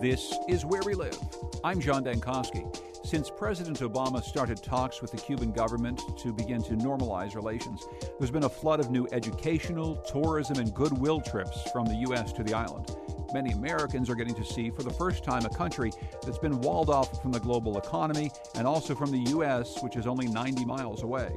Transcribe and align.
This 0.00 0.32
is 0.48 0.64
Where 0.64 0.80
We 0.86 0.94
Live. 0.94 1.18
I'm 1.62 1.78
John 1.78 2.02
Dankosky. 2.02 2.64
Since 3.04 3.28
President 3.28 3.80
Obama 3.80 4.22
started 4.22 4.62
talks 4.62 5.02
with 5.02 5.10
the 5.10 5.18
Cuban 5.18 5.52
government 5.52 6.00
to 6.20 6.32
begin 6.32 6.62
to 6.62 6.72
normalize 6.72 7.34
relations, 7.34 7.86
there's 8.18 8.30
been 8.30 8.44
a 8.44 8.48
flood 8.48 8.80
of 8.80 8.90
new 8.90 9.06
educational, 9.12 9.96
tourism, 9.96 10.58
and 10.58 10.72
goodwill 10.72 11.20
trips 11.20 11.70
from 11.70 11.84
the 11.84 11.96
U.S. 12.06 12.32
to 12.32 12.42
the 12.42 12.54
island. 12.54 12.96
Many 13.34 13.52
Americans 13.52 14.08
are 14.08 14.14
getting 14.14 14.34
to 14.36 14.44
see 14.44 14.70
for 14.70 14.82
the 14.82 14.90
first 14.90 15.22
time 15.22 15.44
a 15.44 15.50
country 15.50 15.92
that's 16.22 16.38
been 16.38 16.62
walled 16.62 16.88
off 16.88 17.20
from 17.20 17.30
the 17.30 17.40
global 17.40 17.76
economy 17.76 18.30
and 18.54 18.66
also 18.66 18.94
from 18.94 19.10
the 19.10 19.30
U.S., 19.32 19.82
which 19.82 19.96
is 19.96 20.06
only 20.06 20.28
90 20.28 20.64
miles 20.64 21.02
away. 21.02 21.36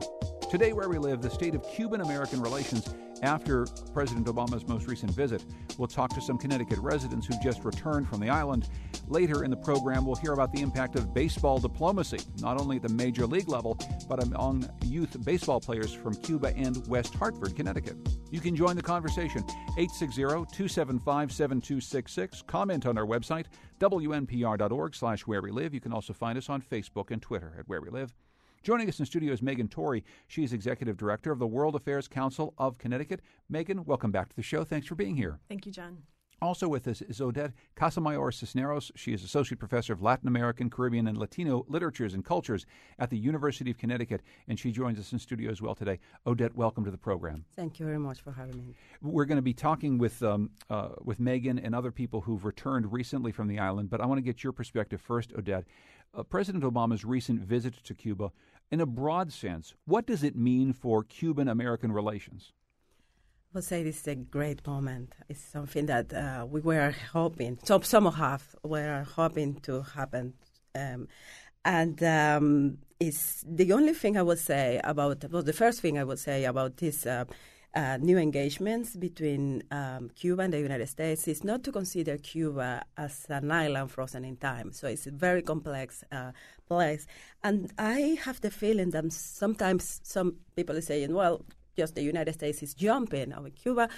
Today, 0.50 0.72
where 0.72 0.88
we 0.88 0.98
live, 1.00 1.22
the 1.22 1.30
state 1.30 1.54
of 1.54 1.68
Cuban 1.70 2.00
American 2.00 2.40
relations 2.40 2.96
after 3.24 3.66
President 3.94 4.28
Obama's 4.28 4.68
most 4.68 4.88
recent 4.88 5.12
visit. 5.12 5.44
We'll 5.78 5.88
talk 5.88 6.14
to 6.14 6.22
some 6.22 6.38
Connecticut 6.38 6.78
residents 6.80 7.26
who've 7.26 7.42
just 7.42 7.64
returned 7.64 8.08
from 8.08 8.20
the 8.20 8.30
island. 8.30 8.70
Later 9.08 9.44
in 9.44 9.50
the 9.50 9.58
program, 9.58 10.06
we'll 10.06 10.16
hear 10.16 10.34
about 10.34 10.52
the 10.52 10.62
impact 10.62 10.96
of 10.96 11.14
baseball 11.14 11.58
diplomacy, 11.58 12.20
not 12.40 12.60
only 12.60 12.76
at 12.76 12.82
the 12.84 12.90
major 12.90 13.26
league 13.26 13.50
level, 13.50 13.80
but 14.08 14.22
among 14.22 14.70
youth 14.86 15.24
baseball 15.26 15.60
players 15.60 15.94
from 15.94 16.14
Cuba 16.16 16.54
and 16.56 16.86
West 16.88 17.16
Hartford, 17.16 17.56
Connecticut. 17.56 17.98
You 18.30 18.40
can 18.40 18.56
join 18.56 18.76
the 18.76 18.84
conversation 18.84 19.44
860 19.78 20.22
275 20.22 21.32
7266. 21.32 22.44
Comment 22.44 22.86
on 22.86 22.98
our 22.98 23.06
website, 23.06 23.46
wnpr.org 23.80 24.96
slash 24.96 25.22
where 25.22 25.42
we 25.42 25.52
live. 25.52 25.74
You 25.74 25.82
can 25.82 25.94
also 25.94 26.14
find 26.14 26.38
us 26.38 26.50
on 26.50 26.62
Facebook 26.62 27.12
and 27.12 27.22
Twitter 27.22 27.56
at 27.58 27.68
where 27.68 27.82
we 27.82 27.90
live. 27.90 28.14
Joining 28.64 28.88
us 28.88 28.98
in 28.98 29.06
studio 29.06 29.34
is 29.34 29.42
Megan 29.42 29.68
Torrey. 29.68 30.06
She's 30.26 30.54
Executive 30.54 30.96
Director 30.96 31.34
of 31.34 31.40
the 31.40 31.46
World 31.46 31.76
Affairs 31.76 32.08
Council 32.08 32.54
of 32.58 32.78
Connecticut. 32.78 33.20
Megan, 33.50 33.84
welcome 33.84 34.10
back 34.10 34.30
to 34.30 34.36
the 34.38 34.42
show. 34.42 34.64
Thanks 34.64 34.88
for 34.88 34.96
being 34.96 35.18
here. 35.18 35.42
Thank 35.50 35.66
you, 35.66 35.72
John. 35.74 35.98
Also 36.42 36.70
with 36.70 36.88
us 36.88 37.02
is 37.02 37.20
Odette 37.20 37.52
Casamayor 37.76 38.34
Cisneros. 38.34 38.90
She 38.96 39.14
is 39.14 39.22
Associate 39.22 39.60
Professor 39.60 39.92
of 39.92 40.02
Latin 40.02 40.30
American, 40.30 40.70
Caribbean, 40.70 41.08
and 41.08 41.18
Latino 41.18 41.66
Literatures 41.68 42.14
and 42.14 42.24
Cultures 42.24 42.66
at 43.00 43.10
the 43.10 43.18
University 43.18 43.70
of 43.70 43.78
Connecticut, 43.78 44.22
and 44.48 44.58
she 44.58 44.72
joins 44.72 44.98
us 44.98 45.12
in 45.12 45.20
studio 45.20 45.52
as 45.52 45.62
well 45.62 45.76
today. 45.76 46.00
Odette, 46.26 46.56
welcome 46.56 46.86
to 46.86 46.92
the 46.92 46.98
program. 46.98 47.44
Thank 47.58 47.82
you 47.82 47.86
very 47.86 48.00
much 48.00 48.22
for 48.22 48.32
having 48.32 48.58
me. 48.58 48.76
We're 49.02 49.26
going 49.26 49.38
to 49.38 49.42
be 49.42 49.54
talking 49.54 49.98
with 49.98 50.24
um, 50.24 50.52
uh, 50.70 50.90
with 51.04 51.20
Megan 51.20 51.60
and 51.60 51.76
other 51.76 51.92
people 51.92 52.22
who've 52.22 52.44
returned 52.46 52.94
recently 52.94 53.34
from 53.34 53.48
the 53.50 53.60
island, 53.60 53.90
but 53.90 54.00
I 54.00 54.06
want 54.06 54.20
to 54.20 54.24
get 54.24 54.42
your 54.42 54.54
perspective 54.54 55.02
first, 55.02 55.34
Odette. 55.38 55.66
Uh, 56.16 56.22
President 56.22 56.64
Obama's 56.64 57.04
recent 57.04 57.40
visit 57.40 57.74
to 57.84 57.96
Cuba 57.96 58.32
in 58.72 58.82
a 58.82 58.86
broad 58.86 59.32
sense, 59.32 59.74
what 59.86 60.06
does 60.06 60.24
it 60.24 60.36
mean 60.36 60.74
for 60.74 61.04
Cuban 61.04 61.48
American 61.48 61.92
relations? 61.92 62.52
I 63.54 63.58
would 63.58 63.64
say 63.64 63.84
this 63.84 64.02
is 64.02 64.08
a 64.08 64.16
great 64.16 64.66
moment. 64.66 65.14
It's 65.30 65.42
something 65.42 65.86
that 65.86 66.12
uh, 66.12 66.46
we 66.50 66.60
were 66.62 66.96
hoping, 67.12 67.60
some, 67.64 67.84
some 67.84 68.08
of 68.08 68.20
us 68.20 68.56
were 68.64 69.06
hoping 69.16 69.56
to 69.62 69.84
happen. 69.84 70.34
Um, 70.74 71.08
and 71.64 72.02
um, 72.04 72.80
it's 73.00 73.46
the 73.48 73.72
only 73.74 73.94
thing 73.94 74.18
I 74.18 74.24
would 74.24 74.40
say 74.40 74.82
about, 74.84 75.24
well, 75.32 75.44
the 75.44 75.54
first 75.54 75.82
thing 75.82 76.00
I 76.00 76.04
would 76.04 76.20
say 76.20 76.46
about 76.46 76.78
this 76.78 77.06
uh, 77.06 77.26
uh, 77.76 77.98
new 77.98 78.18
engagements 78.18 78.96
between 78.96 79.64
um, 79.72 80.10
Cuba 80.16 80.44
and 80.44 80.54
the 80.54 80.60
United 80.60 80.88
States 80.88 81.28
is 81.28 81.44
not 81.44 81.64
to 81.64 81.72
consider 81.72 82.18
Cuba 82.18 82.84
as 82.98 83.26
an 83.30 83.52
island 83.52 83.92
frozen 83.92 84.24
in 84.26 84.38
time. 84.38 84.72
So 84.72 84.88
it's 84.88 85.08
a 85.08 85.12
very 85.12 85.42
complex 85.42 86.04
uh, 86.12 86.32
place. 86.68 87.08
And 87.44 87.72
I 87.78 88.18
have 88.24 88.42
the 88.42 88.52
feeling 88.52 88.92
that 88.92 89.12
sometimes 89.12 90.02
some 90.04 90.36
people 90.56 90.76
are 90.76 90.82
saying, 90.82 91.14
well, 91.14 91.46
just 91.78 91.96
the 91.96 92.04
United 92.04 92.34
States 92.34 92.62
is 92.64 92.74
jumping 92.74 93.34
over 93.34 93.50
Cuba. 93.50 93.90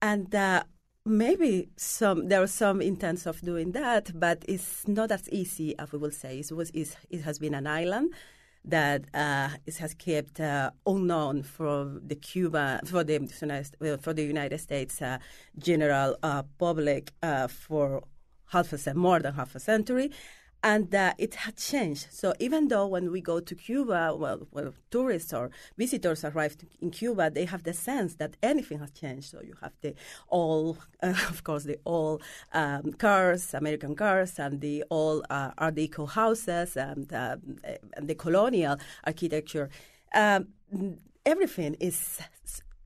And 0.00 0.34
uh, 0.34 0.64
maybe 1.04 1.68
some 1.76 2.28
there 2.28 2.42
are 2.42 2.46
some 2.46 2.80
intents 2.80 3.26
of 3.26 3.40
doing 3.42 3.72
that, 3.72 4.18
but 4.18 4.44
it's 4.48 4.86
not 4.86 5.10
as 5.10 5.28
easy 5.30 5.78
as 5.78 5.92
we 5.92 5.98
will 5.98 6.10
say. 6.10 6.38
It, 6.38 6.52
was, 6.52 6.70
it 6.70 7.20
has 7.22 7.38
been 7.38 7.54
an 7.54 7.66
island 7.66 8.12
that 8.64 9.04
uh, 9.14 9.48
has 9.78 9.94
kept 9.94 10.40
uh, 10.40 10.70
unknown 10.86 11.42
for 11.42 11.90
the 12.06 12.16
Cuba 12.16 12.80
for 12.84 13.02
the 13.04 13.18
for 14.00 14.12
the 14.12 14.24
United 14.24 14.58
States 14.58 15.00
uh, 15.00 15.18
general 15.58 16.16
uh, 16.22 16.42
public 16.58 17.12
uh, 17.22 17.48
for 17.48 18.02
half 18.50 18.72
a 18.72 18.94
more 18.94 19.20
than 19.20 19.34
half 19.34 19.54
a 19.54 19.60
century, 19.60 20.10
and 20.62 20.92
uh, 20.94 21.14
it 21.18 21.34
had 21.36 21.56
changed. 21.56 22.08
So 22.10 22.34
even 22.40 22.68
though 22.68 22.86
when 22.86 23.12
we 23.12 23.20
go 23.20 23.40
to 23.40 23.54
Cuba, 23.54 24.14
well, 24.16 24.46
well, 24.50 24.74
tourists 24.90 25.32
or 25.32 25.50
visitors 25.76 26.24
arrive 26.24 26.56
in 26.80 26.90
Cuba, 26.90 27.30
they 27.30 27.44
have 27.44 27.62
the 27.62 27.72
sense 27.72 28.16
that 28.16 28.36
anything 28.42 28.78
has 28.80 28.90
changed. 28.90 29.30
So 29.30 29.40
you 29.42 29.54
have 29.60 29.72
the 29.80 29.94
all, 30.28 30.78
uh, 31.02 31.14
of 31.28 31.44
course, 31.44 31.64
the 31.64 31.78
all 31.84 32.20
um, 32.52 32.92
cars, 32.94 33.54
American 33.54 33.94
cars, 33.94 34.38
and 34.38 34.60
the 34.60 34.84
all 34.90 35.24
uh, 35.30 35.52
Art 35.58 35.76
Deco 35.76 36.08
houses, 36.08 36.76
and, 36.76 37.12
uh, 37.12 37.36
and 37.96 38.08
the 38.08 38.14
colonial 38.14 38.76
architecture. 39.04 39.70
Um, 40.14 40.48
everything 41.24 41.76
is 41.80 42.20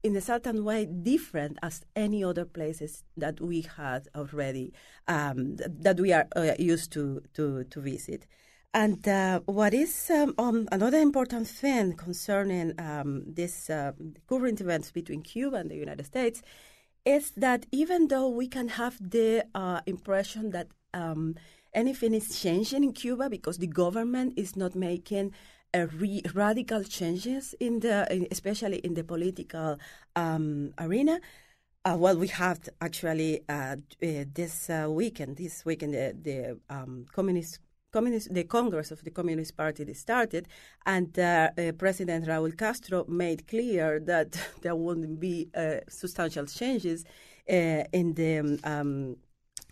in 0.03 0.17
a 0.17 0.21
certain 0.21 0.65
way 0.65 0.85
different 0.85 1.59
as 1.63 1.85
any 1.95 2.25
other 2.25 2.45
places 2.45 3.05
that 3.17 3.41
we 3.41 3.63
had 3.63 4.09
already 4.17 4.73
um, 5.09 5.57
that 5.57 6.01
we 6.01 6.13
are 6.13 6.27
uh, 6.35 6.53
used 6.59 6.93
to, 6.93 7.23
to, 7.35 7.65
to 7.65 7.81
visit. 7.81 8.27
And 8.75 9.07
uh, 9.07 9.41
what 9.45 9.75
is 9.75 10.11
um, 10.11 10.35
um, 10.39 10.67
another 10.73 10.99
important 10.99 11.47
thing 11.47 11.93
concerning 11.95 12.73
um, 12.81 13.23
this 13.27 13.69
uh, 13.69 13.93
current 14.27 14.61
events 14.61 14.91
between 14.91 15.23
Cuba 15.23 15.57
and 15.57 15.71
the 15.71 15.77
United 15.77 16.07
States 16.07 16.43
is 17.05 17.33
that 17.33 17.67
even 17.71 18.09
though 18.09 18.29
we 18.29 18.49
can 18.49 18.69
have 18.69 18.97
the 18.99 19.45
uh, 19.55 19.81
impression 19.87 20.51
that 20.51 20.69
um, 20.95 21.35
anything 21.75 22.15
is 22.15 22.41
changing 22.41 22.85
in 22.85 22.93
Cuba 22.93 23.29
because 23.29 23.59
the 23.59 23.67
government 23.67 24.35
is 24.37 24.57
not 24.57 24.75
making 24.75 25.33
re- 25.75 26.23
radical 26.35 26.85
changes 26.85 27.55
in 27.61 27.81
the, 27.81 28.27
especially 28.31 28.79
in 28.79 28.95
the 28.95 29.05
political 29.05 29.79
um, 30.17 30.73
arena. 30.79 31.21
Uh, 31.85 31.97
well, 31.99 32.17
we 32.17 32.29
have 32.29 32.61
actually 32.81 33.41
uh, 33.49 33.77
uh, 34.03 34.25
this 34.35 34.71
uh, 34.71 34.87
weekend, 34.89 35.37
this 35.37 35.65
weekend, 35.65 35.95
the, 35.95 36.17
the 36.23 36.59
um, 36.75 37.07
communist. 37.13 37.59
Communist, 37.93 38.33
the 38.33 38.45
Congress 38.45 38.91
of 38.91 39.05
the 39.05 39.11
Communist 39.11 39.55
Party 39.55 39.93
started, 39.93 40.49
and 40.87 41.19
uh, 41.19 41.51
uh, 41.59 41.73
President 41.73 42.25
Raúl 42.27 42.57
Castro 42.57 43.05
made 43.07 43.47
clear 43.47 44.01
that 44.01 44.35
there 44.63 44.75
wouldn't 44.75 45.21
be 45.21 45.51
substantial 45.91 46.47
changes 46.47 47.05
in 47.47 48.15
the 48.15 48.59
um, 48.65 49.17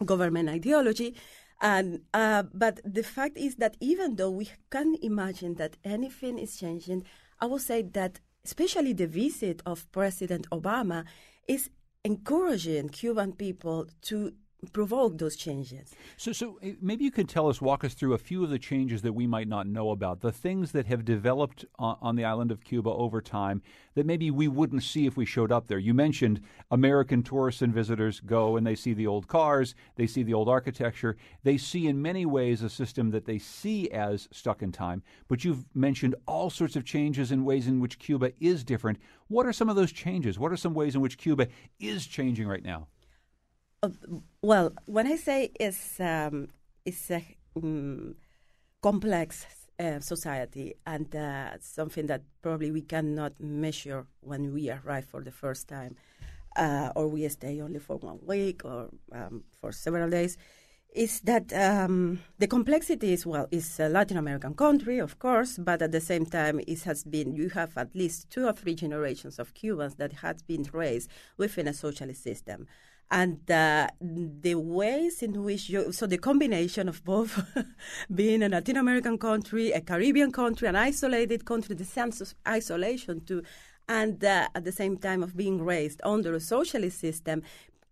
government 0.05 0.51
ideology. 0.51 1.15
And 1.61 2.03
uh, 2.15 2.45
but 2.55 2.81
the 2.85 3.03
fact 3.03 3.37
is 3.37 3.57
that 3.57 3.77
even 3.81 4.17
though 4.17 4.31
we 4.31 4.51
can 4.71 4.97
imagine 5.03 5.55
that 5.57 5.77
anything 5.85 6.39
is 6.39 6.59
changing, 6.59 7.05
I 7.39 7.47
will 7.47 7.59
say 7.59 7.83
that 7.83 8.21
especially 8.45 8.95
the 8.95 9.07
visit 9.07 9.63
of 9.67 9.91
President 9.93 10.49
Obama 10.51 11.05
is 11.47 11.69
encouraging 12.05 12.89
Cuban 12.89 13.33
people 13.33 13.87
to 14.03 14.33
provoke 14.73 15.19
those 15.19 15.37
changes. 15.37 15.95
So, 16.17 16.33
so 16.33 16.59
eh, 16.63 16.73
maybe 16.81 17.05
you 17.05 17.11
could 17.11 17.29
tell 17.29 17.49
us, 17.49 17.61
walk 17.61 17.85
us 17.85 17.95
through 17.95 18.15
a 18.15 18.19
few 18.19 18.45
of 18.45 18.51
the 18.51 18.59
changes 18.59 19.03
that 19.03 19.13
we 19.13 19.27
might 19.27 19.49
not 19.49 19.67
know 19.67 19.91
about, 19.91 20.21
the 20.21 20.33
things 20.33 20.73
that 20.73 20.87
have 20.87 21.05
developed 21.05 21.65
on, 21.79 21.97
on, 22.01 22.17
the 22.17 22.25
island 22.25 22.51
of 22.51 22.63
Cuba 22.63 22.91
over 22.91 23.21
time 23.21 23.63
that 23.95 24.07
maybe 24.07 24.31
we 24.31 24.49
wouldn't 24.49 24.83
see 24.83 25.07
if 25.07 25.17
we 25.17 25.25
showed 25.25 25.51
up 25.51 25.67
there. 25.67 25.79
You 25.79 25.95
mentioned 25.95 26.41
American 26.71 27.23
tourists 27.23 27.63
and 27.63 27.73
visitors 27.73 28.21
go 28.21 28.57
and 28.57 28.67
they 28.67 28.75
see 28.75 28.93
the 28.93 29.07
old 29.07 29.29
cars, 29.29 29.75
they 29.97 30.07
see 30.07 30.23
the 30.23 30.35
old 30.35 30.49
architecture, 30.49 31.17
they 31.43 31.57
see 31.57 31.87
in 31.87 32.01
many 32.01 32.27
ways 32.27 32.63
a 32.63 32.69
system 32.69 33.11
that 33.11 33.25
they 33.25 33.39
see 33.39 33.91
as 33.91 34.29
stuck 34.31 34.63
in 34.63 34.73
time. 34.73 35.03
But 35.29 35.45
you've 35.45 35.65
mentioned 35.75 36.15
all 36.27 36.51
sorts 36.51 36.77
of 36.77 36.85
changes 36.85 37.33
in 37.33 37.45
ways 37.45 37.67
in 37.67 37.81
which 37.81 37.99
Cuba 37.99 38.33
is 38.41 38.65
different. 38.65 38.99
What 39.29 39.47
are 39.47 39.53
some 39.53 39.69
of 39.69 39.77
those 39.77 39.93
changes? 39.93 40.39
What 40.39 40.53
are 40.53 40.57
some 40.57 40.75
ways 40.75 40.95
in 40.95 41.01
which 41.01 41.19
Cuba 41.19 41.49
is 41.79 42.07
changing 42.07 42.47
right 42.47 42.65
now? 42.65 42.89
Well, 44.43 44.73
when 44.87 45.07
I 45.07 45.17
say 45.17 45.51
it's 45.59 45.99
um, 46.01 46.49
it's 46.85 47.11
a 47.11 47.25
um, 47.57 48.15
complex 48.83 49.47
uh, 49.79 50.01
society 50.01 50.75
and 50.87 51.15
uh, 51.17 51.59
something 51.61 52.07
that 52.07 52.23
probably 52.43 52.71
we 52.71 52.83
cannot 52.83 53.41
measure 53.41 54.07
when 54.21 54.53
we 54.53 54.71
arrive 54.71 55.07
for 55.07 55.23
the 55.23 55.31
first 55.31 55.67
time, 55.69 55.97
uh, 56.57 56.93
or 56.95 57.09
we 57.09 57.27
stay 57.29 57.61
only 57.63 57.79
for 57.79 57.97
one 57.97 58.19
week 58.27 58.65
or 58.65 58.91
um, 59.13 59.45
for 59.61 59.73
several 59.73 60.11
days. 60.11 60.37
is 60.95 61.21
that 61.21 61.53
um, 61.53 62.21
the 62.39 62.47
complexity 62.49 63.13
is 63.13 63.25
well 63.25 63.47
is 63.51 63.79
a 63.81 63.89
Latin 63.89 64.17
American 64.17 64.55
country, 64.55 64.99
of 64.99 65.19
course, 65.19 65.59
but 65.59 65.83
at 65.83 65.93
the 65.93 66.01
same 66.01 66.27
time, 66.27 66.61
it 66.67 66.83
has 66.83 67.05
been 67.05 67.35
you 67.35 67.49
have 67.51 67.77
at 67.77 67.95
least 67.95 68.29
two 68.31 68.47
or 68.47 68.53
three 68.53 68.75
generations 68.75 69.39
of 69.39 69.55
Cubans 69.55 69.95
that 69.97 70.13
has 70.15 70.43
been 70.43 70.65
raised 70.73 71.11
within 71.37 71.69
a 71.69 71.73
socialist 71.73 72.23
system, 72.23 72.67
and 73.11 73.51
uh, 73.51 73.89
the 74.01 74.55
ways 74.55 75.23
in 75.23 75.43
which 75.43 75.69
you 75.69 75.91
so 75.93 76.07
the 76.07 76.19
combination 76.19 76.89
of 76.89 77.05
both 77.05 77.43
being 78.15 78.43
a 78.43 78.49
Latin 78.49 78.77
American 78.77 79.19
country, 79.19 79.73
a 79.73 79.81
Caribbean 79.81 80.31
country, 80.31 80.69
an 80.69 80.77
isolated 80.77 81.45
country, 81.45 81.75
the 81.75 81.85
sense 81.85 82.21
of 82.21 82.35
isolation 82.47 83.21
too. 83.25 83.43
And 83.89 84.25
uh, 84.25 84.47
at 84.55 84.65
the 84.65 84.71
same 84.71 84.97
time 84.99 85.25
of 85.25 85.37
being 85.37 85.65
raised 85.65 86.01
under 86.05 86.35
a 86.35 86.41
socialist 86.41 87.01
system, 87.01 87.43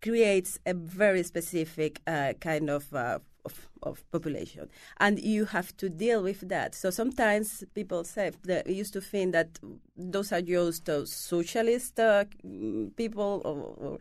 creates 0.00 0.60
a 0.64 0.74
very 0.74 1.22
specific 1.24 2.00
uh, 2.06 2.34
kind 2.40 2.70
of, 2.70 2.92
uh, 2.94 3.18
of, 3.48 3.68
of 3.82 3.96
population, 4.10 4.68
and 5.04 5.14
you 5.34 5.44
have 5.46 5.70
to 5.76 5.88
deal 5.88 6.20
with 6.22 6.40
that. 6.48 6.74
So 6.74 6.90
sometimes 6.90 7.46
people 7.74 8.04
say 8.04 8.32
they 8.44 8.62
used 8.66 8.92
to 8.92 9.00
think 9.00 9.32
that 9.32 9.50
those 9.96 10.32
are 10.32 10.42
just 10.42 10.88
uh, 10.88 11.04
socialist 11.06 11.98
uh, 11.98 12.24
people, 12.96 13.32
or, 13.44 13.56
or, 13.84 13.98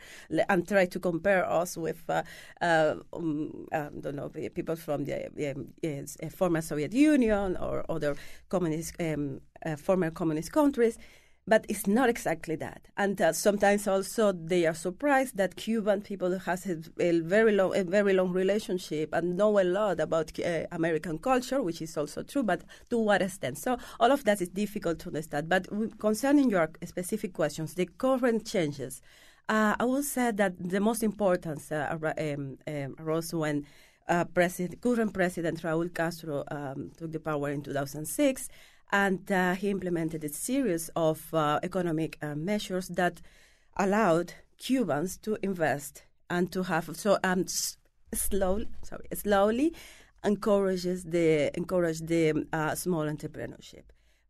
and 0.49 0.67
try 0.67 0.85
to 0.85 0.99
compare 0.99 1.43
us 1.61 1.77
with 1.77 2.01
uh, 2.09 2.23
uh, 2.61 2.95
um, 3.13 3.67
I 3.71 3.89
don't 4.03 4.15
know 4.15 4.29
people 4.29 4.75
from 4.75 5.05
the 5.05 5.17
um, 5.51 6.29
former 6.29 6.61
Soviet 6.61 6.93
Union 6.93 7.57
or 7.57 7.85
other 7.89 8.15
communist 8.49 8.93
um, 8.99 9.41
former 9.77 10.11
communist 10.11 10.51
countries 10.51 10.97
but 11.47 11.65
it's 11.69 11.87
not 11.87 12.09
exactly 12.09 12.55
that. 12.57 12.89
And 12.97 13.19
uh, 13.21 13.31
sometimes 13.31 13.87
also 13.87 14.33
they 14.33 14.65
are 14.65 14.73
surprised 14.73 15.37
that 15.37 15.55
Cuban 15.55 16.01
people 16.01 16.37
has 16.39 16.65
a, 16.65 16.77
a, 16.99 17.19
very 17.21 17.53
long, 17.53 17.75
a 17.75 17.83
very 17.83 18.13
long 18.13 18.33
relationship 18.33 19.13
and 19.13 19.37
know 19.37 19.59
a 19.59 19.63
lot 19.63 19.99
about 19.99 20.37
uh, 20.39 20.65
American 20.71 21.17
culture, 21.17 21.61
which 21.61 21.81
is 21.81 21.95
also 21.97 22.23
true. 22.23 22.43
But 22.43 22.63
to 22.89 22.97
what 22.97 23.21
extent? 23.21 23.57
So 23.57 23.77
all 23.99 24.11
of 24.11 24.25
that 24.25 24.41
is 24.41 24.49
difficult 24.49 24.99
to 24.99 25.07
understand. 25.07 25.47
But 25.47 25.67
concerning 25.99 26.49
your 26.49 26.69
specific 26.83 27.33
questions, 27.33 27.75
the 27.75 27.85
current 27.85 28.45
changes, 28.45 29.01
uh, 29.47 29.75
I 29.79 29.85
will 29.85 30.03
say 30.03 30.31
that 30.31 30.53
the 30.59 30.81
most 30.81 31.01
important 31.01 31.61
uh, 31.71 31.97
um, 32.17 32.57
um, 32.67 32.95
arose 32.99 33.33
when. 33.33 33.65
Uh, 34.09 34.23
president, 34.23 34.79
current 34.79 35.13
President 35.13 35.61
Raúl 35.63 35.93
Castro 35.93 36.45
um, 36.49 36.91
took 36.97 37.11
the 37.11 37.19
power 37.19 37.49
in 37.49 37.61
2006, 37.61 38.47
and 38.91 39.31
uh, 39.31 39.53
he 39.53 39.69
implemented 39.69 40.23
a 40.23 40.29
series 40.29 40.89
of 40.95 41.33
uh, 41.33 41.59
economic 41.63 42.17
uh, 42.21 42.35
measures 42.35 42.87
that 42.89 43.21
allowed 43.77 44.33
Cubans 44.57 45.17
to 45.17 45.37
invest 45.41 46.03
and 46.29 46.51
to 46.51 46.63
have 46.63 46.95
so 46.95 47.17
um, 47.23 47.45
slowly 48.13 48.67
sorry 48.83 49.05
slowly 49.13 49.73
encourages 50.23 51.03
the 51.03 51.51
encourage 51.55 51.99
the 51.99 52.45
uh, 52.53 52.75
small 52.75 53.05
entrepreneurship. 53.05 53.83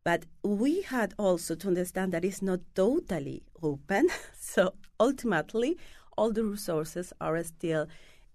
But 0.04 0.26
we 0.42 0.82
had 0.82 1.14
also 1.18 1.54
to 1.56 1.68
understand 1.68 2.12
that 2.12 2.24
it's 2.24 2.40
not 2.40 2.60
totally 2.74 3.42
open. 3.62 4.08
so 4.40 4.74
ultimately, 4.98 5.76
all 6.16 6.32
the 6.32 6.44
resources 6.44 7.12
are 7.20 7.42
still 7.42 7.86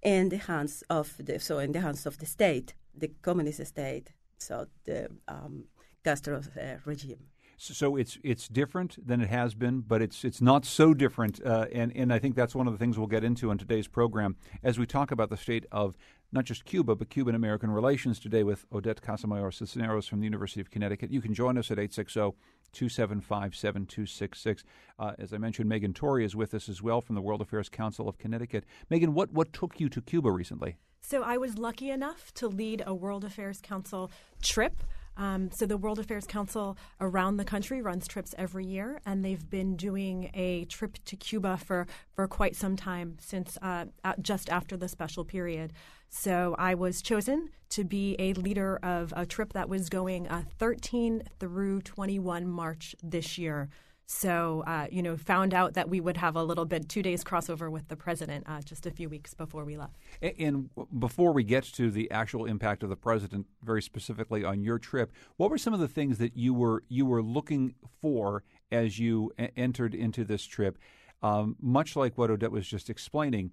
in 0.02 0.30
the 0.30 0.38
hands 0.38 0.84
of 0.90 1.16
the 1.18 1.40
so 1.40 1.60
in 1.60 1.72
the 1.72 1.82
hands 1.82 2.06
of 2.06 2.18
the 2.18 2.26
state, 2.26 2.74
the 2.96 3.10
communist 3.22 3.66
state. 3.66 4.12
So 4.38 4.68
the 4.86 5.10
um, 5.28 5.66
Castro's 6.04 6.50
uh, 6.50 6.78
regime. 6.86 7.28
So 7.58 7.96
it's 7.96 8.18
it's 8.24 8.48
different 8.48 8.98
than 9.08 9.22
it 9.22 9.30
has 9.30 9.54
been, 9.54 9.82
but 9.82 10.02
it's 10.02 10.26
it's 10.26 10.42
not 10.42 10.66
so 10.66 10.94
different, 10.94 11.40
uh, 11.46 11.68
and 11.72 11.96
and 11.96 12.12
I 12.12 12.20
think 12.20 12.36
that's 12.36 12.56
one 12.56 12.68
of 12.68 12.74
the 12.74 12.80
things 12.80 12.98
we'll 12.98 13.08
get 13.08 13.24
into 13.24 13.52
in 13.52 13.58
today's 13.58 13.88
program 13.88 14.36
as 14.64 14.78
we 14.78 14.86
talk 14.86 15.12
about 15.12 15.30
the 15.30 15.38
state 15.38 15.66
of 15.72 15.96
not 16.32 16.46
just 16.46 16.66
Cuba 16.66 16.96
but 16.96 17.10
Cuban 17.10 17.36
American 17.36 17.70
relations 17.70 18.20
today 18.20 18.44
with 18.44 18.66
Odette 18.74 19.02
Casamayor 19.02 19.54
Cisneros 19.54 20.08
from 20.08 20.20
the 20.20 20.26
University 20.26 20.60
of 20.60 20.72
Connecticut. 20.72 21.12
You 21.12 21.22
can 21.22 21.34
join 21.34 21.58
us 21.58 21.70
at 21.72 21.78
860 21.78 22.36
275 22.74 23.56
7266. 23.56 24.64
Uh, 24.98 25.14
as 25.20 25.32
I 25.32 25.38
mentioned, 25.38 25.70
Megan 25.70 25.94
Torrey 25.94 26.26
is 26.26 26.36
with 26.36 26.54
us 26.54 26.68
as 26.68 26.82
well 26.82 27.02
from 27.02 27.16
the 27.16 27.22
World 27.22 27.42
Affairs 27.42 27.70
Council 27.70 28.10
of 28.10 28.18
Connecticut. 28.18 28.66
Megan, 28.90 29.14
what 29.14 29.32
what 29.32 29.54
took 29.54 29.80
you 29.80 29.90
to 29.90 30.02
Cuba 30.02 30.32
recently? 30.32 30.78
So 31.02 31.22
I 31.22 31.38
was 31.38 31.58
lucky 31.58 31.92
enough 31.92 32.34
to 32.36 32.48
lead 32.48 32.82
a 32.86 32.94
World 32.94 33.24
Affairs 33.24 33.62
Council 33.62 34.10
trip 34.42 34.84
um, 35.18 35.52
so 35.52 35.66
the 35.66 35.78
World 35.78 36.00
Affairs 36.00 36.26
Council 36.26 36.78
around 37.00 37.38
the 37.38 37.46
country 37.46 37.82
runs 37.82 38.08
trips 38.08 38.34
every 38.38 38.66
year, 38.66 39.00
and 39.06 39.24
they've 39.24 39.50
been 39.50 39.76
doing 39.76 40.32
a 40.34 40.66
trip 40.66 40.98
to 41.06 41.16
Cuba 41.16 41.58
for, 41.58 41.88
for 42.14 42.28
quite 42.28 42.56
some 42.56 42.76
time 42.76 43.18
since 43.20 43.58
uh, 43.62 43.86
just 44.22 44.50
after 44.50 44.76
the 44.76 44.88
special 44.88 45.24
period. 45.24 45.74
So 46.10 46.56
I 46.60 46.76
was 46.76 47.02
chosen 47.02 47.50
to 47.70 47.84
be 47.84 48.16
a 48.20 48.34
leader 48.34 48.78
of 48.84 49.14
a 49.16 49.26
trip 49.26 49.54
that 49.54 49.68
was 49.68 49.90
going 49.90 50.28
uh, 50.28 50.44
13 50.60 51.24
through 51.40 51.82
21 51.82 52.48
March 52.48 52.96
this 53.02 53.38
year. 53.38 53.70
So, 54.14 54.64
uh, 54.68 54.88
you 54.92 55.02
know, 55.02 55.18
found 55.18 55.54
out 55.56 55.74
that 55.74 55.90
we 55.90 56.00
would 56.00 56.18
have 56.18 56.36
a 56.36 56.44
little 56.44 56.66
bit 56.66 56.88
two 56.88 57.02
days 57.02 57.24
crossover 57.24 57.70
with 57.70 57.88
the 57.88 57.96
president 57.96 58.46
uh, 58.48 58.62
just 58.62 58.86
a 58.86 58.92
few 58.92 59.10
weeks 59.10 59.34
before 59.34 59.66
we 59.66 59.76
left. 59.76 59.98
And, 60.22 60.34
and, 60.40 60.70
before 61.00 61.34
we 61.34 61.44
get 61.44 61.64
to 61.74 61.90
the 61.90 62.10
actual 62.12 62.46
impact 62.46 62.84
of 62.84 62.90
the 62.90 62.96
president, 62.96 63.48
very 63.64 63.82
specifically 63.82 64.46
on 64.46 64.62
your 64.62 64.78
trip, 64.78 65.12
what 65.38 65.50
were 65.50 65.58
some 65.58 65.74
of 65.74 65.80
the 65.80 65.88
things 65.88 66.20
that 66.20 66.38
you 66.38 66.54
were 66.54 66.84
you 66.90 67.06
were 67.08 67.24
looking 67.24 67.74
for 68.02 68.44
as 68.72 69.00
you 69.00 69.32
a- 69.40 69.52
entered 69.58 69.96
into 69.96 70.24
this 70.24 70.46
trip? 70.46 70.78
Um, 71.24 71.56
much 71.60 71.96
like 71.96 72.16
what 72.18 72.30
Odette 72.30 72.52
was 72.52 72.68
just 72.68 72.92
explaining, 72.92 73.52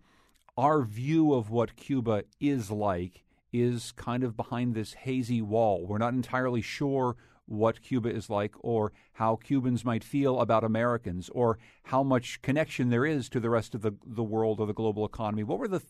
our 0.59 0.83
view 0.83 1.33
of 1.33 1.51
what 1.51 1.75
Cuba 1.77 2.25
is 2.39 2.71
like 2.71 3.25
is 3.51 3.93
kind 3.93 4.23
of 4.23 4.37
behind 4.37 4.75
this 4.75 4.93
hazy 4.93 5.41
wall. 5.41 5.87
We're 5.87 5.99
not 5.99 6.13
entirely 6.13 6.61
sure 6.61 7.17
what 7.51 7.83
Cuba 7.83 8.09
is 8.09 8.31
like, 8.31 8.55
or 8.61 8.93
how 9.15 9.37
Cubans 9.37 9.85
might 9.85 10.05
feel 10.05 10.41
about 10.41 10.65
Americans, 10.65 11.29
or 11.31 11.59
how 11.85 12.03
much 12.03 12.41
connection 12.43 12.91
there 12.91 13.05
is 13.05 13.29
to 13.31 13.41
the 13.41 13.51
rest 13.51 13.75
of 13.75 13.83
the, 13.83 13.93
the 14.07 14.23
world 14.23 14.61
or 14.61 14.67
the 14.67 14.73
global 14.73 15.05
economy. 15.05 15.43
What 15.43 15.59
were 15.59 15.69
the 15.69 15.83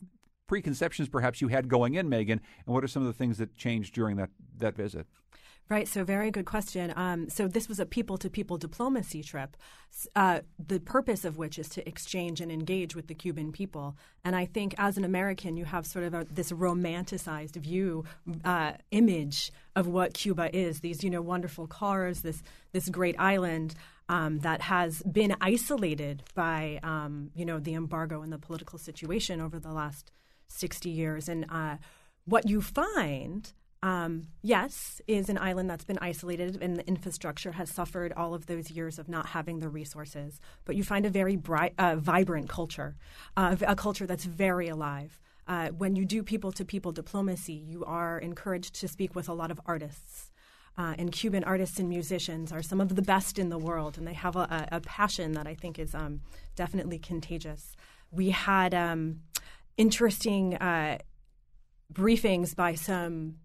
preconceptions 0.46 1.08
perhaps 1.08 1.40
you 1.40 1.48
had 1.48 1.68
going 1.68 1.94
in, 1.94 2.08
Megan, 2.08 2.40
and 2.66 2.74
what 2.74 2.82
are 2.82 2.88
some 2.88 3.02
of 3.02 3.06
the 3.06 3.12
things 3.12 3.38
that 3.38 3.56
changed 3.56 3.94
during 3.94 4.16
that, 4.16 4.30
that 4.58 4.74
visit? 4.74 5.06
Right. 5.70 5.86
So, 5.86 6.02
very 6.02 6.32
good 6.32 6.46
question. 6.46 6.92
Um, 6.96 7.28
so, 7.30 7.46
this 7.46 7.68
was 7.68 7.78
a 7.78 7.86
people 7.86 8.18
to 8.18 8.28
people 8.28 8.58
diplomacy 8.58 9.22
trip, 9.22 9.56
uh, 10.16 10.40
the 10.58 10.80
purpose 10.80 11.24
of 11.24 11.38
which 11.38 11.60
is 11.60 11.68
to 11.68 11.88
exchange 11.88 12.40
and 12.40 12.50
engage 12.50 12.96
with 12.96 13.06
the 13.06 13.14
Cuban 13.14 13.52
people. 13.52 13.96
And 14.24 14.34
I 14.34 14.46
think 14.46 14.74
as 14.78 14.98
an 14.98 15.04
American, 15.04 15.56
you 15.56 15.64
have 15.66 15.86
sort 15.86 16.06
of 16.06 16.12
a, 16.12 16.26
this 16.28 16.50
romanticized 16.50 17.54
view, 17.54 18.02
uh, 18.44 18.72
image 18.90 19.52
of 19.76 19.86
what 19.86 20.12
Cuba 20.12 20.54
is 20.54 20.80
these, 20.80 21.04
you 21.04 21.10
know, 21.10 21.22
wonderful 21.22 21.68
cars, 21.68 22.22
this, 22.22 22.42
this 22.72 22.88
great 22.88 23.14
island. 23.18 23.76
Um, 24.08 24.40
that 24.40 24.62
has 24.62 25.04
been 25.04 25.36
isolated 25.40 26.24
by, 26.34 26.80
um, 26.82 27.30
you 27.32 27.44
know, 27.44 27.60
the 27.60 27.74
embargo 27.74 28.22
and 28.22 28.32
the 28.32 28.38
political 28.38 28.76
situation 28.76 29.40
over 29.40 29.60
the 29.60 29.72
last 29.72 30.10
60 30.48 30.90
years. 30.90 31.28
And 31.28 31.46
uh, 31.48 31.76
what 32.24 32.48
you 32.48 32.60
find 32.60 33.52
um, 33.82 34.28
yes, 34.42 35.00
is 35.06 35.30
an 35.30 35.38
island 35.38 35.70
that's 35.70 35.84
been 35.84 35.98
isolated 36.02 36.58
and 36.60 36.76
the 36.76 36.86
infrastructure 36.86 37.52
has 37.52 37.70
suffered 37.70 38.12
all 38.14 38.34
of 38.34 38.46
those 38.46 38.70
years 38.70 38.98
of 38.98 39.08
not 39.08 39.26
having 39.26 39.58
the 39.58 39.70
resources. 39.70 40.40
But 40.66 40.76
you 40.76 40.84
find 40.84 41.06
a 41.06 41.10
very 41.10 41.36
bright, 41.36 41.74
uh, 41.78 41.96
vibrant 41.96 42.48
culture, 42.48 42.96
uh, 43.36 43.56
a 43.66 43.74
culture 43.74 44.06
that's 44.06 44.24
very 44.24 44.68
alive. 44.68 45.18
Uh, 45.48 45.68
when 45.68 45.96
you 45.96 46.04
do 46.04 46.22
people 46.22 46.52
to 46.52 46.64
people 46.64 46.92
diplomacy, 46.92 47.54
you 47.54 47.84
are 47.84 48.18
encouraged 48.18 48.74
to 48.74 48.88
speak 48.88 49.14
with 49.14 49.28
a 49.28 49.32
lot 49.32 49.50
of 49.50 49.60
artists. 49.64 50.30
Uh, 50.76 50.94
and 50.98 51.10
Cuban 51.10 51.42
artists 51.44 51.78
and 51.78 51.88
musicians 51.88 52.52
are 52.52 52.62
some 52.62 52.80
of 52.80 52.94
the 52.96 53.02
best 53.02 53.38
in 53.38 53.48
the 53.48 53.58
world, 53.58 53.98
and 53.98 54.06
they 54.06 54.14
have 54.14 54.36
a, 54.36 54.68
a 54.70 54.80
passion 54.80 55.32
that 55.32 55.46
I 55.46 55.54
think 55.54 55.78
is 55.78 55.94
um, 55.94 56.20
definitely 56.54 56.98
contagious. 56.98 57.74
We 58.12 58.30
had 58.30 58.74
um, 58.74 59.20
interesting 59.76 60.56
uh, 60.56 60.98
briefings 61.92 62.54
by 62.54 62.74
some 62.74 63.36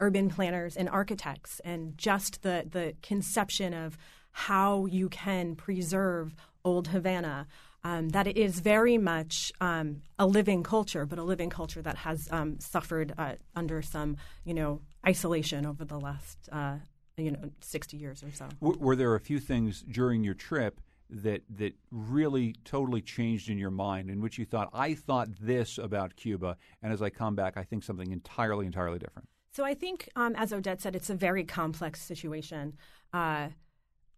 urban 0.00 0.28
planners 0.28 0.76
and 0.76 0.88
architects 0.88 1.60
and 1.64 1.96
just 1.96 2.42
the, 2.42 2.66
the 2.68 2.94
conception 3.02 3.72
of 3.72 3.96
how 4.32 4.86
you 4.86 5.08
can 5.08 5.54
preserve 5.54 6.34
old 6.64 6.88
Havana. 6.88 7.46
Um, 7.82 8.10
that 8.10 8.26
it 8.26 8.36
is 8.36 8.60
very 8.60 8.98
much 8.98 9.52
um, 9.58 10.02
a 10.18 10.26
living 10.26 10.62
culture, 10.62 11.06
but 11.06 11.18
a 11.18 11.22
living 11.22 11.48
culture 11.48 11.80
that 11.80 11.96
has 11.96 12.28
um, 12.30 12.60
suffered 12.60 13.14
uh, 13.16 13.36
under 13.56 13.80
some, 13.80 14.18
you 14.44 14.52
know, 14.52 14.82
isolation 15.06 15.64
over 15.64 15.86
the 15.86 15.98
last, 15.98 16.36
uh, 16.52 16.74
you 17.16 17.30
know, 17.30 17.50
sixty 17.62 17.96
years 17.96 18.22
or 18.22 18.30
so. 18.32 18.48
W- 18.60 18.78
were 18.78 18.94
there 18.96 19.14
a 19.14 19.20
few 19.20 19.40
things 19.40 19.80
during 19.80 20.22
your 20.22 20.34
trip 20.34 20.78
that 21.08 21.40
that 21.56 21.72
really 21.90 22.54
totally 22.66 23.00
changed 23.00 23.48
in 23.48 23.56
your 23.56 23.70
mind, 23.70 24.10
in 24.10 24.20
which 24.20 24.36
you 24.36 24.44
thought, 24.44 24.68
I 24.74 24.92
thought 24.92 25.28
this 25.40 25.78
about 25.78 26.16
Cuba, 26.16 26.58
and 26.82 26.92
as 26.92 27.00
I 27.00 27.08
come 27.08 27.34
back, 27.34 27.56
I 27.56 27.64
think 27.64 27.82
something 27.82 28.12
entirely, 28.12 28.66
entirely 28.66 28.98
different? 28.98 29.26
So 29.52 29.64
I 29.64 29.74
think, 29.74 30.08
um, 30.14 30.34
as 30.36 30.52
Odette 30.52 30.80
said, 30.80 30.94
it's 30.94 31.10
a 31.10 31.14
very 31.14 31.44
complex 31.44 32.00
situation 32.00 32.76
uh, 33.12 33.48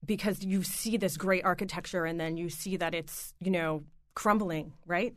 because 0.04 0.44
you 0.44 0.62
see 0.62 0.96
this 0.96 1.16
great 1.16 1.44
architecture 1.44 2.04
and 2.04 2.20
then 2.20 2.36
you 2.36 2.50
see 2.50 2.76
that 2.76 2.94
it's 2.94 3.34
you 3.40 3.50
know 3.50 3.84
crumbling, 4.14 4.74
right? 4.86 5.14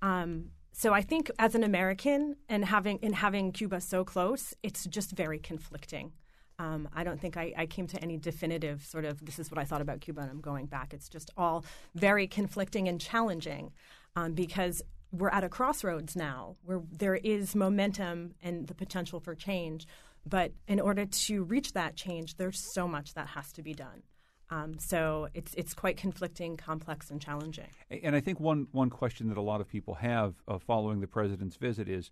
Um, 0.00 0.50
so 0.72 0.94
I 0.94 1.02
think 1.02 1.30
as 1.38 1.54
an 1.54 1.64
American 1.64 2.36
and 2.48 2.64
having 2.64 2.98
and 3.02 3.14
having 3.14 3.52
Cuba 3.52 3.80
so 3.80 4.04
close, 4.04 4.54
it's 4.62 4.84
just 4.86 5.10
very 5.12 5.38
conflicting. 5.38 6.12
Um, 6.60 6.88
I 6.94 7.04
don't 7.04 7.20
think 7.20 7.36
I, 7.36 7.52
I, 7.56 7.66
came 7.66 7.86
to 7.86 8.02
any 8.02 8.16
definitive 8.16 8.84
sort 8.84 9.04
of 9.04 9.24
this 9.24 9.38
is 9.38 9.48
what 9.48 9.58
I 9.58 9.64
thought 9.64 9.80
about 9.80 10.00
Cuba 10.00 10.22
and 10.22 10.30
I'm 10.30 10.40
going 10.40 10.66
back. 10.66 10.92
It's 10.92 11.08
just 11.08 11.30
all 11.36 11.64
very 11.94 12.26
conflicting 12.26 12.88
and 12.88 13.00
challenging 13.00 13.70
um, 14.16 14.32
because 14.32 14.82
we're 15.12 15.30
at 15.30 15.44
a 15.44 15.48
crossroads 15.48 16.14
now 16.14 16.56
where 16.64 16.82
there 16.90 17.16
is 17.16 17.54
momentum 17.54 18.34
and 18.42 18.66
the 18.66 18.74
potential 18.74 19.20
for 19.20 19.34
change. 19.34 19.86
But 20.26 20.52
in 20.66 20.80
order 20.80 21.06
to 21.06 21.44
reach 21.44 21.72
that 21.72 21.96
change, 21.96 22.36
there's 22.36 22.60
so 22.74 22.86
much 22.86 23.14
that 23.14 23.28
has 23.28 23.52
to 23.52 23.62
be 23.62 23.72
done. 23.72 24.02
Um, 24.50 24.78
so 24.78 25.28
it's 25.34 25.54
it's 25.54 25.74
quite 25.74 25.96
conflicting, 25.96 26.56
complex, 26.56 27.10
and 27.10 27.20
challenging. 27.20 27.68
And 28.02 28.16
I 28.16 28.20
think 28.20 28.40
one 28.40 28.66
one 28.72 28.90
question 28.90 29.28
that 29.28 29.36
a 29.36 29.42
lot 29.42 29.60
of 29.60 29.68
people 29.68 29.94
have 29.94 30.34
uh, 30.46 30.58
following 30.58 31.00
the 31.00 31.06
president's 31.06 31.56
visit 31.56 31.88
is 31.88 32.10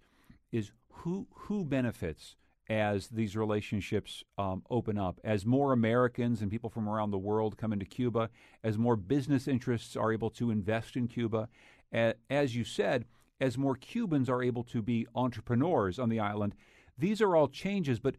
is 0.52 0.70
who 0.90 1.26
who 1.32 1.64
benefits 1.64 2.36
as 2.68 3.08
these 3.08 3.36
relationships 3.36 4.24
um, 4.38 4.62
open 4.70 4.98
up, 4.98 5.20
as 5.22 5.46
more 5.46 5.72
Americans 5.72 6.42
and 6.42 6.50
people 6.50 6.68
from 6.68 6.88
around 6.88 7.10
the 7.10 7.18
world 7.18 7.56
come 7.56 7.72
into 7.72 7.86
Cuba, 7.86 8.28
as 8.64 8.76
more 8.76 8.96
business 8.96 9.46
interests 9.46 9.96
are 9.96 10.12
able 10.12 10.30
to 10.30 10.50
invest 10.50 10.96
in 10.96 11.06
Cuba, 11.06 11.48
as 11.92 12.54
you 12.54 12.64
said, 12.64 13.04
as 13.40 13.58
more 13.58 13.76
Cubans 13.76 14.28
are 14.28 14.42
able 14.42 14.64
to 14.64 14.82
be 14.82 15.06
entrepreneurs 15.14 15.98
on 15.98 16.08
the 16.08 16.20
island. 16.20 16.54
These 16.98 17.20
are 17.20 17.36
all 17.36 17.48
changes, 17.48 18.00
but 18.00 18.16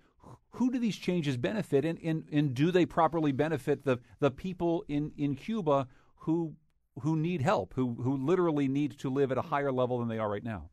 who 0.51 0.71
do 0.71 0.79
these 0.79 0.97
changes 0.97 1.37
benefit, 1.37 1.85
and, 1.85 1.99
and, 2.03 2.25
and 2.31 2.53
do 2.53 2.71
they 2.71 2.85
properly 2.85 3.31
benefit 3.31 3.85
the, 3.85 3.99
the 4.19 4.31
people 4.31 4.83
in, 4.87 5.11
in 5.17 5.35
Cuba 5.35 5.87
who 6.17 6.55
who 7.01 7.15
need 7.15 7.41
help, 7.41 7.73
who 7.75 7.95
who 8.01 8.17
literally 8.17 8.67
need 8.67 8.97
to 8.97 9.09
live 9.09 9.31
at 9.31 9.37
a 9.37 9.43
higher 9.43 9.71
level 9.71 9.99
than 9.99 10.07
they 10.07 10.17
are 10.17 10.29
right 10.29 10.43
now? 10.43 10.69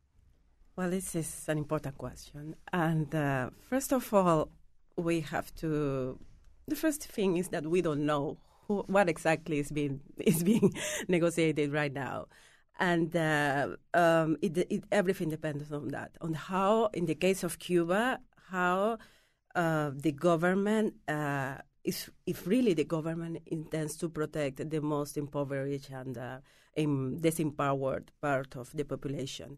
Well, 0.75 0.89
this 0.89 1.15
is 1.15 1.45
an 1.47 1.57
important 1.57 1.97
question. 1.97 2.55
And 2.73 3.13
uh, 3.13 3.51
first 3.69 3.93
of 3.93 4.13
all, 4.13 4.49
we 4.97 5.21
have 5.21 5.53
to. 5.55 6.19
The 6.67 6.75
first 6.75 7.03
thing 7.05 7.37
is 7.37 7.49
that 7.49 7.65
we 7.65 7.81
don't 7.81 8.05
know 8.05 8.37
who, 8.67 8.83
what 8.87 9.07
exactly 9.07 9.59
is 9.59 9.71
being 9.71 10.01
is 10.17 10.43
being 10.43 10.73
negotiated 11.07 11.71
right 11.71 11.93
now, 11.93 12.25
and 12.79 13.15
uh, 13.15 13.67
um, 13.93 14.37
it, 14.41 14.57
it, 14.57 14.83
everything 14.91 15.29
depends 15.29 15.71
on 15.71 15.89
that. 15.89 16.11
On 16.21 16.33
how, 16.33 16.89
in 16.93 17.05
the 17.05 17.15
case 17.15 17.43
of 17.43 17.59
Cuba, 17.59 18.19
how 18.49 18.97
uh, 19.55 19.91
the 19.95 20.11
government 20.11 20.95
uh, 21.07 21.55
is, 21.83 22.09
if 22.25 22.45
really 22.47 22.73
the 22.73 22.83
government 22.83 23.39
intends 23.45 23.95
to 23.97 24.09
protect 24.09 24.69
the 24.69 24.81
most 24.81 25.17
impoverished 25.17 25.89
and 25.89 26.17
uh, 26.17 26.37
disempowered 26.75 28.09
part 28.21 28.55
of 28.55 28.71
the 28.73 28.83
population 28.83 29.57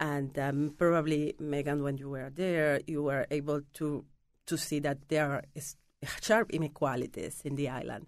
and 0.00 0.38
um, 0.38 0.74
probably, 0.78 1.34
Megan, 1.38 1.82
when 1.82 1.98
you 1.98 2.08
were 2.08 2.30
there, 2.30 2.80
you 2.86 3.02
were 3.02 3.26
able 3.30 3.62
to 3.74 4.04
to 4.46 4.56
see 4.56 4.78
that 4.78 5.08
there 5.08 5.30
are 5.30 5.44
sharp 6.22 6.50
inequalities 6.50 7.42
in 7.44 7.56
the 7.56 7.68
island. 7.68 8.06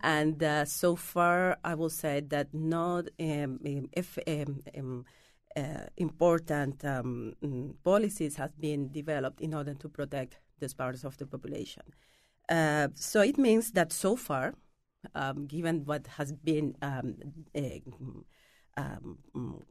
And 0.00 0.42
uh, 0.42 0.64
so 0.64 0.96
far, 0.96 1.58
I 1.64 1.74
will 1.74 1.90
say 1.90 2.20
that 2.20 2.52
not 2.52 3.08
um, 3.20 3.60
um 3.64 3.88
if 3.92 4.18
um, 4.26 4.62
um, 4.76 5.04
uh, 5.56 5.86
important 5.96 6.84
um, 6.84 7.34
mm, 7.44 7.74
policies 7.84 8.36
have 8.36 8.58
been 8.58 8.90
developed 8.90 9.40
in 9.40 9.54
order 9.54 9.74
to 9.74 9.88
protect 9.88 10.38
these 10.58 10.74
parts 10.74 11.04
of 11.04 11.16
the 11.18 11.26
population. 11.26 11.82
Uh, 12.48 12.88
so 12.94 13.20
it 13.20 13.38
means 13.38 13.72
that 13.72 13.92
so 13.92 14.16
far, 14.16 14.54
given 15.46 15.84
what 15.84 16.06
has 16.18 16.32
been 16.32 16.74
uh, 16.82 17.02
um, 18.76 19.18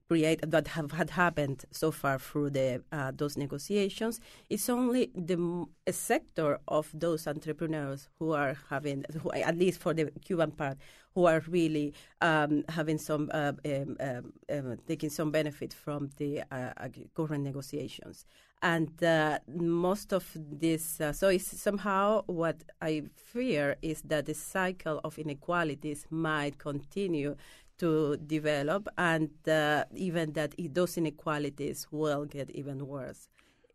create 0.08 0.40
that 0.50 0.68
have 0.70 0.92
had 0.92 1.10
happened 1.12 1.66
so 1.72 1.92
far 1.92 2.20
through 2.20 2.52
the 2.52 2.84
uh, 2.92 3.12
those 3.16 3.38
negotiations. 3.38 4.20
It's 4.50 4.70
only 4.70 5.12
the 5.16 5.66
a 5.88 5.94
sector 5.94 6.60
of 6.68 6.90
those 6.94 7.28
entrepreneurs 7.28 8.10
who 8.20 8.34
are 8.34 8.56
having, 8.70 9.06
who, 9.22 9.32
at 9.32 9.58
least 9.58 9.80
for 9.80 9.94
the 9.94 10.12
Cuban 10.24 10.52
part, 10.52 10.78
who 11.16 11.26
are 11.26 11.42
really 11.48 11.94
um, 12.22 12.64
having 12.70 12.98
some 12.98 13.30
uh, 13.34 13.54
um, 13.66 13.98
um, 14.00 14.34
um 14.50 14.78
taking 14.88 15.10
some 15.10 15.32
benefit 15.32 15.74
from 15.74 16.10
the 16.18 16.44
uh, 16.52 16.88
current 17.16 17.44
negotiations. 17.44 18.26
And 18.64 19.04
uh, 19.04 19.40
most 19.48 20.14
of 20.14 20.30
this, 20.36 21.02
uh, 21.02 21.14
so 21.14 21.30
it's 21.30 21.60
somehow 21.60 22.22
what 22.28 22.58
I 22.80 23.04
fear 23.16 23.76
is 23.82 24.04
that 24.04 24.28
the 24.28 24.36
cycle 24.36 25.02
of 25.04 25.18
inequalities 25.18 26.06
might 26.12 26.60
continue 26.60 27.38
to 27.82 28.18
develop, 28.18 28.88
and 28.98 29.30
uh, 29.48 29.86
even 29.96 30.34
that 30.34 30.54
those 30.78 30.98
inequalities 30.98 31.88
will 31.92 32.26
get 32.26 32.48
even 32.52 32.78
worse 32.88 33.22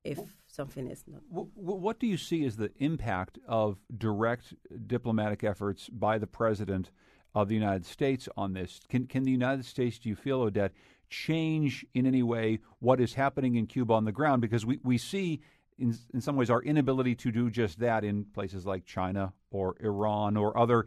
if 0.04 0.20
something 0.46 0.86
is 0.88 1.02
not. 1.08 1.22
What 1.30 1.98
do 1.98 2.06
you 2.06 2.16
see 2.16 2.44
as 2.46 2.56
the 2.56 2.70
impact 2.78 3.38
of 3.48 3.78
direct 3.98 4.54
diplomatic 4.86 5.42
efforts 5.42 5.88
by 5.88 6.18
the 6.18 6.26
president 6.40 6.90
of 7.34 7.48
the 7.48 7.54
United 7.54 7.84
States 7.84 8.28
on 8.36 8.52
this? 8.52 8.80
Can 8.88 9.06
can 9.06 9.24
the 9.24 9.36
United 9.42 9.64
States, 9.64 9.98
do 9.98 10.08
you 10.08 10.16
feel, 10.16 10.40
Odette, 10.40 10.72
change 11.10 11.84
in 11.92 12.06
any 12.06 12.22
way 12.22 12.60
what 12.78 13.00
is 13.00 13.14
happening 13.14 13.56
in 13.56 13.66
Cuba 13.66 13.92
on 13.92 14.04
the 14.04 14.12
ground? 14.12 14.40
Because 14.40 14.64
we, 14.64 14.78
we 14.84 14.98
see 14.98 15.40
in, 15.78 15.94
in 16.14 16.20
some 16.20 16.36
ways 16.36 16.50
our 16.50 16.62
inability 16.62 17.14
to 17.16 17.32
do 17.32 17.50
just 17.50 17.78
that 17.80 18.04
in 18.04 18.24
places 18.24 18.64
like 18.64 18.84
China 18.84 19.32
or 19.50 19.76
Iran 19.80 20.36
or 20.36 20.56
other 20.56 20.86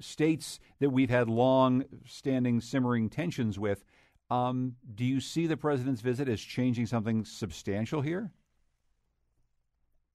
states 0.00 0.60
that 0.80 0.90
we've 0.90 1.10
had 1.10 1.28
long 1.28 1.84
standing 2.06 2.60
simmering 2.60 3.08
tensions 3.08 3.58
with. 3.58 3.84
Um, 4.30 4.76
do 4.94 5.04
you 5.04 5.20
see 5.20 5.46
the 5.46 5.56
president's 5.56 6.00
visit 6.00 6.28
as 6.28 6.40
changing 6.40 6.86
something 6.86 7.24
substantial 7.24 8.00
here? 8.00 8.32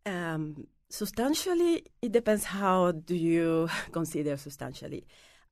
Um, 0.06 0.68
substantially, 0.90 1.86
it 2.02 2.12
depends 2.12 2.46
how 2.46 2.92
do 2.92 3.16
you 3.16 3.70
consider 3.92 4.38
substantially. 4.38 5.06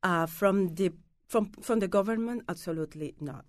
Uh, 0.04 0.26
from 0.26 0.76
the 0.76 0.92
from 1.28 1.52
from 1.62 1.80
the 1.80 1.88
government, 1.88 2.44
absolutely 2.50 3.16
not. 3.20 3.46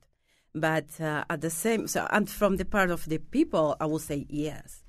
But 0.54 1.00
uh, 1.00 1.24
at 1.30 1.40
the 1.40 1.50
same, 1.50 1.86
so 1.86 2.06
and 2.10 2.28
from 2.28 2.56
the 2.56 2.64
part 2.64 2.90
of 2.90 3.06
the 3.06 3.18
people, 3.18 3.76
I 3.80 3.86
would 3.86 4.02
say 4.02 4.26
yes. 4.28 4.82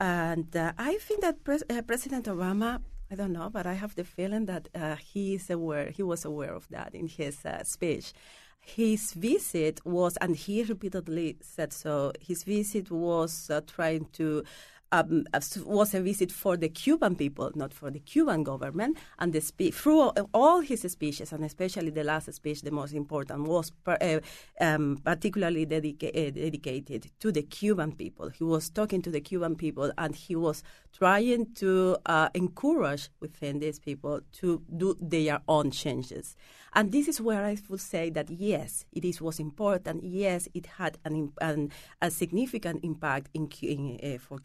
And 0.00 0.54
uh, 0.56 0.72
I 0.78 0.96
think 0.96 1.20
that 1.20 1.44
Pres- 1.44 1.64
uh, 1.70 1.82
President 1.82 2.24
Obama 2.26 2.80
I 3.12 3.14
don't 3.14 3.34
know, 3.34 3.50
but 3.50 3.66
I 3.66 3.74
have 3.74 3.94
the 3.94 4.04
feeling 4.04 4.46
that 4.46 4.68
uh, 4.74 4.96
he 4.96 5.34
is 5.34 5.50
aware. 5.50 5.90
He 5.90 6.02
was 6.02 6.24
aware 6.24 6.54
of 6.54 6.66
that 6.70 6.94
in 6.94 7.08
his 7.08 7.44
uh, 7.44 7.62
speech. 7.62 8.14
His 8.58 9.12
visit 9.12 9.84
was, 9.84 10.16
and 10.22 10.34
he 10.34 10.62
repeatedly 10.62 11.36
said 11.42 11.74
so. 11.74 12.12
His 12.18 12.42
visit 12.44 12.90
was 12.90 13.50
uh, 13.50 13.60
trying 13.66 14.06
to 14.14 14.44
um, 14.92 15.24
was 15.64 15.94
a 15.94 16.00
visit 16.00 16.30
for 16.30 16.56
the 16.56 16.68
Cuban 16.68 17.16
people, 17.16 17.50
not 17.54 17.72
for 17.74 17.90
the 17.90 17.98
Cuban 17.98 18.44
government. 18.44 18.98
And 19.18 19.32
the 19.32 19.40
through 19.40 20.12
all 20.32 20.60
his 20.60 20.82
speeches, 20.82 21.32
and 21.32 21.44
especially 21.44 21.90
the 21.90 22.04
last 22.04 22.32
speech, 22.32 22.62
the 22.62 22.70
most 22.70 22.92
important, 22.92 23.48
was 23.48 23.70
per, 23.70 23.96
uh, 24.00 24.20
um, 24.64 24.98
particularly 25.04 25.66
dedica- 25.66 26.14
uh, 26.14 26.30
dedicated 26.30 27.10
to 27.20 27.32
the 27.32 27.42
Cuban 27.42 27.92
people. 27.92 28.28
He 28.28 28.44
was 28.44 28.70
talking 28.70 29.02
to 29.02 29.10
the 29.10 29.20
Cuban 29.20 29.56
people, 29.56 29.90
and 29.98 30.14
he 30.14 30.36
was 30.36 30.62
trying 30.96 31.54
to 31.54 31.96
uh, 32.06 32.28
encourage 32.34 33.08
within 33.20 33.58
these 33.58 33.78
people 33.78 34.20
to 34.32 34.62
do 34.76 34.96
their 35.00 35.40
own 35.48 35.70
changes. 35.70 36.36
And 36.74 36.90
this 36.90 37.06
is 37.06 37.20
where 37.20 37.44
I 37.44 37.58
would 37.68 37.80
say 37.80 38.08
that 38.10 38.30
yes, 38.30 38.86
it 38.92 39.04
is 39.04 39.20
was 39.20 39.38
important. 39.38 40.04
Yes, 40.04 40.48
it 40.54 40.66
had 40.66 40.98
an, 41.04 41.32
an 41.40 41.70
a 42.00 42.10
significant 42.10 42.82
impact 42.82 43.28
in, 43.34 43.50
in 43.60 44.00
uh, 44.02 44.18
for 44.18 44.38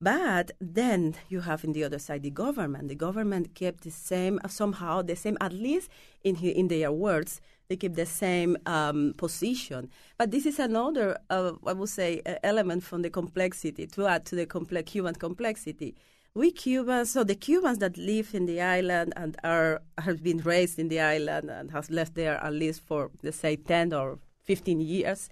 But 0.00 0.52
then 0.60 1.16
you 1.28 1.40
have 1.40 1.64
in 1.64 1.72
the 1.72 1.82
other 1.82 1.98
side 1.98 2.22
the 2.22 2.30
government. 2.30 2.88
The 2.88 2.94
government 2.94 3.54
kept 3.54 3.82
the 3.82 3.90
same 3.90 4.38
somehow 4.48 5.02
the 5.02 5.16
same 5.16 5.36
at 5.40 5.52
least 5.52 5.90
in 6.22 6.36
in 6.36 6.68
their 6.68 6.92
words 6.92 7.40
they 7.68 7.76
keep 7.76 7.96
the 7.96 8.06
same 8.06 8.56
um, 8.64 9.12
position. 9.18 9.90
But 10.16 10.30
this 10.30 10.46
is 10.46 10.58
another 10.58 11.18
uh, 11.30 11.52
I 11.66 11.72
would 11.72 11.88
say 11.88 12.22
element 12.42 12.84
from 12.84 13.02
the 13.02 13.10
complexity 13.10 13.86
to 13.88 14.06
add 14.06 14.24
to 14.26 14.36
the 14.36 14.46
complex 14.46 14.92
Cuban 14.92 15.14
complexity 15.16 15.94
we 16.34 16.52
Cubans, 16.52 17.10
so 17.10 17.24
the 17.24 17.34
Cubans 17.34 17.78
that 17.78 17.96
live 17.96 18.34
in 18.34 18.46
the 18.46 18.60
island 18.60 19.12
and 19.16 19.36
are 19.42 19.82
have 19.98 20.22
been 20.22 20.38
raised 20.38 20.78
in 20.78 20.88
the 20.88 21.00
island 21.00 21.50
and 21.50 21.70
have 21.72 21.90
left 21.90 22.14
there 22.14 22.36
at 22.36 22.52
least 22.52 22.80
for 22.82 23.10
let's 23.22 23.38
say 23.38 23.56
ten 23.56 23.92
or 23.92 24.18
fifteen 24.44 24.80
years, 24.80 25.28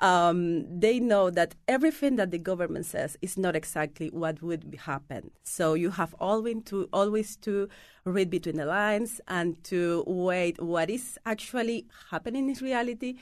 um, 0.00 0.78
they 0.80 1.00
know 1.00 1.30
that 1.30 1.54
everything 1.66 2.16
that 2.16 2.30
the 2.30 2.38
government 2.38 2.86
says 2.86 3.16
is 3.20 3.36
not 3.36 3.56
exactly 3.56 4.08
what 4.10 4.42
would 4.42 4.78
happen. 4.84 5.30
So 5.42 5.74
you 5.74 5.90
have 5.90 6.14
always 6.20 6.62
to 6.66 6.88
always 6.92 7.36
to 7.38 7.68
read 8.04 8.30
between 8.30 8.56
the 8.56 8.66
lines 8.66 9.20
and 9.26 9.62
to 9.64 10.04
wait 10.06 10.62
what 10.62 10.88
is 10.90 11.18
actually 11.26 11.86
happening 12.10 12.48
in 12.48 12.56
reality, 12.64 13.16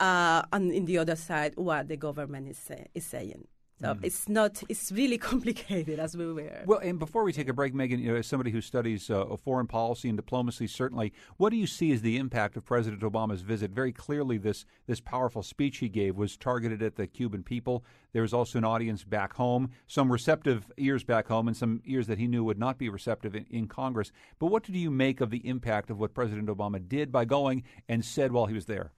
uh, 0.00 0.42
and 0.52 0.72
in 0.72 0.84
the 0.84 0.98
other 0.98 1.16
side 1.16 1.54
what 1.56 1.88
the 1.88 1.96
government 1.96 2.48
is 2.48 2.70
is 2.94 3.04
saying. 3.04 3.46
So 3.82 3.94
mm. 3.94 3.98
it's 4.02 4.28
not. 4.28 4.62
It's 4.68 4.92
really 4.92 5.18
complicated 5.32 5.98
as 5.98 6.16
we 6.16 6.32
were. 6.32 6.62
Well, 6.66 6.78
and 6.78 6.98
before 6.98 7.24
we 7.24 7.32
take 7.32 7.48
a 7.48 7.52
break, 7.52 7.74
Megan, 7.74 7.98
you 7.98 8.12
know, 8.12 8.16
as 8.16 8.26
somebody 8.26 8.52
who 8.52 8.60
studies 8.60 9.10
uh, 9.10 9.36
foreign 9.44 9.66
policy 9.66 10.08
and 10.08 10.16
diplomacy, 10.16 10.68
certainly, 10.68 11.12
what 11.36 11.50
do 11.50 11.56
you 11.56 11.66
see 11.66 11.92
as 11.92 12.02
the 12.02 12.16
impact 12.16 12.56
of 12.56 12.64
President 12.64 13.02
Obama's 13.02 13.40
visit? 13.40 13.72
Very 13.72 13.92
clearly, 13.92 14.38
this 14.38 14.64
this 14.86 15.00
powerful 15.00 15.42
speech 15.42 15.78
he 15.78 15.88
gave 15.88 16.16
was 16.16 16.36
targeted 16.36 16.80
at 16.82 16.94
the 16.94 17.08
Cuban 17.08 17.42
people. 17.42 17.84
There 18.12 18.22
was 18.22 18.32
also 18.32 18.58
an 18.58 18.64
audience 18.64 19.02
back 19.04 19.34
home, 19.34 19.70
some 19.86 20.12
receptive 20.12 20.70
ears 20.76 21.02
back 21.02 21.26
home, 21.26 21.48
and 21.48 21.56
some 21.56 21.82
ears 21.84 22.06
that 22.06 22.18
he 22.18 22.28
knew 22.28 22.44
would 22.44 22.58
not 22.58 22.78
be 22.78 22.88
receptive 22.88 23.34
in, 23.34 23.46
in 23.50 23.66
Congress. 23.66 24.12
But 24.38 24.46
what 24.46 24.62
do 24.62 24.72
you 24.72 24.90
make 24.90 25.20
of 25.20 25.30
the 25.30 25.46
impact 25.48 25.90
of 25.90 25.98
what 25.98 26.14
President 26.14 26.48
Obama 26.48 26.86
did 26.86 27.10
by 27.10 27.24
going 27.24 27.64
and 27.88 28.04
said 28.04 28.30
while 28.30 28.46
he 28.46 28.54
was 28.54 28.66
there? 28.66 28.92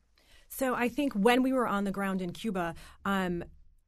So 0.49 0.75
I 0.75 0.89
think 0.89 1.15
when 1.15 1.43
we 1.43 1.53
were 1.53 1.67
on 1.67 1.83
the 1.83 1.91
ground 1.91 2.23
in 2.23 2.31
Cuba, 2.33 2.75
um, 3.05 3.43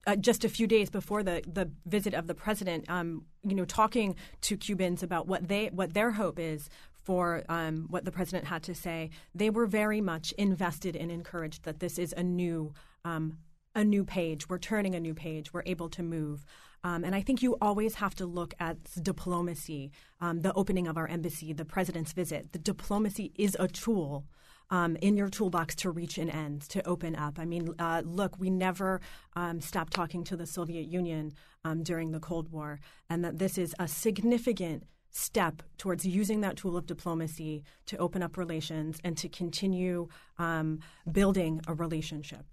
uh, 0.06 0.16
just 0.16 0.44
a 0.44 0.48
few 0.48 0.66
days 0.66 0.88
before 0.88 1.22
the, 1.22 1.42
the 1.46 1.70
visit 1.84 2.14
of 2.14 2.26
the 2.26 2.34
president, 2.34 2.88
um, 2.88 3.24
you 3.42 3.54
know, 3.54 3.64
talking 3.64 4.14
to 4.42 4.56
Cubans 4.56 5.02
about 5.02 5.26
what 5.26 5.48
they 5.48 5.66
what 5.72 5.94
their 5.94 6.12
hope 6.12 6.38
is 6.38 6.70
for 7.02 7.44
um, 7.48 7.86
what 7.88 8.04
the 8.04 8.10
president 8.10 8.46
had 8.46 8.62
to 8.64 8.74
say, 8.74 9.10
they 9.34 9.48
were 9.48 9.66
very 9.66 10.00
much 10.00 10.32
invested 10.32 10.96
and 10.96 11.10
encouraged 11.10 11.64
that 11.64 11.78
this 11.78 11.98
is 11.98 12.12
a 12.16 12.22
new 12.22 12.72
um, 13.04 13.38
a 13.74 13.84
new 13.84 14.04
page. 14.04 14.48
We're 14.48 14.58
turning 14.58 14.94
a 14.94 15.00
new 15.00 15.14
page. 15.14 15.52
We're 15.52 15.62
able 15.66 15.88
to 15.90 16.02
move. 16.02 16.44
Um, 16.82 17.04
and 17.04 17.14
I 17.14 17.20
think 17.20 17.42
you 17.42 17.56
always 17.60 17.96
have 17.96 18.14
to 18.16 18.26
look 18.26 18.54
at 18.58 18.76
diplomacy, 19.02 19.90
um, 20.20 20.42
the 20.42 20.52
opening 20.54 20.86
of 20.86 20.96
our 20.96 21.06
embassy, 21.08 21.52
the 21.52 21.64
president's 21.64 22.12
visit. 22.12 22.52
The 22.52 22.58
diplomacy 22.58 23.32
is 23.34 23.56
a 23.58 23.68
tool 23.68 24.24
um, 24.70 24.96
in 24.96 25.16
your 25.16 25.28
toolbox 25.28 25.74
to 25.76 25.90
reach 25.90 26.18
an 26.18 26.30
end, 26.30 26.62
to 26.62 26.86
open 26.86 27.14
up. 27.16 27.38
I 27.38 27.44
mean, 27.44 27.74
uh, 27.78 28.02
look, 28.04 28.38
we 28.38 28.50
never 28.50 29.00
um, 29.34 29.60
stopped 29.60 29.92
talking 29.92 30.24
to 30.24 30.36
the 30.36 30.46
Soviet 30.46 30.86
Union 30.86 31.32
um, 31.64 31.82
during 31.82 32.12
the 32.12 32.20
Cold 32.20 32.50
War, 32.50 32.80
and 33.08 33.24
that 33.24 33.38
this 33.38 33.58
is 33.58 33.74
a 33.78 33.88
significant 33.88 34.84
step 35.10 35.62
towards 35.78 36.04
using 36.04 36.42
that 36.42 36.56
tool 36.56 36.76
of 36.76 36.86
diplomacy 36.86 37.64
to 37.86 37.96
open 37.96 38.22
up 38.22 38.36
relations 38.36 38.98
and 39.02 39.16
to 39.16 39.28
continue 39.28 40.08
um, 40.38 40.80
building 41.10 41.60
a 41.66 41.74
relationship. 41.74 42.44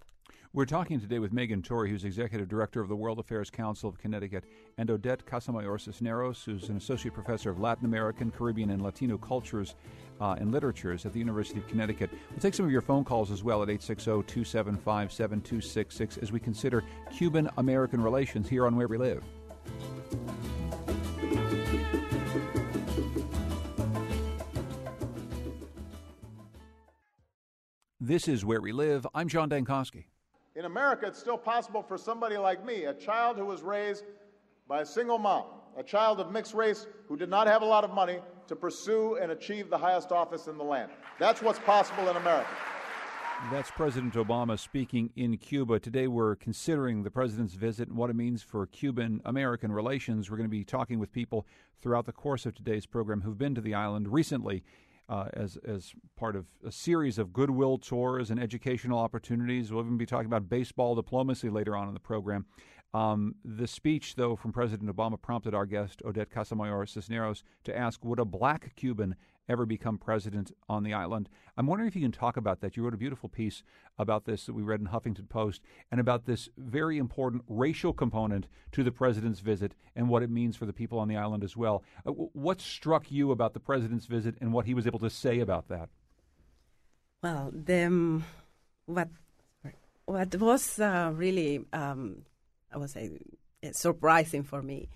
We're 0.54 0.66
talking 0.66 1.00
today 1.00 1.18
with 1.18 1.32
Megan 1.32 1.62
Torrey, 1.62 1.90
who's 1.90 2.04
Executive 2.04 2.46
Director 2.46 2.80
of 2.80 2.88
the 2.88 2.94
World 2.94 3.18
Affairs 3.18 3.50
Council 3.50 3.88
of 3.88 3.98
Connecticut, 3.98 4.44
and 4.78 4.88
Odette 4.88 5.26
Casamayor 5.26 5.80
Cisneros, 5.80 6.44
who's 6.44 6.68
an 6.68 6.76
Associate 6.76 7.12
Professor 7.12 7.50
of 7.50 7.58
Latin 7.58 7.86
American, 7.86 8.30
Caribbean, 8.30 8.70
and 8.70 8.80
Latino 8.80 9.18
Cultures 9.18 9.74
uh, 10.20 10.36
and 10.38 10.52
Literatures 10.52 11.06
at 11.06 11.12
the 11.12 11.18
University 11.18 11.58
of 11.58 11.66
Connecticut. 11.66 12.08
We'll 12.30 12.38
take 12.38 12.54
some 12.54 12.64
of 12.64 12.70
your 12.70 12.82
phone 12.82 13.02
calls 13.02 13.32
as 13.32 13.42
well 13.42 13.64
at 13.64 13.68
860 13.68 14.04
275 14.04 15.12
7266 15.12 16.18
as 16.18 16.30
we 16.30 16.38
consider 16.38 16.84
Cuban 17.10 17.50
American 17.58 18.00
relations 18.00 18.48
here 18.48 18.64
on 18.64 18.76
Where 18.76 18.86
We 18.86 18.96
Live. 18.96 19.24
This 27.98 28.28
is 28.28 28.44
Where 28.44 28.60
We 28.60 28.70
Live. 28.70 29.04
I'm 29.16 29.26
John 29.26 29.50
Dankosky. 29.50 30.04
In 30.56 30.66
America, 30.66 31.06
it's 31.08 31.18
still 31.18 31.36
possible 31.36 31.82
for 31.82 31.98
somebody 31.98 32.36
like 32.36 32.64
me, 32.64 32.84
a 32.84 32.94
child 32.94 33.36
who 33.36 33.44
was 33.44 33.62
raised 33.62 34.04
by 34.68 34.82
a 34.82 34.86
single 34.86 35.18
mom, 35.18 35.46
a 35.76 35.82
child 35.82 36.20
of 36.20 36.30
mixed 36.30 36.54
race 36.54 36.86
who 37.08 37.16
did 37.16 37.28
not 37.28 37.48
have 37.48 37.62
a 37.62 37.64
lot 37.64 37.82
of 37.82 37.90
money, 37.90 38.20
to 38.46 38.54
pursue 38.54 39.16
and 39.20 39.32
achieve 39.32 39.68
the 39.68 39.76
highest 39.76 40.12
office 40.12 40.46
in 40.46 40.56
the 40.56 40.62
land. 40.62 40.92
That's 41.18 41.42
what's 41.42 41.58
possible 41.58 42.08
in 42.08 42.16
America. 42.16 42.48
That's 43.50 43.70
President 43.72 44.14
Obama 44.14 44.56
speaking 44.56 45.10
in 45.16 45.38
Cuba. 45.38 45.80
Today 45.80 46.06
we're 46.06 46.36
considering 46.36 47.02
the 47.02 47.10
president's 47.10 47.54
visit 47.54 47.88
and 47.88 47.96
what 47.96 48.10
it 48.10 48.14
means 48.14 48.42
for 48.42 48.64
Cuban 48.66 49.22
American 49.24 49.72
relations. 49.72 50.30
We're 50.30 50.36
going 50.36 50.48
to 50.48 50.56
be 50.56 50.62
talking 50.62 51.00
with 51.00 51.10
people 51.10 51.46
throughout 51.80 52.06
the 52.06 52.12
course 52.12 52.46
of 52.46 52.54
today's 52.54 52.86
program 52.86 53.22
who've 53.22 53.36
been 53.36 53.56
to 53.56 53.60
the 53.60 53.74
island 53.74 54.12
recently 54.12 54.62
uh, 55.08 55.28
as 55.34 55.58
as 55.66 55.92
part 56.16 56.36
of 56.36 56.46
a 56.66 56.72
series 56.72 57.18
of 57.18 57.32
goodwill 57.32 57.78
tours 57.78 58.30
and 58.30 58.40
educational 58.40 58.98
opportunities. 58.98 59.72
We'll 59.72 59.84
even 59.84 59.98
be 59.98 60.06
talking 60.06 60.26
about 60.26 60.48
baseball 60.48 60.94
diplomacy 60.94 61.50
later 61.50 61.76
on 61.76 61.88
in 61.88 61.94
the 61.94 62.00
program. 62.00 62.46
Um, 62.94 63.34
the 63.44 63.66
speech, 63.66 64.14
though, 64.14 64.36
from 64.36 64.52
President 64.52 64.94
Obama 64.94 65.20
prompted 65.20 65.52
our 65.52 65.66
guest, 65.66 66.00
Odette 66.04 66.30
Casamayor 66.30 66.88
Cisneros, 66.88 67.42
to 67.64 67.76
ask 67.76 68.04
Would 68.04 68.20
a 68.20 68.24
black 68.24 68.76
Cuban 68.76 69.16
ever 69.48 69.66
become 69.66 69.98
president 69.98 70.52
on 70.68 70.82
the 70.82 70.92
island? 70.92 71.28
I'm 71.56 71.66
wondering 71.66 71.88
if 71.88 71.96
you 71.96 72.02
can 72.02 72.12
talk 72.12 72.36
about 72.36 72.60
that. 72.60 72.76
You 72.76 72.84
wrote 72.84 72.94
a 72.94 72.98
beautiful 72.98 73.28
piece 73.28 73.62
about 73.98 74.24
this 74.24 74.46
that 74.46 74.54
we 74.54 74.62
read 74.62 74.80
in 74.80 74.88
Huffington 74.88 75.28
Post 75.28 75.62
and 75.90 76.00
about 76.00 76.26
this 76.26 76.48
very 76.56 76.98
important 76.98 77.44
racial 77.48 77.92
component 77.92 78.46
to 78.72 78.82
the 78.82 78.92
president's 78.92 79.40
visit 79.40 79.74
and 79.94 80.08
what 80.08 80.22
it 80.22 80.30
means 80.30 80.56
for 80.56 80.66
the 80.66 80.72
people 80.72 80.98
on 80.98 81.08
the 81.08 81.16
island 81.16 81.44
as 81.44 81.56
well. 81.56 81.82
Uh, 82.06 82.10
what 82.10 82.60
struck 82.60 83.10
you 83.10 83.30
about 83.30 83.54
the 83.54 83.60
president's 83.60 84.06
visit 84.06 84.36
and 84.40 84.52
what 84.52 84.66
he 84.66 84.74
was 84.74 84.86
able 84.86 84.98
to 84.98 85.10
say 85.10 85.40
about 85.40 85.68
that? 85.68 85.88
Well, 87.22 87.50
the, 87.52 87.84
um, 87.84 88.24
what, 88.86 89.08
what 90.04 90.34
was 90.34 90.78
uh, 90.78 91.10
really 91.14 91.64
um, 91.72 92.24
I 92.74 92.78
would 92.78 92.90
say, 92.90 93.10
surprising 93.72 94.42
for 94.42 94.62
me 94.62 94.88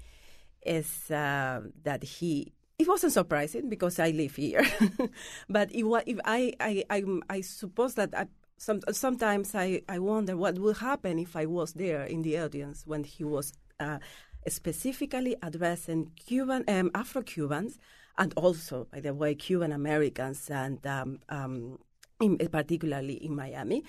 is 0.65 1.11
uh, 1.11 1.61
that 1.85 2.03
he. 2.03 2.53
It 2.79 2.87
wasn't 2.87 3.13
surprising 3.13 3.69
because 3.69 3.99
I 3.99 4.11
live 4.11 4.37
here, 4.37 4.65
but 5.49 5.73
it, 5.73 5.85
if 6.07 6.19
I, 6.25 6.53
I, 6.61 6.85
I, 6.89 7.05
I 7.29 7.41
suppose 7.41 7.95
that 7.95 8.11
I, 8.17 8.29
some, 8.57 8.81
sometimes 8.93 9.53
I, 9.57 9.83
I 9.89 9.99
wonder 9.99 10.37
what 10.37 10.61
would 10.61 10.77
happen 10.77 11.19
if 11.19 11.35
I 11.35 11.47
was 11.47 11.73
there 11.73 12.05
in 12.05 12.23
the 12.23 12.39
audience 12.39 12.87
when 12.87 13.03
he 13.03 13.25
was 13.25 13.53
uh, 13.81 13.99
specifically 14.47 15.35
addressing 15.43 16.13
Cuban 16.25 16.65
um, 16.69 16.93
Afro 16.95 17.23
Cubans 17.23 17.81
and 18.17 18.33
also, 18.37 18.87
by 18.93 19.01
the 19.01 19.13
way, 19.13 19.35
Cuban 19.35 19.73
Americans 19.73 20.49
and 20.49 20.85
um, 20.87 21.19
um, 21.29 21.79
in, 22.21 22.39
particularly 22.39 23.15
in 23.15 23.35
Miami. 23.35 23.83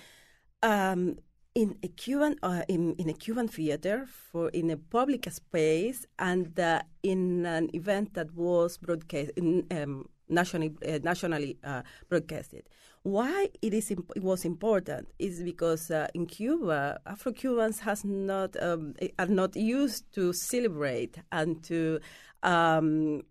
In 1.56 1.78
a 1.84 1.88
Cuban 1.88 2.36
uh, 2.44 2.62
in, 2.68 2.94
in 2.96 3.10
a 3.10 3.14
Cuban 3.14 3.48
theater 3.48 4.06
for 4.06 4.50
in 4.50 4.70
a 4.70 4.78
public 4.78 5.30
space 5.32 6.06
and 6.20 6.58
uh, 6.60 6.84
in 7.02 7.46
an 7.46 7.70
event 7.74 8.14
that 8.14 8.34
was 8.36 8.78
broadcast 8.78 9.32
in, 9.36 9.66
um, 9.72 10.08
nationally 10.30 10.76
uh, 10.88 11.00
nationally 11.04 11.58
uh, 11.64 11.82
broadcasted. 12.08 12.70
Why 13.02 13.50
it 13.62 13.74
is 13.74 13.90
imp- 13.92 14.12
it 14.16 14.24
was 14.24 14.46
important 14.46 15.10
is 15.18 15.42
because 15.42 15.90
uh, 15.90 16.08
in 16.14 16.28
Cuba 16.28 17.00
Afro 17.06 17.32
Cubans 17.32 17.80
has 17.80 18.06
not 18.06 18.56
um, 18.62 18.94
are 19.18 19.26
not 19.26 19.56
used 19.56 20.12
to 20.14 20.34
celebrate 20.34 21.18
and 21.32 21.64
to 21.64 22.00
um, 22.44 23.24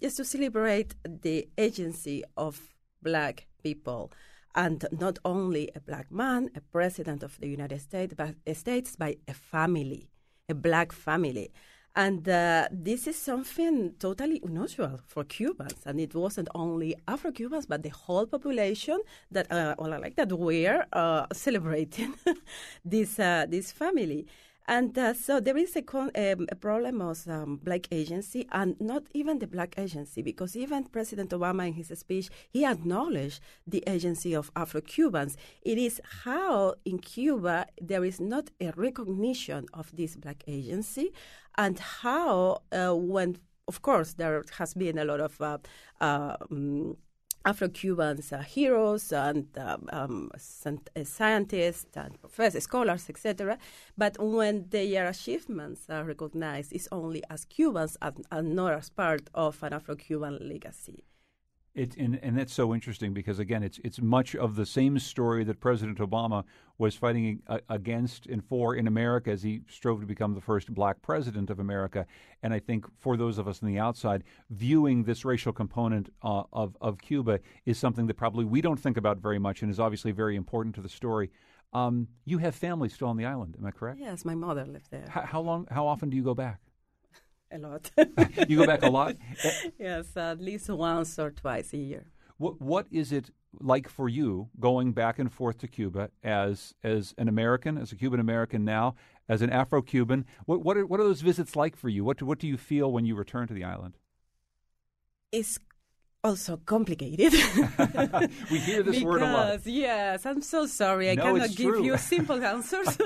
just 0.00 0.16
to 0.18 0.24
celebrate 0.24 0.94
the 1.04 1.48
agency 1.58 2.22
of 2.36 2.60
black 3.02 3.48
people 3.62 4.12
and 4.54 4.84
not 4.90 5.18
only 5.24 5.70
a 5.74 5.80
black 5.80 6.10
man, 6.10 6.50
a 6.54 6.60
president 6.60 7.22
of 7.22 7.38
the 7.40 7.48
United 7.48 7.80
States, 7.80 8.14
but 8.16 8.34
states 8.56 8.96
by 8.96 9.16
a 9.28 9.34
family, 9.34 10.10
a 10.48 10.54
black 10.54 10.92
family. 10.92 11.52
And 11.96 12.28
uh, 12.28 12.68
this 12.70 13.08
is 13.08 13.16
something 13.16 13.94
totally 13.98 14.40
unusual 14.44 15.00
for 15.06 15.24
Cubans. 15.24 15.82
And 15.84 15.98
it 15.98 16.14
wasn't 16.14 16.48
only 16.54 16.94
Afro 17.08 17.32
Cubans, 17.32 17.66
but 17.66 17.82
the 17.82 17.88
whole 17.88 18.26
population 18.26 19.00
that, 19.30 19.50
uh, 19.50 19.74
well, 19.76 20.00
like 20.00 20.14
that, 20.16 20.32
were 20.32 20.84
uh, 20.92 21.26
celebrating 21.32 22.14
this, 22.84 23.18
uh, 23.18 23.46
this 23.48 23.72
family. 23.72 24.26
And 24.70 24.96
uh, 24.96 25.14
so 25.14 25.40
there 25.40 25.56
is 25.56 25.74
a, 25.74 25.82
con- 25.82 26.12
um, 26.14 26.46
a 26.48 26.54
problem 26.54 27.00
of 27.00 27.26
um, 27.26 27.58
black 27.60 27.88
agency, 27.90 28.46
and 28.52 28.80
not 28.80 29.02
even 29.12 29.40
the 29.40 29.48
black 29.48 29.74
agency, 29.76 30.22
because 30.22 30.54
even 30.54 30.84
President 30.84 31.30
Obama 31.30 31.66
in 31.66 31.72
his 31.72 31.88
speech 31.98 32.30
he 32.52 32.64
acknowledged 32.64 33.40
the 33.66 33.82
agency 33.88 34.32
of 34.32 34.52
Afro-Cubans. 34.54 35.36
It 35.62 35.76
is 35.76 36.00
how 36.24 36.74
in 36.84 37.00
Cuba 37.00 37.66
there 37.80 38.04
is 38.04 38.20
not 38.20 38.52
a 38.60 38.70
recognition 38.76 39.66
of 39.74 39.90
this 39.96 40.14
black 40.14 40.44
agency, 40.46 41.10
and 41.58 41.76
how 41.80 42.62
uh, 42.70 42.94
when 42.94 43.38
of 43.66 43.82
course 43.82 44.12
there 44.12 44.44
has 44.58 44.74
been 44.74 44.98
a 44.98 45.04
lot 45.04 45.20
of 45.20 45.40
uh, 45.40 45.58
um, 46.00 46.96
Afro-Cubans 47.42 48.32
are 48.34 48.42
heroes 48.42 49.12
and 49.12 49.46
um, 49.56 49.88
um, 49.92 50.30
uh, 50.34 51.04
scientists 51.04 51.96
and 51.96 52.20
professors, 52.20 52.64
scholars, 52.64 53.08
etc. 53.08 53.56
But 53.96 54.18
when 54.22 54.66
their 54.68 55.08
achievements 55.08 55.88
are 55.88 56.04
recognized, 56.04 56.72
it's 56.72 56.88
only 56.92 57.22
as 57.30 57.46
Cubans 57.46 57.96
and, 58.02 58.26
and 58.30 58.54
not 58.54 58.74
as 58.74 58.90
part 58.90 59.30
of 59.34 59.62
an 59.62 59.72
Afro-Cuban 59.72 60.38
legacy. 60.48 61.04
It, 61.72 61.96
and, 61.96 62.18
and 62.20 62.36
that's 62.36 62.52
so 62.52 62.74
interesting 62.74 63.14
because 63.14 63.38
again, 63.38 63.62
it's 63.62 63.78
it's 63.84 64.00
much 64.00 64.34
of 64.34 64.56
the 64.56 64.66
same 64.66 64.98
story 64.98 65.44
that 65.44 65.60
President 65.60 65.98
Obama 65.98 66.42
was 66.78 66.96
fighting 66.96 67.42
against 67.68 68.26
and 68.26 68.44
for 68.44 68.74
in 68.74 68.88
America 68.88 69.30
as 69.30 69.42
he 69.42 69.60
strove 69.68 70.00
to 70.00 70.06
become 70.06 70.34
the 70.34 70.40
first 70.40 70.74
black 70.74 71.00
president 71.00 71.48
of 71.48 71.60
America. 71.60 72.06
And 72.42 72.52
I 72.52 72.58
think 72.58 72.86
for 72.98 73.16
those 73.16 73.38
of 73.38 73.46
us 73.46 73.62
on 73.62 73.68
the 73.68 73.78
outside, 73.78 74.24
viewing 74.48 75.04
this 75.04 75.24
racial 75.24 75.52
component 75.52 76.12
uh, 76.22 76.42
of 76.52 76.76
of 76.80 76.98
Cuba 76.98 77.38
is 77.66 77.78
something 77.78 78.06
that 78.08 78.14
probably 78.14 78.44
we 78.44 78.60
don't 78.60 78.80
think 78.80 78.96
about 78.96 79.18
very 79.18 79.38
much, 79.38 79.62
and 79.62 79.70
is 79.70 79.78
obviously 79.78 80.10
very 80.10 80.34
important 80.34 80.74
to 80.74 80.80
the 80.80 80.88
story. 80.88 81.30
Um, 81.72 82.08
you 82.24 82.38
have 82.38 82.56
family 82.56 82.88
still 82.88 83.08
on 83.08 83.16
the 83.16 83.26
island, 83.26 83.54
am 83.56 83.64
I 83.64 83.70
correct? 83.70 84.00
Yes, 84.00 84.24
my 84.24 84.34
mother 84.34 84.64
lived 84.64 84.90
there. 84.90 85.06
How, 85.08 85.20
how 85.22 85.40
long? 85.40 85.68
How 85.70 85.86
often 85.86 86.10
do 86.10 86.16
you 86.16 86.24
go 86.24 86.34
back? 86.34 86.60
A 87.52 87.58
lot. 87.58 87.90
you 88.48 88.56
go 88.58 88.66
back 88.66 88.82
a 88.82 88.90
lot. 88.90 89.16
yes, 89.78 90.16
at 90.16 90.40
least 90.40 90.68
once 90.68 91.18
or 91.18 91.30
twice 91.30 91.72
a 91.72 91.78
year. 91.78 92.04
What 92.38 92.60
What 92.60 92.86
is 92.90 93.12
it 93.12 93.30
like 93.58 93.88
for 93.88 94.08
you 94.08 94.48
going 94.60 94.92
back 94.92 95.18
and 95.18 95.32
forth 95.32 95.58
to 95.58 95.68
Cuba 95.68 96.10
as 96.22 96.74
as 96.84 97.14
an 97.18 97.28
American, 97.28 97.76
as 97.76 97.90
a 97.92 97.96
Cuban 97.96 98.20
American 98.20 98.64
now, 98.64 98.94
as 99.28 99.42
an 99.42 99.50
Afro 99.50 99.82
Cuban? 99.82 100.26
What 100.46 100.62
what 100.62 100.76
are, 100.76 100.86
what 100.86 101.00
are 101.00 101.04
those 101.04 101.22
visits 101.22 101.56
like 101.56 101.76
for 101.76 101.88
you? 101.88 102.04
What 102.04 102.18
do, 102.18 102.26
what 102.26 102.38
do 102.38 102.46
you 102.46 102.56
feel 102.56 102.92
when 102.92 103.04
you 103.04 103.16
return 103.16 103.48
to 103.48 103.54
the 103.54 103.64
island? 103.64 103.98
It's 105.32 105.58
also 106.22 106.56
complicated. 106.58 107.32
we 108.50 108.58
hear 108.58 108.82
this 108.82 108.96
because, 108.96 109.04
word 109.04 109.22
a 109.22 109.32
lot. 109.32 109.66
Yes, 109.66 110.26
I'm 110.26 110.42
so 110.42 110.66
sorry. 110.66 111.10
I 111.10 111.14
No, 111.14 111.22
cannot 111.24 111.50
give 111.54 111.68
true. 111.68 111.84
you 111.84 111.96
simple 112.14 112.42
answers. 112.44 112.96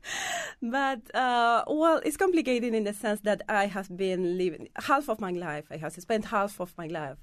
but, 0.62 1.14
uh, 1.14 1.64
well, 1.68 2.00
it's 2.04 2.16
complicated 2.16 2.74
in 2.74 2.84
the 2.84 2.92
sense 2.92 3.20
that 3.20 3.42
I 3.48 3.66
have 3.66 3.94
been 3.96 4.36
living 4.36 4.68
half 4.76 5.08
of 5.08 5.20
my 5.20 5.32
life, 5.32 5.66
I 5.70 5.76
have 5.76 5.92
spent 5.94 6.26
half 6.26 6.60
of 6.60 6.74
my 6.76 6.86
life 6.86 7.18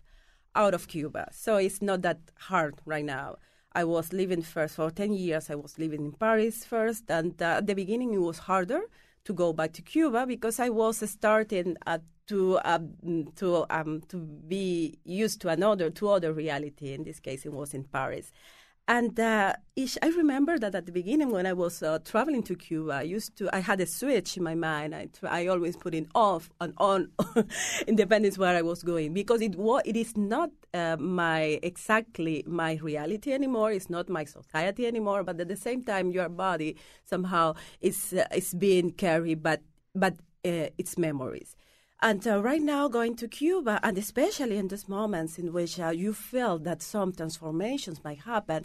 out 0.56 0.74
of 0.74 0.88
Cuba. 0.88 1.28
So 1.32 1.58
it's 1.58 1.82
not 1.82 2.02
that 2.04 2.20
hard 2.40 2.76
right 2.86 3.06
now. 3.06 3.36
I 3.74 3.84
was 3.84 4.14
living 4.14 4.42
first 4.42 4.76
for 4.76 4.90
10 4.90 5.12
years, 5.14 5.50
I 5.50 5.56
was 5.56 5.78
living 5.78 6.06
in 6.06 6.12
Paris 6.14 6.64
first. 6.64 7.04
And 7.10 7.42
uh, 7.42 7.58
at 7.58 7.68
the 7.68 7.74
beginning, 7.76 8.14
it 8.14 8.20
was 8.22 8.40
harder 8.40 8.84
to 9.26 9.34
go 9.34 9.54
back 9.54 9.74
to 9.74 9.82
Cuba 9.82 10.26
because 10.26 10.60
I 10.60 10.70
was 10.70 11.08
starting 11.10 11.76
uh, 11.86 12.00
to 12.28 12.60
um, 12.64 12.94
to 13.36 13.66
um, 13.70 14.02
to 14.08 14.18
be 14.18 14.98
used 15.04 15.42
to 15.42 15.50
another 15.50 15.90
to 15.90 16.10
other 16.10 16.34
reality. 16.34 16.94
In 16.94 17.04
this 17.04 17.20
case, 17.20 17.46
it 17.46 17.54
was 17.54 17.74
in 17.74 17.84
Paris. 17.84 18.32
And 18.88 19.20
uh, 19.20 19.54
I 20.04 20.08
remember 20.10 20.60
that 20.60 20.76
at 20.76 20.86
the 20.86 20.92
beginning, 20.92 21.32
when 21.32 21.48
I 21.48 21.54
was 21.54 21.82
uh, 21.82 21.98
traveling 22.06 22.44
to 22.44 22.56
Cuba, 22.56 22.94
I 22.94 23.02
used 23.02 23.36
to 23.38 23.50
I 23.52 23.60
had 23.60 23.82
a 23.82 23.88
switch 23.88 24.38
in 24.38 24.44
my 24.44 24.54
mind. 24.54 24.94
I, 24.94 25.08
I 25.24 25.48
always 25.48 25.76
put 25.76 25.96
it 25.96 26.06
off 26.14 26.52
and 26.62 26.72
on, 26.78 27.10
independence 27.88 28.38
where 28.38 28.56
I 28.56 28.62
was 28.62 28.84
going, 28.84 29.14
because 29.14 29.42
it 29.42 29.56
it 29.86 29.96
is 29.98 30.16
not 30.16 30.52
uh, 30.72 30.98
my 31.00 31.60
exactly 31.64 32.44
my 32.46 32.76
reality 32.76 33.34
anymore. 33.34 33.72
It's 33.72 33.90
not 33.90 34.08
my 34.08 34.24
society 34.24 34.86
anymore. 34.86 35.24
But 35.24 35.40
at 35.40 35.48
the 35.48 35.58
same 35.58 35.84
time, 35.84 36.12
your 36.12 36.30
body 36.30 36.76
somehow 37.06 37.56
is 37.82 38.14
uh, 38.14 38.28
is 38.36 38.54
being 38.54 38.92
carried, 38.92 39.42
but 39.42 39.62
but 39.96 40.14
uh, 40.46 40.70
its 40.78 40.96
memories. 40.96 41.56
And 42.06 42.28
uh, 42.28 42.40
right 42.40 42.62
now, 42.62 42.88
going 42.88 43.16
to 43.16 43.28
Cuba, 43.28 43.80
and 43.82 43.98
especially 43.98 44.58
in 44.58 44.68
these 44.68 44.88
moments 44.88 45.40
in 45.40 45.52
which 45.52 45.80
uh, 45.80 45.90
you 45.90 46.14
feel 46.14 46.60
that 46.60 46.84
some 46.84 47.12
transformations 47.12 48.04
might 48.04 48.20
happen, 48.20 48.64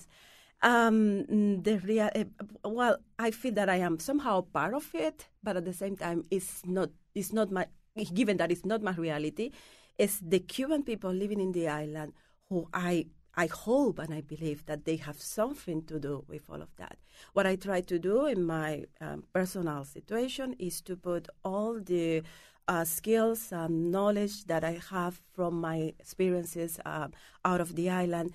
um, 0.60 1.24
the 1.62 1.80
rea- 1.82 2.10
uh, 2.14 2.24
well, 2.68 2.98
I 3.18 3.30
feel 3.30 3.54
that 3.54 3.70
I 3.70 3.76
am 3.76 3.98
somehow 3.98 4.42
part 4.42 4.74
of 4.74 4.94
it, 4.94 5.28
but 5.42 5.56
at 5.56 5.64
the 5.64 5.72
same 5.72 5.96
time, 5.96 6.22
it's 6.30 6.66
not. 6.66 6.90
It's 7.14 7.32
not 7.32 7.50
my. 7.50 7.64
Given 8.12 8.36
that 8.36 8.52
it's 8.52 8.66
not 8.66 8.82
my 8.82 8.92
reality, 8.92 9.52
it's 9.96 10.20
the 10.20 10.40
Cuban 10.40 10.82
people 10.82 11.10
living 11.10 11.40
in 11.40 11.52
the 11.52 11.66
island 11.66 12.12
who 12.50 12.68
I 12.74 13.06
I 13.34 13.46
hope 13.46 14.00
and 14.00 14.12
I 14.12 14.20
believe 14.20 14.66
that 14.66 14.84
they 14.84 14.96
have 14.96 15.20
something 15.20 15.84
to 15.84 15.98
do 15.98 16.24
with 16.28 16.42
all 16.50 16.60
of 16.60 16.76
that. 16.76 16.98
What 17.32 17.46
I 17.46 17.56
try 17.56 17.80
to 17.80 17.98
do 17.98 18.26
in 18.26 18.44
my 18.44 18.84
um, 19.00 19.24
personal 19.32 19.84
situation 19.84 20.56
is 20.58 20.82
to 20.82 20.96
put 20.96 21.28
all 21.44 21.80
the 21.80 22.22
uh, 22.70 22.84
skills 22.84 23.50
and 23.50 23.90
knowledge 23.90 24.44
that 24.44 24.62
I 24.62 24.78
have 24.90 25.20
from 25.34 25.60
my 25.60 25.92
experiences 25.98 26.78
uh, 26.86 27.08
out 27.44 27.60
of 27.60 27.74
the 27.74 27.90
island 27.90 28.32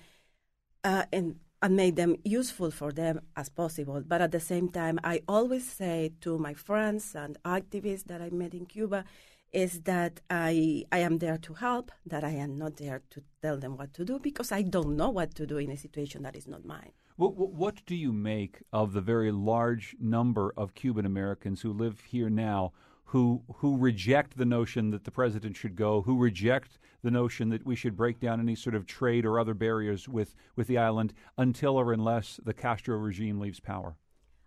uh, 0.84 1.04
and, 1.10 1.36
and 1.62 1.74
make 1.74 1.96
them 1.96 2.16
useful 2.22 2.70
for 2.70 2.92
them 2.92 3.22
as 3.34 3.48
possible. 3.48 4.02
But 4.06 4.20
at 4.20 4.32
the 4.32 4.40
same 4.52 4.68
time, 4.68 5.00
I 5.02 5.22
always 5.26 5.66
say 5.66 6.12
to 6.20 6.36
my 6.36 6.52
friends 6.52 7.14
and 7.14 7.38
activists 7.44 8.04
that 8.04 8.20
I 8.20 8.28
met 8.28 8.52
in 8.52 8.66
Cuba 8.66 9.06
is 9.52 9.80
that 9.92 10.20
I, 10.28 10.84
I 10.92 10.98
am 10.98 11.16
there 11.16 11.38
to 11.38 11.54
help, 11.54 11.90
that 12.04 12.22
I 12.22 12.32
am 12.32 12.58
not 12.58 12.76
there 12.76 13.00
to 13.08 13.22
tell 13.40 13.56
them 13.56 13.78
what 13.78 13.94
to 13.94 14.04
do 14.04 14.18
because 14.18 14.52
I 14.52 14.60
don't 14.60 14.96
know 14.98 15.08
what 15.08 15.34
to 15.36 15.46
do 15.46 15.56
in 15.56 15.70
a 15.70 15.78
situation 15.78 16.24
that 16.24 16.36
is 16.36 16.46
not 16.46 16.66
mine. 16.66 16.92
What, 17.16 17.34
what 17.34 17.76
do 17.86 17.94
you 17.94 18.12
make 18.12 18.58
of 18.70 18.92
the 18.92 19.00
very 19.00 19.32
large 19.32 19.96
number 19.98 20.52
of 20.58 20.74
Cuban 20.74 21.06
Americans 21.06 21.62
who 21.62 21.72
live 21.72 22.02
here 22.10 22.28
now 22.28 22.72
who 23.06 23.42
who 23.56 23.76
reject 23.76 24.36
the 24.36 24.44
notion 24.44 24.90
that 24.90 25.04
the 25.04 25.10
president 25.10 25.56
should 25.56 25.76
go, 25.76 26.02
who 26.02 26.18
reject 26.18 26.78
the 27.02 27.10
notion 27.10 27.48
that 27.50 27.64
we 27.64 27.76
should 27.76 27.96
break 27.96 28.18
down 28.20 28.40
any 28.40 28.56
sort 28.56 28.74
of 28.74 28.84
trade 28.86 29.24
or 29.24 29.38
other 29.38 29.54
barriers 29.54 30.08
with, 30.08 30.34
with 30.56 30.66
the 30.66 30.78
island 30.78 31.12
until 31.38 31.76
or 31.76 31.92
unless 31.92 32.40
the 32.44 32.52
Castro 32.52 32.96
regime 32.96 33.38
leaves 33.38 33.60
power? 33.60 33.96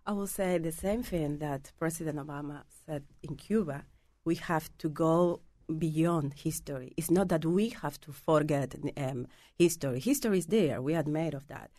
I 0.06 0.12
will 0.12 0.26
say 0.26 0.58
the 0.58 0.72
same 0.72 1.02
thing 1.02 1.38
that 1.38 1.72
President 1.78 2.18
Obama 2.18 2.62
said 2.84 3.04
in 3.22 3.36
Cuba. 3.36 3.84
We 4.24 4.34
have 4.34 4.68
to 4.78 4.88
go 4.90 5.40
beyond 5.78 6.34
history. 6.34 6.92
It's 6.96 7.10
not 7.10 7.28
that 7.28 7.44
we 7.44 7.70
have 7.70 7.98
to 8.02 8.12
forget 8.12 8.74
um, 8.96 9.26
history. 9.58 10.00
History 10.00 10.38
is 10.38 10.46
there. 10.46 10.82
We 10.82 11.00
made 11.02 11.34
of 11.34 11.46
that. 11.46 11.70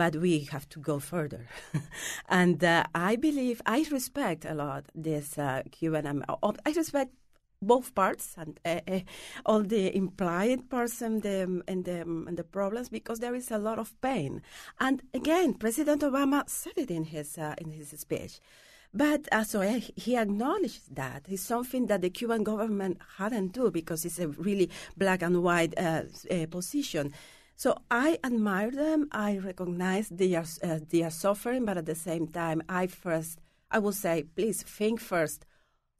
But 0.00 0.16
we 0.16 0.48
have 0.50 0.66
to 0.70 0.80
go 0.80 0.98
further. 0.98 1.46
and 2.30 2.64
uh, 2.64 2.84
I 2.94 3.16
believe, 3.16 3.60
I 3.66 3.84
respect 3.90 4.46
a 4.46 4.54
lot 4.54 4.84
this 4.94 5.36
uh, 5.36 5.60
Cuban. 5.70 6.06
Um, 6.06 6.24
I 6.64 6.70
respect 6.70 7.10
both 7.60 7.94
parts 7.94 8.34
and 8.38 8.58
uh, 8.64 8.80
uh, 8.88 9.00
all 9.44 9.62
the 9.62 9.94
implied 9.94 10.70
parts 10.70 11.02
and 11.02 11.22
the, 11.22 11.62
and, 11.68 11.84
the, 11.84 12.00
and 12.00 12.34
the 12.38 12.44
problems 12.44 12.88
because 12.88 13.18
there 13.18 13.34
is 13.34 13.50
a 13.50 13.58
lot 13.58 13.78
of 13.78 13.92
pain. 14.00 14.40
And 14.78 15.02
again, 15.12 15.52
President 15.52 16.00
Obama 16.00 16.48
said 16.48 16.78
it 16.78 16.90
in 16.90 17.04
his, 17.04 17.36
uh, 17.36 17.54
in 17.58 17.70
his 17.70 17.90
speech. 17.90 18.40
But 18.94 19.28
uh, 19.30 19.44
so 19.44 19.60
uh, 19.60 19.80
he 19.96 20.16
acknowledged 20.16 20.94
that 20.96 21.26
it's 21.28 21.42
something 21.42 21.88
that 21.88 22.00
the 22.00 22.08
Cuban 22.08 22.42
government 22.42 23.00
hadn't 23.18 23.52
do 23.52 23.70
because 23.70 24.06
it's 24.06 24.18
a 24.18 24.28
really 24.28 24.70
black 24.96 25.20
and 25.20 25.42
white 25.42 25.78
uh, 25.78 26.04
position. 26.50 27.12
So 27.62 27.76
I 27.90 28.18
admire 28.24 28.70
them. 28.70 29.08
I 29.12 29.36
recognize 29.36 30.08
they 30.08 30.34
are 30.34 30.46
uh, 30.62 30.78
they 30.88 31.02
are 31.02 31.10
suffering, 31.10 31.66
but 31.66 31.76
at 31.76 31.84
the 31.84 31.94
same 31.94 32.26
time, 32.26 32.62
I 32.70 32.86
first 32.86 33.38
I 33.70 33.78
will 33.80 33.92
say, 33.92 34.24
please 34.34 34.62
think 34.62 34.98
first 34.98 35.44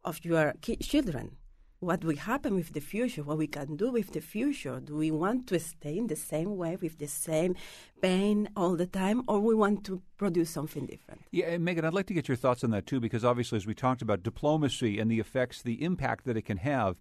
of 0.02 0.24
your 0.24 0.54
children. 0.80 1.36
What 1.80 2.02
will 2.02 2.16
happen 2.16 2.54
with 2.54 2.72
the 2.72 2.80
future? 2.80 3.22
What 3.22 3.36
we 3.36 3.46
can 3.46 3.76
do 3.76 3.92
with 3.92 4.12
the 4.12 4.22
future? 4.22 4.80
Do 4.80 4.96
we 4.96 5.10
want 5.10 5.48
to 5.48 5.60
stay 5.60 5.98
in 5.98 6.06
the 6.06 6.16
same 6.16 6.56
way 6.56 6.78
with 6.80 6.96
the 6.96 7.08
same 7.08 7.56
pain 8.00 8.48
all 8.56 8.74
the 8.74 8.86
time, 8.86 9.22
or 9.28 9.38
we 9.40 9.54
want 9.54 9.84
to 9.84 10.00
produce 10.16 10.48
something 10.48 10.86
different? 10.86 11.20
Yeah, 11.30 11.58
Megan, 11.58 11.84
I'd 11.84 11.92
like 11.92 12.06
to 12.06 12.14
get 12.14 12.26
your 12.26 12.38
thoughts 12.38 12.64
on 12.64 12.70
that 12.70 12.86
too, 12.86 13.00
because 13.00 13.22
obviously, 13.22 13.56
as 13.56 13.66
we 13.66 13.74
talked 13.74 14.00
about 14.00 14.22
diplomacy 14.22 14.98
and 14.98 15.10
the 15.10 15.20
effects, 15.20 15.60
the 15.60 15.84
impact 15.84 16.24
that 16.24 16.38
it 16.38 16.46
can 16.46 16.56
have 16.56 16.96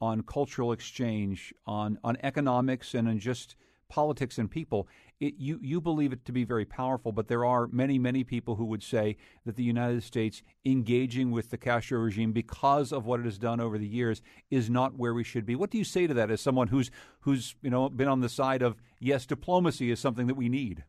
on 0.00 0.22
cultural 0.22 0.70
exchange, 0.70 1.52
on 1.66 1.98
on 2.04 2.16
economics, 2.22 2.94
and 2.94 3.08
on 3.08 3.18
just 3.18 3.56
politics 3.88 4.38
and 4.38 4.50
people, 4.50 4.88
it, 5.20 5.34
you 5.38 5.58
you 5.62 5.80
believe 5.80 6.12
it 6.12 6.24
to 6.24 6.32
be 6.32 6.44
very 6.44 6.64
powerful. 6.64 7.12
But 7.12 7.28
there 7.28 7.44
are 7.44 7.66
many 7.68 7.98
many 7.98 8.24
people 8.24 8.56
who 8.56 8.64
would 8.66 8.82
say 8.82 9.16
that 9.44 9.56
the 9.56 9.62
United 9.62 10.02
States 10.02 10.42
engaging 10.64 11.30
with 11.30 11.50
the 11.50 11.58
Castro 11.58 11.98
regime 12.00 12.32
because 12.32 12.92
of 12.92 13.06
what 13.06 13.20
it 13.20 13.24
has 13.24 13.38
done 13.38 13.60
over 13.60 13.78
the 13.78 13.86
years 13.86 14.22
is 14.50 14.68
not 14.68 14.98
where 14.98 15.14
we 15.14 15.24
should 15.24 15.46
be. 15.46 15.54
What 15.54 15.70
do 15.70 15.78
you 15.78 15.84
say 15.84 16.06
to 16.06 16.14
that 16.14 16.30
as 16.30 16.40
someone 16.40 16.68
who's 16.68 16.90
who's 17.20 17.54
you 17.62 17.70
know 17.70 17.88
been 17.88 18.08
on 18.08 18.20
the 18.20 18.28
side 18.28 18.62
of 18.62 18.76
yes, 18.98 19.26
diplomacy 19.26 19.90
is 19.90 20.00
something 20.00 20.26
that 20.26 20.34
we 20.34 20.48
need. 20.48 20.84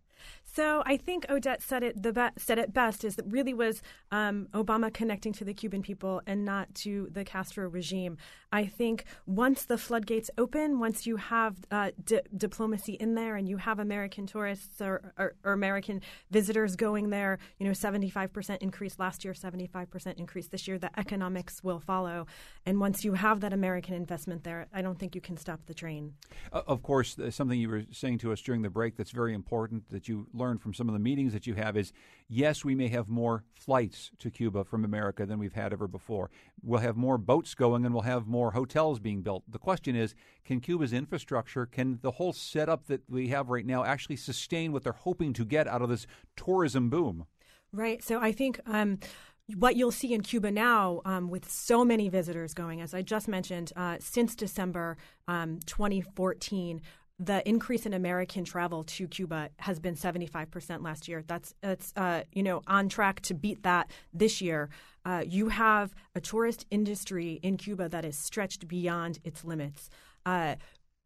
So 0.55 0.83
I 0.85 0.95
think 0.95 1.25
Odette 1.29 1.61
said 1.61 1.83
it 1.83 2.01
the 2.01 2.31
said 2.37 2.57
it 2.57 2.73
best. 2.73 3.03
Is 3.03 3.17
that 3.17 3.25
really 3.27 3.53
was 3.53 3.81
um, 4.11 4.47
Obama 4.53 4.93
connecting 4.93 5.33
to 5.33 5.43
the 5.43 5.53
Cuban 5.53 5.81
people 5.81 6.21
and 6.25 6.45
not 6.45 6.73
to 6.75 7.09
the 7.11 7.25
Castro 7.25 7.67
regime. 7.67 8.17
I 8.53 8.65
think 8.65 9.03
once 9.25 9.65
the 9.65 9.77
floodgates 9.77 10.29
open, 10.37 10.79
once 10.79 11.05
you 11.05 11.17
have 11.17 11.57
uh, 11.71 11.91
di- 12.01 12.21
diplomacy 12.37 12.93
in 12.93 13.15
there, 13.15 13.35
and 13.35 13.49
you 13.49 13.57
have 13.57 13.79
American 13.79 14.27
tourists 14.27 14.79
or, 14.79 15.11
or, 15.17 15.35
or 15.43 15.51
American 15.51 16.01
visitors 16.31 16.77
going 16.77 17.09
there, 17.09 17.37
you 17.59 17.67
know, 17.67 17.73
seventy 17.73 18.09
five 18.09 18.31
percent 18.31 18.61
increase 18.61 18.97
last 18.97 19.25
year, 19.25 19.33
seventy 19.33 19.67
five 19.67 19.89
percent 19.91 20.17
increase 20.19 20.47
this 20.47 20.69
year. 20.69 20.77
The 20.79 20.97
economics 20.97 21.65
will 21.65 21.81
follow, 21.81 22.27
and 22.65 22.79
once 22.79 23.03
you 23.03 23.15
have 23.15 23.41
that 23.41 23.51
American 23.51 23.93
investment 23.93 24.45
there, 24.45 24.67
I 24.73 24.81
don't 24.81 24.97
think 24.97 25.15
you 25.15 25.21
can 25.21 25.35
stop 25.35 25.65
the 25.65 25.73
train. 25.73 26.13
Uh, 26.53 26.61
of 26.65 26.81
course, 26.81 27.19
uh, 27.19 27.29
something 27.29 27.59
you 27.59 27.67
were 27.67 27.83
saying 27.91 28.19
to 28.19 28.31
us 28.31 28.39
during 28.39 28.61
the 28.61 28.69
break 28.69 28.95
that's 28.95 29.11
very 29.11 29.33
important 29.33 29.89
that 29.89 30.07
you 30.07 30.27
learned 30.45 30.61
from 30.61 30.73
some 30.73 30.87
of 30.87 30.93
the 30.93 30.99
meetings 30.99 31.33
that 31.33 31.47
you 31.47 31.55
have 31.55 31.75
is 31.75 31.91
yes, 32.27 32.63
we 32.63 32.75
may 32.75 32.87
have 32.87 33.09
more 33.09 33.43
flights 33.53 34.11
to 34.19 34.29
Cuba 34.29 34.63
from 34.63 34.85
America 34.85 35.25
than 35.25 35.39
we've 35.39 35.53
had 35.53 35.73
ever 35.73 35.87
before. 35.87 36.29
We'll 36.61 36.81
have 36.81 36.95
more 36.95 37.17
boats 37.17 37.55
going 37.55 37.83
and 37.83 37.93
we'll 37.93 38.03
have 38.03 38.27
more 38.27 38.51
hotels 38.51 38.99
being 38.99 39.21
built. 39.23 39.43
The 39.49 39.57
question 39.57 39.95
is 39.95 40.13
can 40.43 40.59
Cuba's 40.59 40.93
infrastructure, 40.93 41.65
can 41.65 41.99
the 42.01 42.11
whole 42.11 42.33
setup 42.33 42.85
that 42.87 43.01
we 43.09 43.29
have 43.29 43.49
right 43.49 43.65
now 43.65 43.83
actually 43.83 44.17
sustain 44.17 44.71
what 44.71 44.83
they're 44.83 44.93
hoping 44.93 45.33
to 45.33 45.45
get 45.45 45.67
out 45.67 45.81
of 45.81 45.89
this 45.89 46.05
tourism 46.35 46.89
boom? 46.89 47.25
Right. 47.71 48.03
So 48.03 48.21
I 48.21 48.31
think. 48.31 48.59
Um, 48.67 48.99
what 49.57 49.75
you'll 49.75 49.91
see 49.91 50.11
in 50.11 50.21
Cuba 50.21 50.49
now, 50.49 51.01
um, 51.05 51.29
with 51.29 51.47
so 51.47 51.85
many 51.85 52.09
visitors 52.09 52.55
going, 52.55 52.81
as 52.81 52.95
I 52.95 53.03
just 53.03 53.27
mentioned, 53.27 53.71
uh, 53.75 53.97
since 53.99 54.35
December 54.35 54.97
um, 55.27 55.59
2014, 55.67 56.81
the 57.17 57.47
increase 57.47 57.85
in 57.85 57.93
American 57.93 58.43
travel 58.43 58.83
to 58.83 59.07
Cuba 59.07 59.49
has 59.59 59.79
been 59.79 59.95
75% 59.95 60.83
last 60.83 61.07
year. 61.07 61.23
That's 61.25 61.53
that's 61.61 61.93
uh, 61.95 62.23
you 62.33 62.43
know 62.43 62.61
on 62.67 62.89
track 62.89 63.21
to 63.21 63.33
beat 63.33 63.63
that 63.63 63.89
this 64.13 64.41
year. 64.41 64.69
Uh, 65.05 65.23
you 65.25 65.49
have 65.49 65.93
a 66.15 66.19
tourist 66.19 66.65
industry 66.71 67.39
in 67.43 67.57
Cuba 67.57 67.87
that 67.89 68.03
is 68.03 68.17
stretched 68.17 68.67
beyond 68.67 69.19
its 69.23 69.45
limits. 69.45 69.89
Uh, 70.25 70.55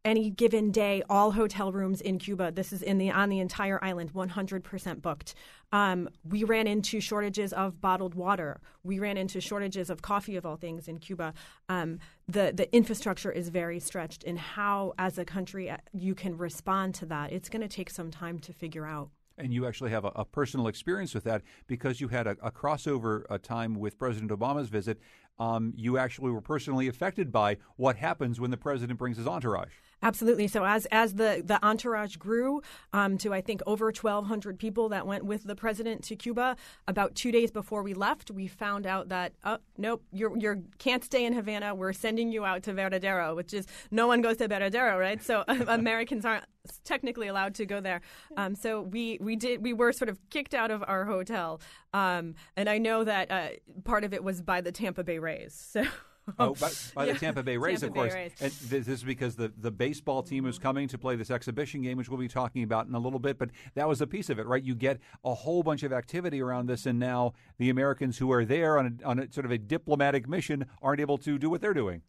any 0.04 0.30
given 0.30 0.70
day, 0.70 1.02
all 1.10 1.32
hotel 1.32 1.72
rooms 1.72 2.00
in 2.00 2.18
Cuba, 2.18 2.50
this 2.50 2.72
is 2.72 2.82
in 2.82 2.98
the 2.98 3.10
on 3.10 3.28
the 3.28 3.38
entire 3.38 3.82
island, 3.84 4.12
100% 4.14 5.02
booked. 5.02 5.34
Um, 5.72 6.08
we 6.24 6.42
ran 6.44 6.66
into 6.66 7.00
shortages 7.00 7.52
of 7.52 7.80
bottled 7.80 8.14
water. 8.14 8.60
We 8.82 8.98
ran 8.98 9.16
into 9.16 9.40
shortages 9.40 9.90
of 9.90 10.00
coffee, 10.00 10.36
of 10.36 10.46
all 10.46 10.56
things, 10.56 10.88
in 10.88 10.98
Cuba. 10.98 11.34
Um, 11.68 11.98
the 12.26 12.52
the 12.54 12.74
infrastructure 12.74 13.30
is 13.30 13.50
very 13.50 13.78
stretched, 13.78 14.24
and 14.24 14.38
how, 14.38 14.94
as 14.98 15.18
a 15.18 15.24
country, 15.24 15.68
uh, 15.68 15.76
you 15.92 16.14
can 16.14 16.36
respond 16.36 16.94
to 16.96 17.06
that. 17.06 17.32
It's 17.32 17.48
going 17.48 17.62
to 17.62 17.68
take 17.68 17.90
some 17.90 18.10
time 18.10 18.38
to 18.40 18.52
figure 18.52 18.86
out 18.86 19.10
and 19.38 19.54
you 19.54 19.66
actually 19.66 19.90
have 19.90 20.04
a, 20.04 20.12
a, 20.16 20.24
personal 20.24 20.66
experience 20.66 21.14
with 21.14 21.24
that 21.24 21.40
because 21.66 21.98
you 21.98 22.08
had 22.08 22.26
a, 22.26 22.36
a 22.42 22.50
crossover 22.50 23.22
a 23.30 23.38
time 23.38 23.74
with 23.74 23.98
President 23.98 24.30
Obama's 24.30 24.68
visit. 24.68 25.00
Um, 25.38 25.72
you 25.74 25.96
actually 25.96 26.30
were 26.30 26.42
personally 26.42 26.88
affected 26.88 27.32
by 27.32 27.56
what 27.76 27.96
happens 27.96 28.38
when 28.38 28.50
the 28.50 28.58
president 28.58 28.98
brings 28.98 29.16
his 29.16 29.26
entourage. 29.26 29.72
Absolutely. 30.02 30.48
So 30.48 30.64
as 30.64 30.86
as 30.86 31.14
the 31.14 31.42
the 31.44 31.64
entourage 31.64 32.16
grew 32.16 32.62
um, 32.92 33.18
to 33.18 33.34
I 33.34 33.40
think 33.40 33.62
over 33.66 33.86
1,200 33.86 34.58
people 34.58 34.88
that 34.90 35.06
went 35.06 35.24
with 35.24 35.44
the 35.44 35.54
president 35.54 36.02
to 36.04 36.16
Cuba, 36.16 36.56
about 36.88 37.14
two 37.14 37.30
days 37.30 37.50
before 37.50 37.82
we 37.82 37.92
left, 37.92 38.30
we 38.30 38.46
found 38.46 38.86
out 38.86 39.08
that 39.10 39.32
oh 39.44 39.58
nope, 39.76 40.02
you 40.12 40.34
you 40.38 40.64
can't 40.78 41.04
stay 41.04 41.24
in 41.26 41.34
Havana. 41.34 41.74
We're 41.74 41.92
sending 41.92 42.32
you 42.32 42.44
out 42.44 42.62
to 42.64 42.72
Varadero, 42.72 43.36
which 43.36 43.52
is 43.52 43.66
no 43.90 44.06
one 44.06 44.22
goes 44.22 44.38
to 44.38 44.48
Varadero, 44.48 44.98
right? 44.98 45.22
So 45.22 45.44
Americans 45.48 46.24
aren't 46.24 46.44
technically 46.84 47.28
allowed 47.28 47.54
to 47.56 47.66
go 47.66 47.80
there. 47.80 48.00
Um, 48.36 48.54
so 48.54 48.82
we 48.82 49.18
we 49.20 49.36
did 49.36 49.62
we 49.62 49.74
were 49.74 49.92
sort 49.92 50.08
of 50.08 50.18
kicked 50.30 50.54
out 50.54 50.70
of 50.70 50.82
our 50.86 51.04
hotel, 51.04 51.60
um, 51.92 52.34
and 52.56 52.70
I 52.70 52.78
know 52.78 53.04
that 53.04 53.30
uh, 53.30 53.48
part 53.84 54.04
of 54.04 54.14
it 54.14 54.24
was 54.24 54.40
by 54.40 54.62
the 54.62 54.72
Tampa 54.72 55.04
Bay 55.04 55.18
Rays. 55.18 55.52
So. 55.54 55.84
oh, 56.38 56.54
by, 56.60 56.70
by 56.94 57.06
yeah. 57.06 57.12
the 57.12 57.18
Tampa 57.18 57.42
Bay 57.42 57.56
Rays, 57.56 57.80
Tampa 57.80 57.86
of 57.86 57.94
course. 57.94 58.14
Rays. 58.14 58.32
And 58.40 58.52
this 58.52 58.88
is 58.88 59.02
because 59.02 59.36
the, 59.36 59.52
the 59.58 59.70
baseball 59.70 60.22
team 60.22 60.46
is 60.46 60.58
coming 60.58 60.88
to 60.88 60.98
play 60.98 61.16
this 61.16 61.30
exhibition 61.30 61.82
game, 61.82 61.96
which 61.96 62.08
we'll 62.08 62.20
be 62.20 62.28
talking 62.28 62.62
about 62.62 62.86
in 62.86 62.94
a 62.94 62.98
little 62.98 63.18
bit. 63.18 63.38
But 63.38 63.50
that 63.74 63.88
was 63.88 64.00
a 64.00 64.06
piece 64.06 64.30
of 64.30 64.38
it, 64.38 64.46
right? 64.46 64.62
You 64.62 64.74
get 64.74 64.98
a 65.24 65.34
whole 65.34 65.62
bunch 65.62 65.82
of 65.82 65.92
activity 65.92 66.40
around 66.40 66.66
this, 66.66 66.86
and 66.86 66.98
now 66.98 67.34
the 67.58 67.70
Americans 67.70 68.18
who 68.18 68.30
are 68.32 68.44
there 68.44 68.78
on 68.78 68.98
a, 69.02 69.06
on 69.06 69.18
a 69.18 69.32
sort 69.32 69.46
of 69.46 69.52
a 69.52 69.58
diplomatic 69.58 70.28
mission 70.28 70.66
aren't 70.82 71.00
able 71.00 71.18
to 71.18 71.38
do 71.38 71.50
what 71.50 71.60
they're 71.60 71.74
doing. 71.74 72.02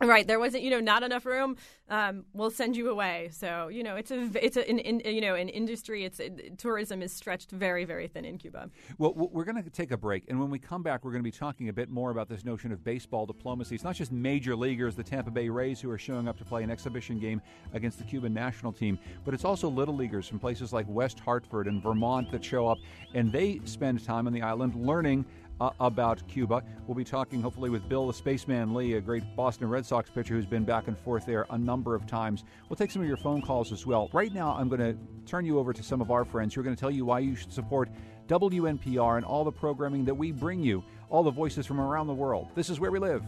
Right, 0.00 0.26
there 0.26 0.40
wasn't, 0.40 0.64
you 0.64 0.70
know, 0.70 0.80
not 0.80 1.04
enough 1.04 1.24
room. 1.24 1.56
Um, 1.88 2.24
we'll 2.32 2.50
send 2.50 2.76
you 2.76 2.90
away. 2.90 3.28
So, 3.30 3.68
you 3.68 3.84
know, 3.84 3.94
it's 3.94 4.10
a, 4.10 4.28
it's 4.42 4.56
a, 4.56 4.68
in, 4.68 4.78
in, 4.80 5.14
you 5.14 5.20
know, 5.20 5.36
an 5.36 5.48
industry. 5.48 6.04
It's 6.04 6.18
it, 6.18 6.58
tourism 6.58 7.02
is 7.02 7.12
stretched 7.12 7.52
very, 7.52 7.84
very 7.84 8.08
thin 8.08 8.24
in 8.24 8.38
Cuba. 8.38 8.70
Well, 8.98 9.12
we're 9.14 9.44
going 9.44 9.62
to 9.62 9.70
take 9.70 9.92
a 9.92 9.96
break, 9.96 10.24
and 10.28 10.40
when 10.40 10.50
we 10.50 10.58
come 10.58 10.82
back, 10.82 11.04
we're 11.04 11.12
going 11.12 11.22
to 11.22 11.30
be 11.30 11.30
talking 11.30 11.68
a 11.68 11.72
bit 11.72 11.88
more 11.88 12.10
about 12.10 12.28
this 12.28 12.44
notion 12.44 12.72
of 12.72 12.82
baseball 12.82 13.26
diplomacy. 13.26 13.74
It's 13.76 13.84
not 13.84 13.94
just 13.94 14.10
major 14.10 14.56
leaguers, 14.56 14.96
the 14.96 15.04
Tampa 15.04 15.30
Bay 15.30 15.48
Rays, 15.48 15.80
who 15.80 15.90
are 15.90 15.98
showing 15.98 16.26
up 16.26 16.36
to 16.38 16.44
play 16.44 16.64
an 16.64 16.70
exhibition 16.70 17.20
game 17.20 17.40
against 17.72 17.98
the 17.98 18.04
Cuban 18.04 18.34
national 18.34 18.72
team, 18.72 18.98
but 19.24 19.34
it's 19.34 19.44
also 19.44 19.68
little 19.68 19.94
leaguers 19.94 20.26
from 20.26 20.40
places 20.40 20.72
like 20.72 20.86
West 20.88 21.20
Hartford 21.20 21.68
and 21.68 21.80
Vermont 21.80 22.30
that 22.32 22.44
show 22.44 22.66
up, 22.66 22.78
and 23.14 23.30
they 23.30 23.60
spend 23.66 24.02
time 24.04 24.26
on 24.26 24.32
the 24.32 24.42
island 24.42 24.74
learning 24.74 25.24
uh, 25.60 25.70
about 25.80 26.26
Cuba. 26.28 26.62
We'll 26.86 26.94
be 26.94 27.04
talking 27.04 27.40
hopefully 27.40 27.70
with 27.70 27.88
Bill 27.88 28.06
the 28.06 28.12
Spaceman 28.12 28.74
Lee, 28.74 28.94
a 28.94 29.00
great 29.00 29.22
Boston 29.36 29.68
Red 29.68 29.86
Sox 29.86 30.10
pitcher 30.10 30.34
who's 30.34 30.46
been 30.46 30.64
back 30.64 30.88
and 30.88 30.98
forth 30.98 31.26
there 31.26 31.46
a 31.50 31.58
number 31.58 31.94
of 31.94 32.06
times. 32.06 32.44
We'll 32.68 32.76
take 32.76 32.90
some 32.90 33.02
of 33.02 33.08
your 33.08 33.16
phone 33.16 33.42
calls 33.42 33.72
as 33.72 33.86
well. 33.86 34.10
Right 34.12 34.32
now, 34.32 34.54
I'm 34.54 34.68
going 34.68 34.80
to 34.80 34.96
turn 35.26 35.44
you 35.44 35.58
over 35.58 35.72
to 35.72 35.82
some 35.82 36.00
of 36.00 36.10
our 36.10 36.24
friends 36.24 36.54
who 36.54 36.60
are 36.60 36.64
going 36.64 36.76
to 36.76 36.80
tell 36.80 36.90
you 36.90 37.04
why 37.04 37.20
you 37.20 37.34
should 37.34 37.52
support 37.52 37.88
WNPR 38.28 39.16
and 39.16 39.26
all 39.26 39.44
the 39.44 39.52
programming 39.52 40.04
that 40.04 40.14
we 40.14 40.32
bring 40.32 40.62
you, 40.62 40.82
all 41.10 41.22
the 41.22 41.30
voices 41.30 41.66
from 41.66 41.80
around 41.80 42.06
the 42.06 42.14
world. 42.14 42.48
This 42.54 42.70
is 42.70 42.80
where 42.80 42.90
we 42.90 42.98
live. 42.98 43.22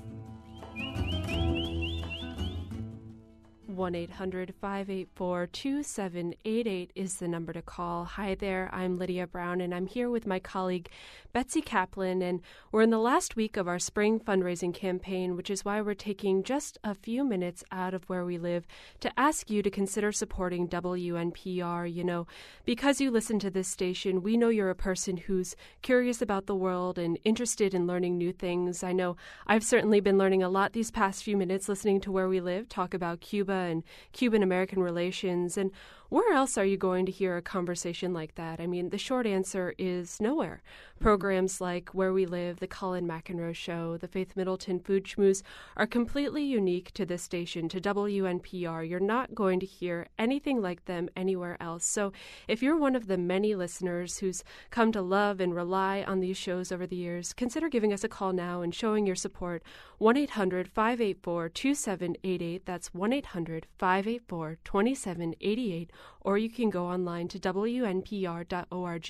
1 3.75 3.95
800 3.97 4.55
584 4.61 5.49
2788 5.49 6.93
is 6.95 7.17
the 7.17 7.27
number 7.27 7.53
to 7.53 7.61
call. 7.61 8.05
Hi 8.05 8.37
there, 8.37 8.71
I'm 8.73 8.97
Lydia 8.97 9.27
Brown, 9.27 9.61
and 9.61 9.75
I'm 9.75 9.87
here 9.87 10.09
with 10.09 10.29
my 10.29 10.39
colleague 10.39 10.89
Betsy 11.33 11.61
Kaplan, 11.61 12.23
and 12.23 12.41
we're 12.71 12.83
in 12.83 12.91
the 12.91 12.99
last 12.99 13.35
week 13.35 13.57
of 13.57 13.67
our 13.67 13.81
spring 13.81 14.21
fundraising 14.21 14.73
campaign, 14.73 15.35
which 15.35 15.51
is 15.51 15.65
why 15.65 15.81
we're 15.83 15.95
taking 15.95 16.45
just 16.45 16.79
a 16.85 16.95
few 16.95 17.25
minutes 17.25 17.65
out 17.73 17.95
of 17.95 18.09
where 18.09 18.25
we 18.25 18.39
live 18.39 18.65
to 19.01 19.11
ask 19.19 19.51
you 19.51 19.61
to 19.61 19.71
consider 19.71 20.13
supporting 20.13 20.69
WNPR. 20.69 21.93
You 21.93 22.05
know, 22.05 22.29
because 22.65 23.01
you 23.01 23.11
listen 23.11 23.41
to 23.41 23.51
this 23.51 23.67
station, 23.67 24.23
we 24.23 24.37
know 24.37 24.51
you're 24.51 24.71
a 24.71 24.77
person 24.77 25.17
who's 25.17 25.57
curious 25.83 26.23
about 26.23 26.47
the 26.47 26.55
world 26.55 26.97
and 26.97 27.19
interested 27.25 27.75
in 27.75 27.89
learning 27.89 28.17
new 28.17 28.33
things. 28.33 28.85
I 28.85 28.93
know 28.93 29.17
I've 29.49 29.65
certainly 29.65 29.99
been 29.99 30.19
learning 30.19 30.45
a 30.45 30.49
lot 30.49 30.73
these 30.73 30.93
past 30.93 31.25
few 31.25 31.37
minutes 31.37 31.69
listening 31.69 32.01
to 32.03 32.13
Where 32.13 32.29
We 32.29 32.41
Live 32.41 32.69
talk 32.69 32.95
about 32.95 33.21
Cuba 33.21 33.64
and 33.65 33.83
Cuban 34.13 34.43
American 34.43 34.83
relations. 34.83 35.57
And 35.57 35.71
where 36.15 36.33
else 36.33 36.57
are 36.57 36.65
you 36.65 36.77
going 36.77 37.05
to 37.05 37.11
hear 37.11 37.37
a 37.37 37.43
conversation 37.43 38.13
like 38.13 38.37
that? 38.37 38.61
I 38.61 38.69
mean, 38.69 38.91
the 38.91 38.99
short 38.99 39.27
answer 39.27 39.75
is 39.79 40.21
nowhere. 40.21 40.63
Programs 41.01 41.61
like 41.61 41.89
Where 41.89 42.13
We 42.13 42.25
Live, 42.25 42.61
The 42.61 42.69
Colin 42.69 43.05
McEnroe 43.05 43.53
Show, 43.53 43.97
The 43.97 44.07
Faith 44.07 44.37
Middleton 44.37 44.79
Food 44.79 45.07
Schmooze 45.07 45.43
are 45.77 45.89
completely 45.89 46.45
unique 46.45 46.93
to 46.93 47.05
this 47.05 47.25
station, 47.25 47.69
to 47.69 47.81
WNPR. 47.81 48.89
You're 48.89 49.01
not 49.01 49.35
going 49.35 49.59
to 49.59 49.67
hear 49.67 50.07
anything 50.17 50.63
like 50.63 50.85
them 50.85 51.09
anywhere 51.17 51.57
else. 51.61 51.85
So 51.85 52.13
if 52.47 52.63
you're 52.63 52.77
one 52.77 52.95
of 52.95 53.09
the 53.09 53.19
many 53.19 53.57
listeners 53.57 54.19
who's 54.19 54.45
come 54.71 54.93
to 54.93 55.03
love 55.03 55.41
and 55.41 55.53
rely 55.53 56.05
on 56.07 56.21
these 56.21 56.37
shows 56.37 56.71
over 56.71 56.87
the 56.87 56.95
years, 56.95 57.33
consider 57.33 57.69
giving 57.69 57.93
us 57.93 58.05
a 58.05 58.09
call 58.09 58.33
now 58.33 58.63
and 58.63 58.73
showing 58.73 59.05
your 59.05 59.17
support. 59.17 59.65
1 59.99 60.17
800 60.17 60.69
584 60.69 61.49
2788. 61.49 62.67
That's 62.67 62.95
1 62.95 63.13
800 63.13 63.67
584 63.79 64.59
2788 64.63 65.91
or 66.21 66.39
you 66.39 66.51
can 66.51 66.71
go 66.71 66.87
online 66.87 67.29
to 67.29 67.39
wnpr.org. 67.39 69.09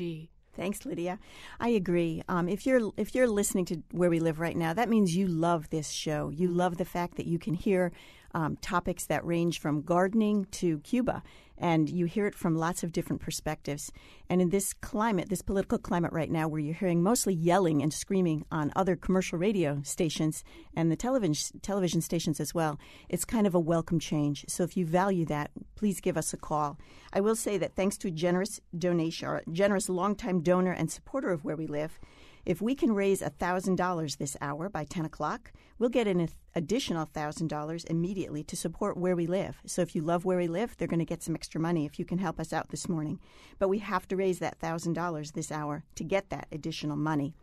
Thanks, 0.57 0.87
Lydia. 0.87 1.19
I 1.59 1.71
agree. 1.71 2.23
Um, 2.29 2.49
if 2.49 2.65
you're 2.65 2.93
if 2.97 3.15
you're 3.15 3.27
listening 3.27 3.65
to 3.67 3.83
where 3.91 4.11
we 4.11 4.21
live 4.21 4.39
right 4.39 4.57
now, 4.57 4.73
that 4.73 4.89
means 4.89 5.17
you 5.17 5.27
love 5.27 5.71
this 5.71 5.91
show. 5.91 6.31
You 6.31 6.49
love 6.49 6.77
the 6.77 6.85
fact 6.85 7.17
that 7.17 7.27
you 7.27 7.39
can 7.39 7.55
hear 7.55 7.91
um, 8.35 8.57
topics 8.57 9.07
that 9.07 9.25
range 9.25 9.59
from 9.61 9.83
gardening 9.83 10.47
to 10.53 10.79
Cuba 10.81 11.23
and 11.59 11.89
you 11.89 12.07
hear 12.07 12.27
it 12.27 12.35
from 12.35 12.57
lots 12.57 12.83
of 12.83 12.93
different 12.93 13.23
perspectives. 13.23 13.93
And 14.29 14.41
in 14.41 14.51
this 14.51 14.73
climate, 14.73 15.29
this 15.29 15.43
political 15.43 15.79
climate 15.79 16.13
right 16.13 16.31
now, 16.31 16.49
where 16.49 16.61
you're 16.61 16.75
hearing 16.75 17.03
mostly 17.03 17.35
yelling 17.35 17.83
and 17.83 17.93
screaming 17.93 18.45
on 18.51 18.73
other 18.75 18.97
commercial 18.97 19.39
radio 19.39 19.81
stations 19.85 20.45
and 20.75 20.91
the 20.91 20.97
television 20.97 21.61
television 21.61 22.01
stations 22.01 22.41
as 22.41 22.55
well, 22.55 22.79
it's 23.09 23.25
kind 23.25 23.47
of 23.47 23.55
a 23.55 23.61
welcome 23.61 23.99
change. 23.99 24.45
So 24.49 24.63
if 24.65 24.77
you 24.77 24.87
value 24.87 25.25
that, 25.27 25.51
please 25.77 26.01
give 26.01 26.17
us 26.17 26.33
a 26.33 26.37
call. 26.37 26.79
I 27.13 27.21
will 27.21 27.37
say 27.37 27.59
that 27.59 27.77
thanks 27.77 27.97
to 27.99 28.09
a 28.09 28.11
generous 28.11 28.61
donation, 28.77 29.29
or 29.29 29.43
generous 29.53 29.89
longtime 29.89 30.41
donor 30.41 30.73
and 30.73 30.91
supporter 30.91 31.31
of 31.31 31.45
Where 31.45 31.57
We 31.57 31.67
Live. 31.67 31.99
If 32.47 32.61
we 32.61 32.75
can 32.75 32.93
raise 32.93 33.23
$1,000 33.23 34.17
this 34.19 34.37
hour 34.41 34.69
by 34.69 34.85
10 34.85 35.07
o'clock, 35.07 35.53
we'll 35.79 35.89
get 35.89 36.07
an 36.07 36.29
additional 36.55 37.07
$1,000 37.07 37.85
immediately 37.87 38.45
to 38.45 38.57
support 38.57 38.99
where 38.99 39.17
we 39.17 39.27
live. 39.27 39.61
So 39.67 39.81
if 39.81 39.95
you 39.95 40.03
love 40.03 40.25
where 40.25 40.37
we 40.37 40.47
live, 40.47 40.77
they're 40.77 40.87
going 40.89 40.99
to 40.99 41.07
get 41.07 41.23
some 41.23 41.35
extra 41.35 41.61
money 41.61 41.87
if 41.87 41.99
you 41.99 42.05
can 42.05 42.19
help 42.19 42.39
us 42.39 42.53
out 42.53 42.69
this 42.69 42.89
morning. 42.89 43.19
But 43.59 43.69
we 43.69 43.79
have 43.79 44.07
to 44.09 44.17
raise 44.17 44.41
that 44.41 44.61
$1,000 44.61 45.33
this 45.33 45.51
hour 45.51 45.85
to 45.95 46.05
get 46.05 46.29
that 46.31 46.49
additional 46.53 46.97
money. 46.97 47.35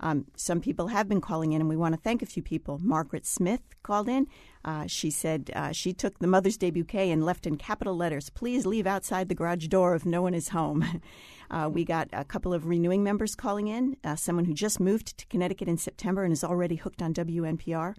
Um, 0.00 0.26
some 0.36 0.60
people 0.60 0.88
have 0.88 1.08
been 1.08 1.20
calling 1.20 1.52
in, 1.52 1.60
and 1.60 1.68
we 1.68 1.76
want 1.76 1.94
to 1.94 2.00
thank 2.00 2.22
a 2.22 2.26
few 2.26 2.42
people. 2.42 2.78
Margaret 2.82 3.26
Smith 3.26 3.60
called 3.82 4.08
in. 4.08 4.26
Uh, 4.64 4.86
she 4.86 5.10
said 5.10 5.50
uh, 5.54 5.72
she 5.72 5.92
took 5.92 6.18
the 6.18 6.26
Mother's 6.26 6.56
Day 6.56 6.70
bouquet 6.70 7.10
and 7.10 7.24
left 7.24 7.46
in 7.46 7.56
capital 7.56 7.96
letters, 7.96 8.30
please 8.30 8.66
leave 8.66 8.86
outside 8.86 9.28
the 9.28 9.34
garage 9.34 9.68
door 9.68 9.94
if 9.94 10.04
no 10.04 10.22
one 10.22 10.34
is 10.34 10.48
home. 10.48 11.02
uh, 11.50 11.70
we 11.72 11.84
got 11.84 12.08
a 12.12 12.24
couple 12.24 12.52
of 12.52 12.66
renewing 12.66 13.04
members 13.04 13.34
calling 13.34 13.68
in, 13.68 13.96
uh, 14.02 14.16
someone 14.16 14.44
who 14.44 14.54
just 14.54 14.80
moved 14.80 15.16
to 15.18 15.26
Connecticut 15.26 15.68
in 15.68 15.78
September 15.78 16.24
and 16.24 16.32
is 16.32 16.42
already 16.42 16.76
hooked 16.76 17.00
on 17.00 17.14
WNPR. 17.14 17.94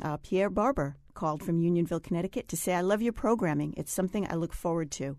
Uh, 0.00 0.16
Pierre 0.18 0.50
Barber 0.50 0.96
called 1.14 1.42
from 1.42 1.58
Unionville, 1.58 2.00
Connecticut 2.00 2.48
to 2.48 2.56
say, 2.56 2.72
I 2.72 2.80
love 2.80 3.02
your 3.02 3.12
programming. 3.12 3.74
It's 3.76 3.92
something 3.92 4.26
I 4.30 4.34
look 4.36 4.54
forward 4.54 4.90
to. 4.92 5.16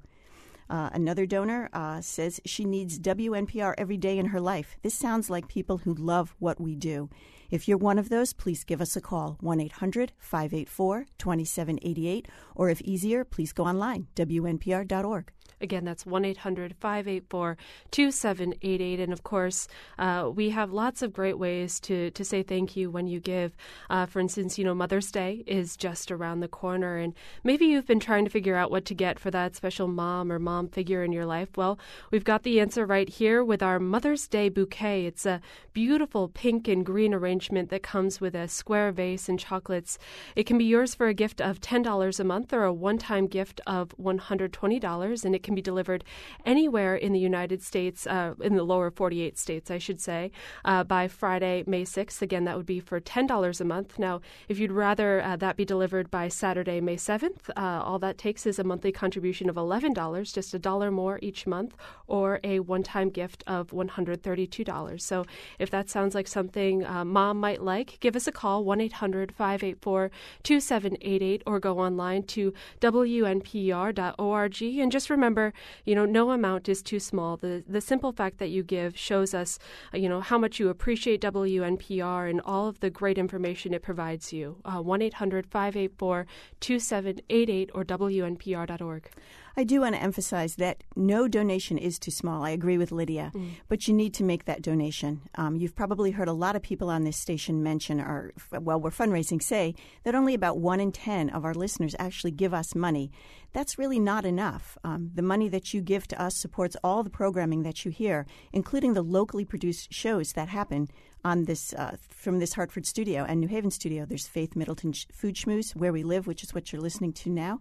Uh, 0.70 0.90
another 0.94 1.26
donor 1.26 1.70
uh, 1.74 2.00
says 2.02 2.40
she 2.46 2.64
needs 2.64 3.00
WNPR 3.00 3.74
every 3.78 3.98
day 3.98 4.18
in 4.18 4.28
her 4.28 4.40
life. 4.40 4.78
This 4.84 4.94
sounds 4.94 5.30
like 5.30 5.48
people 5.48 5.80
who 5.80 5.94
love 5.94 6.36
what 6.40 6.62
we 6.62 6.76
do. 6.76 7.10
If 7.50 7.68
you're 7.68 7.78
one 7.78 7.98
of 7.98 8.10
those, 8.10 8.34
please 8.34 8.64
give 8.64 8.80
us 8.80 8.96
a 8.96 9.02
call 9.02 9.38
1 9.42 9.60
800 9.60 10.14
584 10.20 11.06
2788, 11.18 12.28
or 12.56 12.70
if 12.70 12.82
easier, 12.82 13.24
please 13.24 13.52
go 13.52 13.66
online, 13.66 14.08
WNPR.org. 14.16 15.32
Again, 15.62 15.86
that's 15.86 16.06
1 16.06 16.26
800 16.26 16.76
584 16.80 17.58
2788. 17.92 19.00
And 19.00 19.14
of 19.14 19.24
course, 19.24 19.68
uh, 19.98 20.30
we 20.34 20.50
have 20.52 20.72
lots 20.72 21.02
of 21.02 21.14
great 21.14 21.38
ways 21.38 21.80
to, 21.82 22.12
to 22.12 22.24
say 22.26 22.44
thank 22.44 22.76
you 22.76 22.90
when 22.90 23.08
you 23.08 23.20
give. 23.20 23.56
Uh, 23.90 24.06
for 24.06 24.20
instance, 24.20 24.58
you 24.58 24.66
know, 24.66 24.76
Mother's 24.76 25.12
Day 25.12 25.44
is 25.46 25.76
just 25.78 26.12
around 26.12 26.40
the 26.40 26.48
corner, 26.48 26.98
and 26.98 27.14
maybe 27.44 27.66
you've 27.66 27.88
been 27.88 28.00
trying 28.00 28.26
to 28.26 28.32
figure 28.32 28.56
out 28.56 28.72
what 28.72 28.86
to 28.86 28.94
get 28.94 29.20
for 29.20 29.32
that 29.32 29.56
special 29.56 29.88
mom 29.88 30.32
or 30.32 30.40
mom 30.40 30.68
figure 30.68 31.04
in 31.04 31.12
your 31.12 31.26
life. 31.26 31.50
Well, 31.56 31.80
we've 32.12 32.24
got 32.24 32.44
the 32.44 32.60
answer 32.60 32.86
right 32.86 33.10
here 33.10 33.44
with 33.44 33.64
our 33.64 33.80
Mother's 33.80 34.28
Day 34.28 34.50
bouquet. 34.50 35.06
It's 35.06 35.26
a 35.26 35.42
beautiful 35.74 36.28
pink 36.28 36.68
and 36.68 36.86
green 36.86 37.14
arrangement 37.14 37.70
that 37.70 37.84
comes 37.84 38.22
with 38.22 38.36
a 38.36 38.48
square 38.48 38.92
vase 38.92 39.30
and 39.30 39.40
chocolates. 39.40 39.98
It 40.36 40.46
can 40.46 40.58
be 40.58 40.66
yours 40.66 40.96
for 40.96 41.08
a 41.08 41.14
gift 41.14 41.42
of 41.42 41.60
$10 41.60 42.20
a 42.20 42.24
month 42.24 42.54
or 42.54 42.64
a 42.64 42.74
one 42.74 42.98
time 42.98 43.28
gift 43.28 43.62
of 43.68 43.96
$120, 43.98 45.26
and 45.26 45.36
it 45.40 45.44
can 45.44 45.56
be 45.56 45.62
delivered 45.62 46.04
anywhere 46.46 46.96
in 46.96 47.14
the 47.14 47.20
United 47.20 47.64
States, 47.64 48.06
uh, 48.06 48.34
in 48.42 48.56
the 48.56 48.64
lower 48.64 48.92
48 48.92 49.38
states, 49.38 49.72
I 49.72 49.78
should 49.78 50.02
say, 50.02 50.32
uh, 50.66 50.84
by 50.84 51.08
Friday, 51.08 51.64
May 51.66 51.84
6th. 51.84 52.22
Again, 52.22 52.44
that 52.44 52.58
would 52.58 52.66
be 52.66 52.82
for 52.82 53.00
$10 53.00 53.62
a 53.62 53.64
month. 53.64 53.98
Now, 53.98 54.20
if 54.50 54.60
you'd 54.60 54.72
rather 54.72 55.22
uh, 55.22 55.38
that 55.38 55.56
be 55.56 55.66
delivered 55.66 56.12
by 56.12 56.28
Saturday, 56.28 56.82
May 56.82 56.98
7th, 56.98 57.50
uh, 57.56 57.82
all 57.86 58.00
that 58.00 58.18
takes 58.18 58.46
is 58.46 58.60
a 58.60 58.64
monthly 58.64 58.92
contribution 58.92 59.50
of 59.50 59.56
$11, 59.56 60.34
just 60.34 60.54
a 60.54 60.60
dollar 60.60 60.92
more 60.92 61.20
each 61.22 61.48
month, 61.48 61.76
or 62.08 62.40
a 62.44 62.60
one 62.60 62.84
time 62.84 63.10
gift 63.10 63.44
of 63.48 63.70
$132. 63.72 65.02
So 65.02 65.26
if 65.58 65.70
that 65.70 65.90
sounds 65.90 66.16
like 66.16 66.28
something 66.28 66.86
uh, 66.86 67.06
mom 67.06 67.40
might 67.40 67.62
like, 67.64 67.98
give 68.02 68.16
us 68.18 68.28
a 68.28 68.32
call, 68.34 68.66
1 68.66 68.82
800 68.82 69.32
584 69.32 70.12
2788, 70.44 71.44
or 71.46 71.60
go 71.60 71.80
online 71.80 72.24
to 72.24 72.54
WNPR.org. 72.82 74.62
And 74.62 74.92
just 74.92 75.10
remember, 75.10 75.29
remember, 75.30 75.54
you 75.86 75.96
know, 75.96 76.06
no 76.06 76.32
amount 76.32 76.68
is 76.68 76.82
too 76.82 77.00
small. 77.00 77.38
The 77.38 77.64
the 77.68 77.82
simple 77.82 78.12
fact 78.12 78.40
that 78.40 78.50
you 78.50 78.64
give 78.64 78.98
shows 78.98 79.34
us, 79.34 79.60
uh, 79.94 79.98
you 79.98 80.10
know, 80.10 80.22
how 80.22 80.38
much 80.40 80.60
you 80.60 80.70
appreciate 80.70 81.22
WNPR 81.22 82.30
and 82.30 82.42
all 82.42 82.68
of 82.68 82.80
the 82.80 82.90
great 82.90 83.18
information 83.18 83.74
it 83.74 83.84
provides 83.84 84.34
you. 84.34 84.58
Uh, 84.66 84.82
one 84.82 85.02
584 85.12 86.26
2788 86.60 87.70
or 87.74 87.84
WNPR.org. 87.86 89.10
I 89.56 89.64
do 89.64 89.82
want 89.82 89.96
to 89.96 90.02
emphasize 90.02 90.56
that 90.56 90.84
no 90.96 91.28
donation 91.28 91.78
is 91.78 92.00
too 92.00 92.12
small. 92.12 92.44
I 92.44 92.52
agree 92.52 92.78
with 92.78 92.92
Lydia, 92.92 93.32
mm. 93.34 93.52
but 93.68 93.88
you 93.88 93.94
need 93.94 94.14
to 94.16 94.24
make 94.24 94.46
that 94.46 94.62
donation. 94.62 95.22
Um, 95.36 95.56
you've 95.56 95.76
probably 95.76 96.12
heard 96.12 96.28
a 96.28 96.34
lot 96.34 96.56
of 96.56 96.62
people 96.62 96.90
on 96.90 97.04
this 97.04 97.18
station 97.18 97.64
mention, 97.64 98.00
or 98.00 98.34
well, 98.52 98.80
we're 98.80 98.92
fundraising, 98.92 99.42
say 99.42 99.76
that 100.04 100.16
only 100.16 100.34
about 100.34 100.58
one 100.60 100.80
in 100.80 100.92
ten 100.92 101.30
of 101.30 101.46
our 101.46 101.54
listeners 101.54 101.96
actually 102.00 102.32
give 102.32 102.54
us 102.54 102.76
money. 102.76 103.12
That's 103.52 103.80
really 103.80 104.00
not 104.00 104.26
enough. 104.26 104.78
Um, 104.84 105.12
the 105.16 105.24
money 105.24 105.50
that 105.50 105.74
you 105.74 105.82
give 105.82 106.08
to 106.10 106.22
us 106.22 106.36
supports 106.36 106.78
all 106.84 107.04
the 107.04 107.10
programming 107.10 107.64
that 107.64 107.84
you 107.84 107.92
hear, 107.92 108.26
including 108.54 108.94
the 108.94 109.02
locally 109.02 109.46
produced 109.46 109.92
shows 109.92 110.34
that 110.34 110.50
happen 110.50 110.88
on 111.26 111.46
this 111.46 111.74
uh, 111.74 111.98
from 112.10 112.40
this 112.40 112.54
Hartford 112.54 112.86
studio 112.86 113.26
and 113.28 113.42
New 113.42 113.48
Haven 113.48 113.72
studio. 113.72 114.06
There's 114.06 114.28
Faith 114.28 114.56
Middleton 114.56 114.94
Food 115.12 115.36
Schmooze, 115.36 115.76
Where 115.76 115.92
We 115.92 116.04
Live, 116.04 116.28
which 116.28 116.44
is 116.44 116.54
what 116.54 116.72
you're 116.72 116.82
listening 116.82 117.12
to 117.14 117.30
now, 117.30 117.60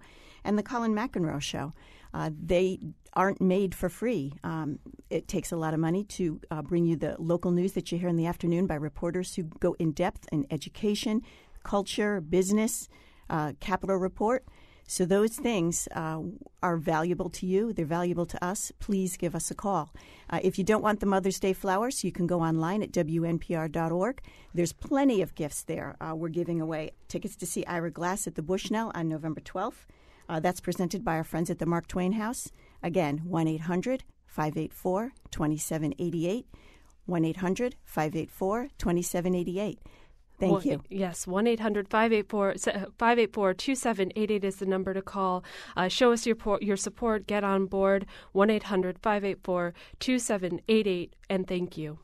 and 0.48 0.58
the 0.58 0.62
Colin 0.62 0.94
McEnroe 0.94 1.42
Show. 1.42 1.74
Uh, 2.14 2.30
they 2.42 2.80
aren't 3.12 3.40
made 3.40 3.74
for 3.74 3.90
free. 3.90 4.32
Um, 4.42 4.78
it 5.10 5.28
takes 5.28 5.52
a 5.52 5.56
lot 5.56 5.74
of 5.74 5.80
money 5.80 6.04
to 6.04 6.40
uh, 6.50 6.62
bring 6.62 6.86
you 6.86 6.96
the 6.96 7.16
local 7.18 7.50
news 7.50 7.74
that 7.74 7.92
you 7.92 7.98
hear 7.98 8.08
in 8.08 8.16
the 8.16 8.24
afternoon 8.24 8.66
by 8.66 8.76
reporters 8.76 9.34
who 9.34 9.42
go 9.42 9.76
in 9.78 9.92
depth 9.92 10.26
in 10.32 10.46
education, 10.50 11.22
culture, 11.64 12.22
business, 12.22 12.88
uh, 13.28 13.52
Report. 13.86 14.42
So 14.86 15.04
those 15.04 15.36
things 15.36 15.86
uh, 15.94 16.22
are 16.62 16.78
valuable 16.78 17.28
to 17.28 17.46
you. 17.46 17.74
They're 17.74 17.84
valuable 17.84 18.24
to 18.24 18.42
us. 18.42 18.72
Please 18.78 19.18
give 19.18 19.34
us 19.34 19.50
a 19.50 19.54
call. 19.54 19.92
Uh, 20.30 20.40
if 20.42 20.56
you 20.56 20.64
don't 20.64 20.82
want 20.82 21.00
the 21.00 21.06
Mother's 21.06 21.38
Day 21.38 21.52
flowers, 21.52 22.04
you 22.04 22.10
can 22.10 22.26
go 22.26 22.40
online 22.40 22.82
at 22.82 22.92
WNPR.org. 22.92 24.22
There's 24.54 24.72
plenty 24.72 25.20
of 25.20 25.34
gifts 25.34 25.62
there. 25.62 25.94
Uh, 26.00 26.14
we're 26.14 26.30
giving 26.30 26.62
away 26.62 26.92
tickets 27.06 27.36
to 27.36 27.46
see 27.46 27.66
Ira 27.66 27.90
Glass 27.90 28.26
at 28.26 28.34
the 28.34 28.40
Bushnell 28.40 28.90
on 28.94 29.10
November 29.10 29.42
12th. 29.42 29.84
Uh, 30.28 30.40
that's 30.40 30.60
presented 30.60 31.04
by 31.04 31.16
our 31.16 31.24
friends 31.24 31.50
at 31.50 31.58
the 31.58 31.66
Mark 31.66 31.86
Twain 31.86 32.12
House. 32.12 32.52
Again, 32.82 33.22
1 33.24 33.48
800 33.48 34.04
584 34.26 35.12
2788. 35.30 36.46
1 37.06 37.24
800 37.24 37.76
584 37.84 38.68
2788. 38.78 39.80
Thank 40.38 40.52
well, 40.52 40.62
you. 40.62 40.82
Yes, 40.88 41.26
1 41.26 41.46
800 41.46 41.88
584 41.88 43.54
2788 43.54 44.44
is 44.44 44.56
the 44.56 44.66
number 44.66 44.94
to 44.94 45.02
call. 45.02 45.42
Uh, 45.76 45.88
show 45.88 46.12
us 46.12 46.26
your, 46.26 46.36
your 46.60 46.76
support. 46.76 47.26
Get 47.26 47.42
on 47.42 47.66
board. 47.66 48.06
1 48.32 48.50
800 48.50 48.98
584 49.00 49.74
2788. 49.98 51.16
And 51.28 51.46
thank 51.48 51.76
you. 51.76 51.98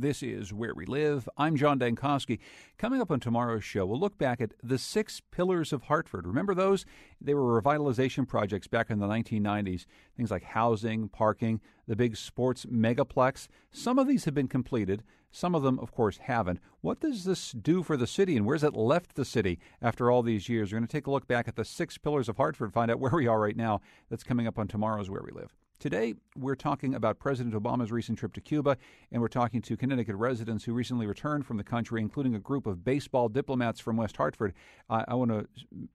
This 0.00 0.22
is 0.22 0.50
Where 0.50 0.72
We 0.74 0.86
Live. 0.86 1.28
I'm 1.36 1.56
John 1.56 1.78
Dankosky. 1.78 2.38
Coming 2.78 3.02
up 3.02 3.10
on 3.10 3.20
tomorrow's 3.20 3.64
show, 3.64 3.84
we'll 3.84 4.00
look 4.00 4.16
back 4.16 4.40
at 4.40 4.54
the 4.62 4.78
six 4.78 5.20
pillars 5.30 5.74
of 5.74 5.82
Hartford. 5.82 6.26
Remember 6.26 6.54
those? 6.54 6.86
They 7.20 7.34
were 7.34 7.60
revitalization 7.60 8.26
projects 8.26 8.66
back 8.66 8.88
in 8.88 8.98
the 8.98 9.06
1990s. 9.06 9.84
Things 10.16 10.30
like 10.30 10.42
housing, 10.42 11.10
parking, 11.10 11.60
the 11.86 11.96
big 11.96 12.16
sports 12.16 12.64
megaplex. 12.64 13.48
Some 13.72 13.98
of 13.98 14.08
these 14.08 14.24
have 14.24 14.32
been 14.32 14.48
completed. 14.48 15.02
Some 15.30 15.54
of 15.54 15.62
them, 15.62 15.78
of 15.78 15.92
course, 15.92 16.16
haven't. 16.16 16.60
What 16.80 17.00
does 17.00 17.24
this 17.24 17.52
do 17.52 17.82
for 17.82 17.98
the 17.98 18.06
city, 18.06 18.38
and 18.38 18.46
where's 18.46 18.64
it 18.64 18.74
left 18.74 19.16
the 19.16 19.26
city 19.26 19.58
after 19.82 20.10
all 20.10 20.22
these 20.22 20.48
years? 20.48 20.72
We're 20.72 20.78
going 20.78 20.88
to 20.88 20.92
take 20.92 21.08
a 21.08 21.10
look 21.10 21.28
back 21.28 21.46
at 21.46 21.56
the 21.56 21.64
six 21.66 21.98
pillars 21.98 22.30
of 22.30 22.38
Hartford, 22.38 22.72
find 22.72 22.90
out 22.90 23.00
where 23.00 23.12
we 23.12 23.26
are 23.26 23.38
right 23.38 23.54
now. 23.54 23.82
That's 24.08 24.24
coming 24.24 24.46
up 24.46 24.58
on 24.58 24.66
tomorrow's 24.66 25.10
Where 25.10 25.22
We 25.22 25.32
Live. 25.32 25.54
Today, 25.80 26.12
we're 26.36 26.56
talking 26.56 26.94
about 26.94 27.18
President 27.18 27.54
Obama's 27.54 27.90
recent 27.90 28.18
trip 28.18 28.34
to 28.34 28.40
Cuba, 28.42 28.76
and 29.10 29.22
we're 29.22 29.28
talking 29.28 29.62
to 29.62 29.78
Connecticut 29.78 30.14
residents 30.14 30.62
who 30.62 30.74
recently 30.74 31.06
returned 31.06 31.46
from 31.46 31.56
the 31.56 31.64
country, 31.64 32.02
including 32.02 32.34
a 32.34 32.38
group 32.38 32.66
of 32.66 32.84
baseball 32.84 33.30
diplomats 33.30 33.80
from 33.80 33.96
West 33.96 34.18
Hartford. 34.18 34.52
Uh, 34.90 35.06
I 35.08 35.14
want 35.14 35.30
to 35.30 35.46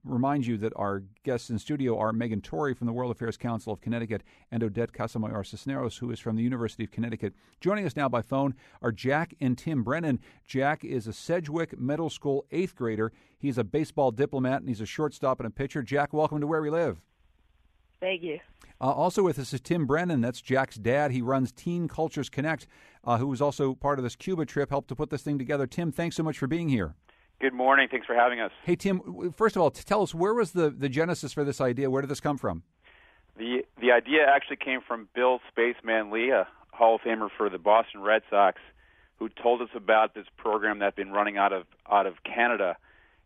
remind 0.02 0.44
you 0.44 0.56
that 0.56 0.72
our 0.74 1.04
guests 1.22 1.50
in 1.50 1.60
studio 1.60 1.96
are 2.00 2.12
Megan 2.12 2.40
Torrey 2.40 2.74
from 2.74 2.88
the 2.88 2.92
World 2.92 3.12
Affairs 3.12 3.36
Council 3.36 3.72
of 3.72 3.80
Connecticut 3.80 4.24
and 4.50 4.64
Odette 4.64 4.90
Casamayor 4.90 5.46
Cisneros, 5.46 5.98
who 5.98 6.10
is 6.10 6.18
from 6.18 6.34
the 6.34 6.42
University 6.42 6.82
of 6.82 6.90
Connecticut. 6.90 7.34
Joining 7.60 7.86
us 7.86 7.94
now 7.94 8.08
by 8.08 8.22
phone 8.22 8.56
are 8.82 8.90
Jack 8.90 9.34
and 9.40 9.56
Tim 9.56 9.84
Brennan. 9.84 10.18
Jack 10.44 10.84
is 10.84 11.06
a 11.06 11.12
Sedgwick 11.12 11.78
Middle 11.78 12.10
School 12.10 12.44
eighth 12.50 12.74
grader. 12.74 13.12
He's 13.38 13.56
a 13.56 13.62
baseball 13.62 14.10
diplomat, 14.10 14.62
and 14.62 14.68
he's 14.68 14.80
a 14.80 14.86
shortstop 14.86 15.38
and 15.38 15.46
a 15.46 15.50
pitcher. 15.50 15.84
Jack, 15.84 16.12
welcome 16.12 16.40
to 16.40 16.46
Where 16.48 16.60
We 16.60 16.70
Live. 16.70 17.00
Thank 18.00 18.22
you. 18.22 18.38
Uh, 18.80 18.90
also 18.90 19.22
with 19.22 19.38
us 19.38 19.52
is 19.52 19.60
Tim 19.60 19.86
Brennan. 19.86 20.20
That's 20.20 20.40
Jack's 20.40 20.76
dad. 20.76 21.10
He 21.10 21.22
runs 21.22 21.50
Teen 21.52 21.88
Cultures 21.88 22.28
Connect, 22.28 22.66
uh, 23.04 23.16
who 23.18 23.26
was 23.26 23.40
also 23.40 23.74
part 23.74 23.98
of 23.98 24.02
this 24.02 24.16
Cuba 24.16 24.44
trip, 24.44 24.70
helped 24.70 24.88
to 24.88 24.94
put 24.94 25.10
this 25.10 25.22
thing 25.22 25.38
together. 25.38 25.66
Tim, 25.66 25.92
thanks 25.92 26.16
so 26.16 26.22
much 26.22 26.38
for 26.38 26.46
being 26.46 26.68
here. 26.68 26.94
Good 27.40 27.54
morning. 27.54 27.88
Thanks 27.90 28.06
for 28.06 28.14
having 28.14 28.40
us. 28.40 28.50
Hey, 28.64 28.76
Tim. 28.76 29.32
First 29.36 29.56
of 29.56 29.62
all, 29.62 29.70
tell 29.70 30.02
us 30.02 30.14
where 30.14 30.34
was 30.34 30.52
the, 30.52 30.70
the 30.70 30.88
genesis 30.88 31.32
for 31.32 31.44
this 31.44 31.60
idea? 31.60 31.90
Where 31.90 32.02
did 32.02 32.10
this 32.10 32.20
come 32.20 32.38
from? 32.38 32.62
The 33.36 33.64
the 33.78 33.92
idea 33.92 34.26
actually 34.26 34.56
came 34.56 34.80
from 34.80 35.08
Bill 35.14 35.40
Spaceman 35.50 36.10
Lee, 36.10 36.30
a 36.30 36.48
Hall 36.72 36.94
of 36.94 37.02
Famer 37.02 37.28
for 37.36 37.50
the 37.50 37.58
Boston 37.58 38.00
Red 38.00 38.22
Sox, 38.30 38.58
who 39.18 39.28
told 39.28 39.60
us 39.60 39.68
about 39.74 40.14
this 40.14 40.24
program 40.38 40.78
that's 40.78 40.96
been 40.96 41.12
running 41.12 41.36
out 41.36 41.52
of 41.52 41.64
out 41.90 42.06
of 42.06 42.14
Canada, 42.24 42.76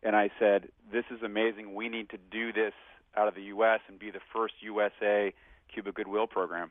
and 0.02 0.16
I 0.16 0.30
said, 0.40 0.70
"This 0.90 1.04
is 1.12 1.22
amazing. 1.22 1.74
We 1.76 1.88
need 1.88 2.10
to 2.10 2.18
do 2.18 2.52
this 2.52 2.72
out 3.16 3.28
of 3.28 3.34
the 3.34 3.42
U.S. 3.42 3.80
and 3.88 3.98
be 3.98 4.10
the 4.10 4.20
first 4.32 4.54
USA 4.60 5.32
Cuba 5.72 5.92
Goodwill 5.92 6.26
program. 6.26 6.70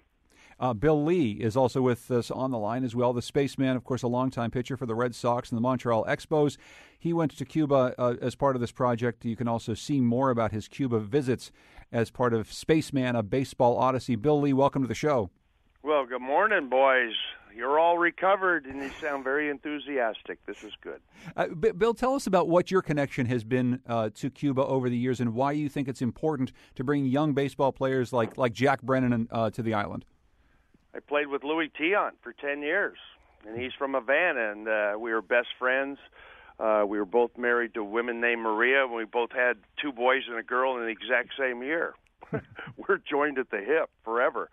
Uh, 0.60 0.74
Bill 0.74 1.02
Lee 1.04 1.32
is 1.32 1.56
also 1.56 1.82
with 1.82 2.12
us 2.12 2.30
on 2.30 2.52
the 2.52 2.58
line 2.58 2.84
as 2.84 2.94
well. 2.96 3.14
The 3.14 3.22
spaceman, 3.22 3.78
of 3.78 3.86
course, 3.86 4.04
a 4.04 4.08
longtime 4.08 4.52
pitcher 4.52 4.76
for 4.76 4.86
the 4.86 4.96
Red 4.96 5.16
Sox 5.16 5.50
and 5.50 5.58
the 5.58 5.62
Montreal 5.62 6.06
Expos. 6.06 6.58
He 6.98 7.14
went 7.14 7.38
to 7.38 7.46
Cuba 7.46 7.96
uh, 7.98 8.16
as 8.22 8.36
part 8.36 8.56
of 8.56 8.62
this 8.62 8.72
project. 8.72 9.24
You 9.24 9.38
can 9.38 9.48
also 9.48 9.74
see 9.74 10.02
more 10.02 10.32
about 10.32 10.52
his 10.52 10.68
Cuba 10.68 11.00
visits 11.00 11.52
as 11.94 12.12
part 12.12 12.34
of 12.34 12.52
Spaceman, 12.52 13.16
a 13.16 13.24
baseball 13.24 13.78
odyssey. 13.78 14.18
Bill 14.18 14.40
Lee, 14.42 14.52
welcome 14.52 14.82
to 14.82 14.88
the 14.88 14.96
show. 14.96 15.30
Well, 15.82 16.06
good 16.06 16.22
morning, 16.22 16.68
boys 16.68 17.14
you're 17.56 17.80
all 17.80 17.98
recovered 17.98 18.66
and 18.66 18.82
you 18.82 18.90
sound 19.02 19.24
very 19.24 19.50
enthusiastic. 19.50 20.44
This 20.46 20.64
is 20.64 20.74
good. 20.82 21.02
Uh, 21.36 21.48
Bill, 21.48 21.94
tell 21.94 22.16
us 22.16 22.28
about 22.28 22.48
what 22.48 22.72
your 22.72 22.82
connection 22.82 23.26
has 23.28 23.44
been 23.44 23.82
uh, 23.88 24.10
to 24.16 24.30
Cuba 24.30 24.64
over 24.64 24.90
the 24.90 24.98
years 24.98 25.20
and 25.20 25.34
why 25.34 25.52
you 25.52 25.70
think 25.70 25.88
it's 25.88 26.02
important 26.02 26.52
to 26.76 26.84
bring 26.84 27.06
young 27.06 27.34
baseball 27.34 27.72
players 27.72 28.14
like, 28.14 28.38
like 28.38 28.54
Jack 28.54 28.82
Brennan 28.82 29.28
uh, 29.32 29.50
to 29.52 29.62
the 29.62 29.74
island. 29.74 30.06
I 30.94 31.00
played 31.00 31.28
with 31.28 31.44
Luis 31.44 31.70
Tiant 31.80 32.14
for 32.22 32.34
10 32.34 32.62
years, 32.62 32.98
and 33.48 33.60
he's 33.60 33.74
from 33.78 33.94
Havana, 33.94 34.52
and 34.52 34.68
uh, 34.68 34.94
we 35.00 35.12
were 35.12 35.22
best 35.22 35.50
friends. 35.58 36.00
Uh, 36.60 36.84
we 36.88 36.98
were 36.98 37.06
both 37.06 37.38
married 37.38 37.74
to 37.76 37.84
women 37.84 38.20
named 38.20 38.42
Maria, 38.42 38.84
and 38.84 38.94
we 38.94 39.06
both 39.06 39.32
had 39.32 39.58
two 39.82 39.92
boys 39.92 40.24
and 40.28 40.38
a 40.38 40.44
girl 40.44 40.78
in 40.78 40.84
the 40.84 40.90
exact 40.90 41.30
same 41.38 41.64
year. 41.64 41.94
we're 42.78 42.98
joined 43.10 43.38
at 43.38 43.50
the 43.50 43.60
hip 43.60 43.90
forever 44.04 44.50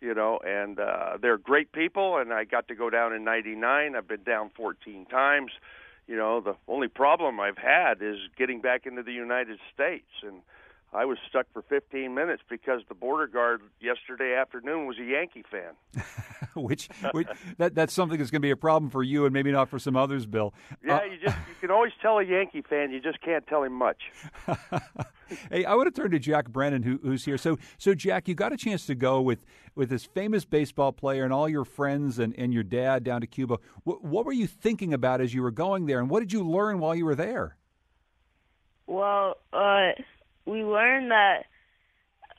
you 0.00 0.14
know, 0.14 0.38
and 0.44 0.78
uh, 0.78 1.18
they're 1.20 1.38
great 1.38 1.72
people. 1.72 2.18
And 2.18 2.32
I 2.32 2.44
got 2.44 2.68
to 2.68 2.74
go 2.74 2.90
down 2.90 3.12
in 3.12 3.24
'99. 3.24 3.96
I've 3.96 4.08
been 4.08 4.22
down 4.22 4.50
14 4.56 5.06
times. 5.06 5.52
You 6.06 6.16
know, 6.16 6.40
the 6.40 6.54
only 6.66 6.88
problem 6.88 7.38
I've 7.38 7.58
had 7.58 8.00
is 8.00 8.16
getting 8.36 8.60
back 8.60 8.86
into 8.86 9.02
the 9.02 9.12
United 9.12 9.58
States, 9.74 10.08
and 10.22 10.40
I 10.92 11.04
was 11.04 11.18
stuck 11.28 11.46
for 11.52 11.62
15 11.62 12.14
minutes 12.14 12.42
because 12.48 12.80
the 12.88 12.94
border 12.94 13.26
guard 13.26 13.60
yesterday 13.80 14.34
afternoon 14.34 14.86
was 14.86 14.98
a 14.98 15.04
Yankee 15.04 15.44
fan. 15.50 15.74
which, 16.54 16.88
which 17.12 17.28
that 17.58 17.74
that's 17.74 17.92
something 17.92 18.18
that's 18.18 18.30
going 18.30 18.40
to 18.40 18.46
be 18.46 18.50
a 18.50 18.56
problem 18.56 18.90
for 18.90 19.02
you 19.02 19.26
and 19.26 19.32
maybe 19.32 19.52
not 19.52 19.68
for 19.68 19.78
some 19.78 19.96
others, 19.96 20.24
Bill. 20.24 20.54
Yeah, 20.82 20.96
uh, 20.96 21.04
you 21.04 21.18
just 21.22 21.36
you 21.36 21.54
can 21.60 21.70
always 21.70 21.92
tell 22.00 22.18
a 22.18 22.24
Yankee 22.24 22.62
fan, 22.62 22.90
you 22.90 23.00
just 23.00 23.20
can't 23.20 23.46
tell 23.46 23.62
him 23.62 23.74
much. 23.74 23.98
hey, 25.50 25.64
I 25.66 25.74
want 25.74 25.94
to 25.94 26.00
turn 26.00 26.10
to 26.12 26.18
Jack 26.18 26.48
Brennan, 26.48 26.82
who, 26.82 26.98
who's 27.02 27.24
here. 27.24 27.36
So, 27.36 27.58
so 27.76 27.94
Jack, 27.94 28.26
you 28.26 28.34
got 28.34 28.52
a 28.52 28.56
chance 28.56 28.86
to 28.86 28.94
go 28.94 29.20
with 29.20 29.44
with 29.74 29.90
this 29.90 30.04
famous 30.04 30.44
baseball 30.44 30.92
player 30.92 31.22
and 31.22 31.32
all 31.32 31.48
your 31.48 31.64
friends 31.64 32.18
and, 32.18 32.34
and 32.38 32.52
your 32.52 32.64
dad 32.64 33.04
down 33.04 33.20
to 33.20 33.26
Cuba. 33.26 33.58
What, 33.84 34.02
what 34.02 34.24
were 34.24 34.32
you 34.32 34.46
thinking 34.46 34.94
about 34.94 35.20
as 35.20 35.34
you 35.34 35.42
were 35.42 35.50
going 35.50 35.86
there, 35.86 36.00
and 36.00 36.08
what 36.08 36.20
did 36.20 36.32
you 36.32 36.42
learn 36.42 36.78
while 36.78 36.94
you 36.94 37.04
were 37.04 37.14
there? 37.14 37.56
Well, 38.86 39.36
uh, 39.52 39.90
we 40.48 40.64
learned 40.64 41.10
that 41.10 41.44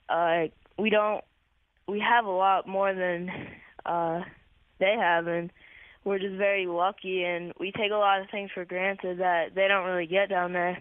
uh, 0.10 0.48
we 0.78 0.90
don't 0.90 1.24
we 1.88 2.00
have 2.00 2.26
a 2.26 2.32
lot 2.32 2.68
more 2.68 2.94
than 2.94 3.30
uh, 3.86 4.22
they 4.80 4.96
have, 5.00 5.28
and 5.28 5.52
we're 6.04 6.20
just 6.20 6.36
very 6.36 6.66
lucky, 6.68 7.24
and 7.24 7.54
we 7.60 7.72
take 7.72 7.92
a 7.92 7.96
lot 7.96 8.22
of 8.22 8.30
things 8.30 8.52
for 8.54 8.66
granted 8.66 9.20
that 9.20 9.56
they 9.56 9.68
don't 9.68 9.86
really 9.86 10.08
get 10.08 10.30
down 10.30 10.54
there. 10.54 10.80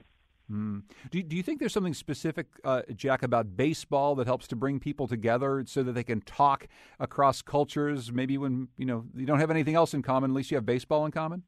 Mm. 0.51 0.83
Do, 1.11 1.23
do 1.23 1.37
you 1.37 1.43
think 1.43 1.61
there's 1.61 1.75
something 1.75 1.95
specific, 1.95 2.47
uh, 2.65 2.83
Jack, 2.95 3.23
about 3.23 3.57
baseball 3.57 4.15
that 4.15 4.27
helps 4.27 4.47
to 4.49 4.57
bring 4.57 4.81
people 4.81 5.07
together 5.07 5.63
so 5.67 5.83
that 5.83 5.93
they 5.93 6.05
can 6.05 6.23
talk 6.23 6.69
across 6.99 7.43
cultures? 7.43 8.11
Maybe 8.11 8.39
when 8.39 8.69
you 8.77 8.87
know 8.87 9.05
you 9.15 9.27
don't 9.27 9.41
have 9.41 9.51
anything 9.51 9.75
else 9.75 9.93
in 9.93 10.03
common, 10.03 10.31
at 10.31 10.35
least 10.35 10.51
you 10.51 10.57
have 10.57 10.67
baseball 10.67 11.05
in 11.05 11.13
common. 11.13 11.43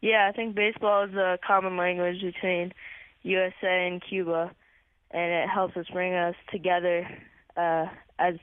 Yeah, 0.00 0.28
I 0.28 0.32
think 0.34 0.54
baseball 0.54 1.04
is 1.04 1.14
a 1.14 1.38
common 1.46 1.76
language 1.76 2.22
between 2.22 2.72
USA 3.22 3.86
and 3.86 4.02
Cuba, 4.02 4.52
and 5.10 5.32
it 5.32 5.48
helps 5.48 5.76
us 5.76 5.86
bring 5.92 6.14
us 6.14 6.34
together 6.50 7.08
uh, 7.56 7.86
as 8.18 8.34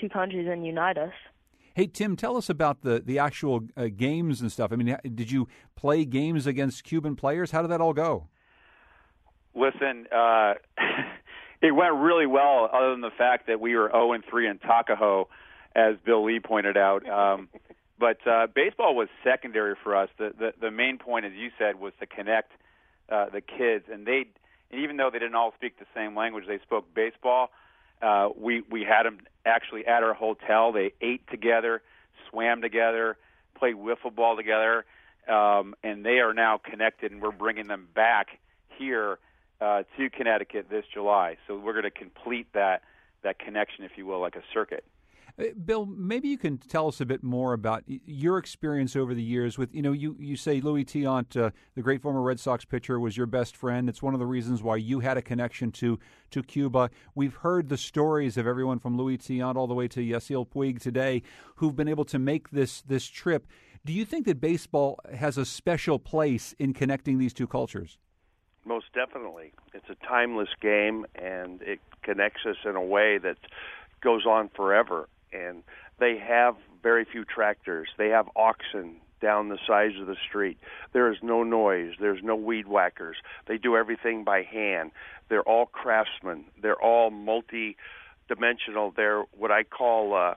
two 0.00 0.08
countries 0.08 0.48
and 0.50 0.66
unite 0.66 0.98
us. 0.98 1.12
Hey 1.74 1.86
Tim, 1.86 2.16
tell 2.16 2.36
us 2.36 2.50
about 2.50 2.82
the 2.82 3.00
the 3.00 3.18
actual 3.18 3.62
uh, 3.76 3.88
games 3.96 4.40
and 4.40 4.50
stuff. 4.50 4.72
I 4.72 4.76
mean, 4.76 4.96
did 5.14 5.30
you 5.30 5.48
play 5.76 6.04
games 6.04 6.46
against 6.46 6.84
Cuban 6.84 7.16
players? 7.16 7.52
How 7.52 7.62
did 7.62 7.70
that 7.70 7.80
all 7.80 7.94
go? 7.94 8.28
Listen, 9.54 10.06
uh, 10.12 10.54
it 11.62 11.72
went 11.72 11.94
really 11.94 12.26
well. 12.26 12.68
Other 12.72 12.90
than 12.90 13.00
the 13.00 13.10
fact 13.16 13.46
that 13.46 13.60
we 13.60 13.76
were 13.76 13.88
zero 13.88 14.10
oh 14.10 14.12
and 14.12 14.24
three 14.28 14.48
in 14.48 14.58
Tacajó, 14.58 15.26
as 15.74 15.94
Bill 16.04 16.24
Lee 16.24 16.40
pointed 16.40 16.76
out. 16.76 17.08
Um, 17.08 17.48
but 17.98 18.18
uh, 18.26 18.46
baseball 18.54 18.94
was 18.94 19.08
secondary 19.22 19.74
for 19.82 19.96
us. 19.96 20.08
The, 20.18 20.32
the 20.38 20.52
the 20.60 20.70
main 20.70 20.98
point, 20.98 21.24
as 21.24 21.32
you 21.34 21.50
said, 21.58 21.78
was 21.78 21.92
to 22.00 22.06
connect 22.06 22.52
uh, 23.10 23.26
the 23.30 23.40
kids, 23.40 23.86
and 23.92 24.06
they, 24.06 24.26
and 24.70 24.80
even 24.80 24.96
though 24.96 25.10
they 25.10 25.18
didn't 25.18 25.34
all 25.34 25.52
speak 25.54 25.78
the 25.78 25.86
same 25.94 26.16
language, 26.16 26.44
they 26.46 26.58
spoke 26.58 26.92
baseball. 26.94 27.50
Uh, 28.00 28.28
we 28.36 28.62
we 28.70 28.82
had 28.82 29.04
them 29.04 29.18
actually 29.44 29.86
at 29.86 30.02
our 30.02 30.14
hotel. 30.14 30.72
They 30.72 30.92
ate 31.00 31.28
together, 31.30 31.82
swam 32.30 32.62
together, 32.62 33.16
played 33.58 33.76
wiffle 33.76 34.14
ball 34.14 34.36
together, 34.36 34.84
um, 35.28 35.74
and 35.82 36.04
they 36.04 36.20
are 36.20 36.32
now 36.32 36.58
connected. 36.58 37.12
And 37.12 37.20
we're 37.20 37.30
bringing 37.30 37.66
them 37.66 37.88
back 37.94 38.38
here 38.78 39.18
uh, 39.60 39.82
to 39.96 40.08
Connecticut 40.08 40.70
this 40.70 40.84
July. 40.92 41.36
So 41.46 41.58
we're 41.58 41.72
going 41.72 41.84
to 41.84 41.90
complete 41.90 42.46
that 42.54 42.82
that 43.22 43.38
connection, 43.38 43.84
if 43.84 43.92
you 43.96 44.06
will, 44.06 44.20
like 44.20 44.36
a 44.36 44.42
circuit. 44.54 44.84
Uh, 45.40 45.44
Bill, 45.64 45.86
maybe 45.86 46.28
you 46.28 46.36
can 46.36 46.58
tell 46.58 46.88
us 46.88 47.00
a 47.00 47.06
bit 47.06 47.22
more 47.22 47.52
about 47.52 47.84
your 47.86 48.36
experience 48.36 48.94
over 48.94 49.14
the 49.14 49.22
years 49.22 49.56
with, 49.56 49.74
you 49.74 49.80
know, 49.80 49.92
you, 49.92 50.16
you 50.18 50.36
say 50.36 50.60
Louis 50.60 50.84
Tiant, 50.84 51.40
uh, 51.40 51.50
the 51.74 51.82
great 51.82 52.02
former 52.02 52.20
Red 52.20 52.38
Sox 52.38 52.64
pitcher, 52.64 53.00
was 53.00 53.16
your 53.16 53.26
best 53.26 53.56
friend. 53.56 53.88
It's 53.88 54.02
one 54.02 54.12
of 54.12 54.20
the 54.20 54.26
reasons 54.26 54.62
why 54.62 54.76
you 54.76 55.00
had 55.00 55.16
a 55.16 55.22
connection 55.22 55.72
to, 55.72 55.98
to 56.32 56.42
Cuba. 56.42 56.90
We've 57.14 57.34
heard 57.36 57.68
the 57.68 57.78
stories 57.78 58.36
of 58.36 58.46
everyone 58.46 58.78
from 58.78 58.96
Louis 58.96 59.18
Tiant 59.18 59.56
all 59.56 59.66
the 59.66 59.74
way 59.74 59.88
to 59.88 60.00
Yasiel 60.00 60.46
Puig 60.46 60.80
today 60.80 61.22
who've 61.56 61.76
been 61.76 61.88
able 61.88 62.04
to 62.06 62.18
make 62.18 62.50
this, 62.50 62.82
this 62.82 63.06
trip. 63.06 63.46
Do 63.84 63.92
you 63.92 64.04
think 64.04 64.26
that 64.26 64.40
baseball 64.40 64.98
has 65.14 65.38
a 65.38 65.46
special 65.46 65.98
place 65.98 66.54
in 66.58 66.74
connecting 66.74 67.18
these 67.18 67.32
two 67.32 67.46
cultures? 67.46 67.98
Most 68.66 68.92
definitely. 68.92 69.52
It's 69.72 69.88
a 69.88 70.06
timeless 70.06 70.50
game, 70.60 71.06
and 71.14 71.62
it 71.62 71.80
connects 72.02 72.44
us 72.44 72.56
in 72.66 72.76
a 72.76 72.84
way 72.84 73.16
that 73.16 73.38
goes 74.02 74.26
on 74.26 74.50
forever 74.54 75.08
and 75.32 75.62
they 75.98 76.18
have 76.18 76.56
very 76.82 77.04
few 77.04 77.24
tractors. 77.24 77.88
They 77.98 78.08
have 78.08 78.28
oxen 78.36 78.96
down 79.20 79.48
the 79.48 79.58
sides 79.66 79.94
of 80.00 80.06
the 80.06 80.16
street. 80.28 80.58
There 80.92 81.12
is 81.12 81.18
no 81.22 81.42
noise. 81.42 81.92
There's 82.00 82.22
no 82.22 82.36
weed 82.36 82.66
whackers. 82.66 83.16
They 83.46 83.58
do 83.58 83.76
everything 83.76 84.24
by 84.24 84.42
hand. 84.42 84.92
They're 85.28 85.42
all 85.42 85.66
craftsmen. 85.66 86.46
They're 86.60 86.80
all 86.80 87.10
multi-dimensional. 87.10 88.94
They're 88.96 89.22
what 89.36 89.50
I 89.50 89.64
call 89.64 90.14
uh, 90.14 90.34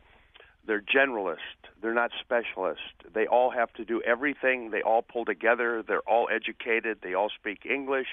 they're 0.66 0.82
generalist. 0.82 1.38
They're 1.82 1.94
not 1.94 2.12
specialist. 2.20 2.82
They 3.14 3.28
all 3.28 3.52
have 3.52 3.74
to 3.74 3.86
do 3.86 4.02
everything. 4.02 4.72
They 4.72 4.82
all 4.82 5.02
pull 5.02 5.26
together. 5.26 5.84
They're 5.86 6.08
all 6.08 6.30
educated. 6.34 7.00
They 7.02 7.14
all 7.14 7.30
speak 7.30 7.66
English 7.66 8.08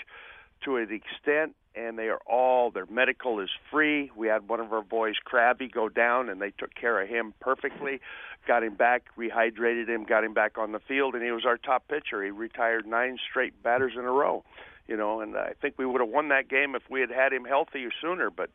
to 0.65 0.77
an 0.77 0.89
extent 0.91 1.55
and 1.75 1.99
they 1.99 2.09
are 2.09 2.21
all 2.27 2.71
their 2.71 2.87
medical 2.87 3.41
is 3.41 3.51
free. 3.71 4.11
We 4.17 4.29
had 4.29 4.49
one 4.49 4.61
of 4.61 4.73
our 4.73 4.83
boys, 4.83 5.15
Krabby, 5.25 5.71
go 5.71 5.89
down, 5.89 6.29
and 6.29 6.41
they 6.41 6.51
took 6.51 6.75
care 6.75 7.01
of 7.01 7.09
him 7.09 7.35
perfectly. 7.41 8.01
Got 8.47 8.65
him 8.65 8.75
back, 8.75 9.05
rehydrated 9.17 9.89
him, 9.89 10.05
got 10.05 10.25
him 10.25 10.35
back 10.35 10.59
on 10.59 10.73
the 10.73 10.81
field, 10.81 11.15
and 11.15 11.23
he 11.23 11.31
was 11.31 11.45
our 11.45 11.59
top 11.59 11.87
pitcher. 11.89 12.23
He 12.25 12.31
retired 12.31 12.87
nine 12.87 13.19
straight 13.29 13.63
batters 13.63 13.93
in 13.97 14.05
a 14.05 14.11
row, 14.11 14.45
you 14.89 14.97
know. 14.97 15.21
And 15.21 15.37
I 15.37 15.53
think 15.61 15.75
we 15.79 15.87
would 15.87 16.01
have 16.01 16.11
won 16.11 16.29
that 16.29 16.49
game 16.49 16.75
if 16.75 16.83
we 16.91 17.01
had 17.01 17.11
had 17.11 17.33
him 17.33 17.45
healthy 17.45 17.87
sooner. 18.01 18.31
But 18.31 18.51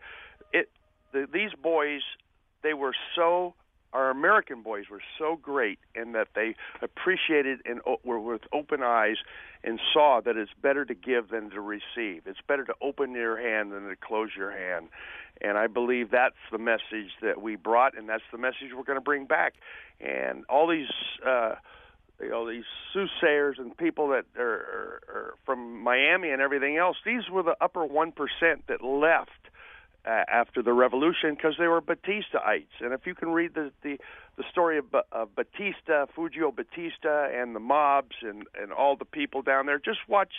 it, 0.52 0.70
the, 1.14 1.28
these 1.32 1.52
boys, 1.62 2.02
they 2.64 2.74
were 2.74 2.94
so 3.16 3.54
our 3.96 4.10
American 4.10 4.62
boys 4.62 4.86
were 4.92 5.02
so 5.18 5.40
great 5.42 5.80
in 5.96 6.12
that 6.12 6.28
they 6.36 6.56
appreciated 6.82 7.60
and 7.66 7.80
were 8.04 8.20
with 8.20 8.42
open 8.52 8.84
eyes 8.84 9.16
and 9.64 9.80
saw 9.94 10.20
that 10.24 10.36
it's 10.36 10.52
better 10.62 10.84
to 10.84 10.94
give 10.94 11.30
than 11.30 11.50
to 11.52 11.62
receive. 11.62 12.24
It's 12.26 12.42
better 12.46 12.66
to 12.66 12.74
open 12.82 13.14
your 13.14 13.38
hand 13.38 13.72
than 13.72 13.88
to 13.88 13.96
close 13.96 14.32
your 14.36 14.52
hand. 14.52 14.90
And 15.42 15.58
I 15.58 15.68
believe 15.68 16.12
that's 16.12 16.36
the 16.52 16.58
message 16.58 17.12
that 17.22 17.42
we 17.42 17.56
brought, 17.56 17.98
and 17.98 18.10
that's 18.10 18.24
the 18.34 18.38
message 18.38 18.74
we're 18.76 18.84
going 18.84 18.98
to 18.98 19.02
bring 19.02 19.26
back. 19.26 19.54
And 20.02 20.44
all 20.50 20.68
these, 20.68 20.92
uh, 21.26 21.56
you 22.22 22.30
know, 22.30 22.50
these 22.50 22.66
soothsayers 22.94 23.56
and 23.58 23.76
people 23.78 24.10
that 24.10 24.26
are, 24.38 24.44
are, 24.44 25.02
are 25.08 25.34
from 25.46 25.82
Miami 25.82 26.32
and 26.32 26.42
everything 26.42 26.76
else, 26.76 26.98
these 27.06 27.30
were 27.32 27.44
the 27.44 27.56
upper 27.62 27.88
1% 27.88 28.14
that 28.68 28.84
left 28.84 29.32
uh, 30.06 30.24
after 30.28 30.62
the 30.62 30.74
revolution 30.74 31.36
because 31.36 31.56
they 31.58 31.68
were 31.68 31.82
Batistaites. 31.82 32.82
And 32.82 32.94
if 32.94 33.06
you 33.06 33.16
can 33.16 33.30
read 33.30 33.54
the 33.54 33.72
the, 33.82 33.98
the 34.38 34.44
story 34.52 34.78
of, 34.78 34.86
of 35.12 35.36
Batista, 35.36 36.06
Fulgio 36.16 36.56
Batista, 36.56 37.30
and 37.34 37.56
the 37.56 37.60
mobs 37.60 38.16
and 38.22 38.44
and 38.60 38.72
all 38.72 38.96
the 38.96 39.06
people 39.06 39.42
down 39.42 39.66
there, 39.66 39.80
just 39.80 40.00
watch. 40.08 40.34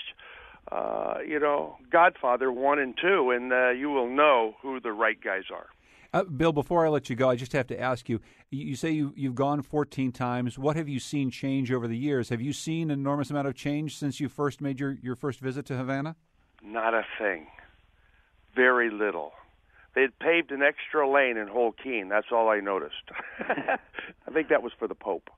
Uh, 0.73 1.19
you 1.25 1.39
know, 1.39 1.77
Godfather 1.93 2.51
one 2.51 2.81
and 2.81 2.99
two, 3.01 3.31
and 3.31 3.53
uh, 3.53 3.71
you 3.71 3.89
will 3.89 4.09
know 4.09 4.57
who 4.61 4.81
the 4.81 4.91
right 4.91 5.17
guys 5.23 5.45
are. 5.55 5.69
Uh, 6.12 6.25
Bill, 6.25 6.51
before 6.51 6.85
I 6.85 6.89
let 6.89 7.09
you 7.09 7.14
go, 7.14 7.31
I 7.31 7.37
just 7.37 7.53
have 7.53 7.67
to 7.69 7.81
ask 7.81 8.09
you. 8.09 8.21
You 8.51 8.75
say 8.75 8.91
you, 8.91 9.12
you've 9.17 9.35
gone 9.35 9.62
14 9.62 10.12
times. 10.12 10.59
What 10.59 10.75
have 10.75 10.89
you 10.89 10.99
seen 10.99 11.31
change 11.31 11.71
over 11.71 11.87
the 11.87 11.97
years? 11.97 12.31
Have 12.31 12.41
you 12.41 12.53
seen 12.53 12.91
an 12.91 12.99
enormous 12.99 13.31
amount 13.31 13.49
of 13.49 13.55
change 13.55 13.97
since 13.97 14.19
you 14.19 14.29
first 14.29 14.61
made 14.61 14.81
your, 14.81 14.97
your 15.03 15.14
first 15.14 15.39
visit 15.39 15.67
to 15.67 15.77
Havana? 15.77 16.17
Not 16.64 16.95
a 16.95 17.03
thing. 17.19 17.47
Very 18.55 18.91
little. 18.91 19.33
They 19.97 20.03
had 20.03 20.18
paved 20.18 20.53
an 20.53 20.61
extra 20.62 21.11
lane 21.11 21.38
in 21.38 21.49
Holguin. 21.49 22.11
That's 22.11 22.26
all 22.30 22.51
I 22.51 22.61
noticed. 22.61 23.11
I 23.40 24.30
think 24.30 24.51
that 24.51 24.62
was 24.62 24.72
for 24.78 24.86
the 24.86 24.94
Pope. 24.94 25.30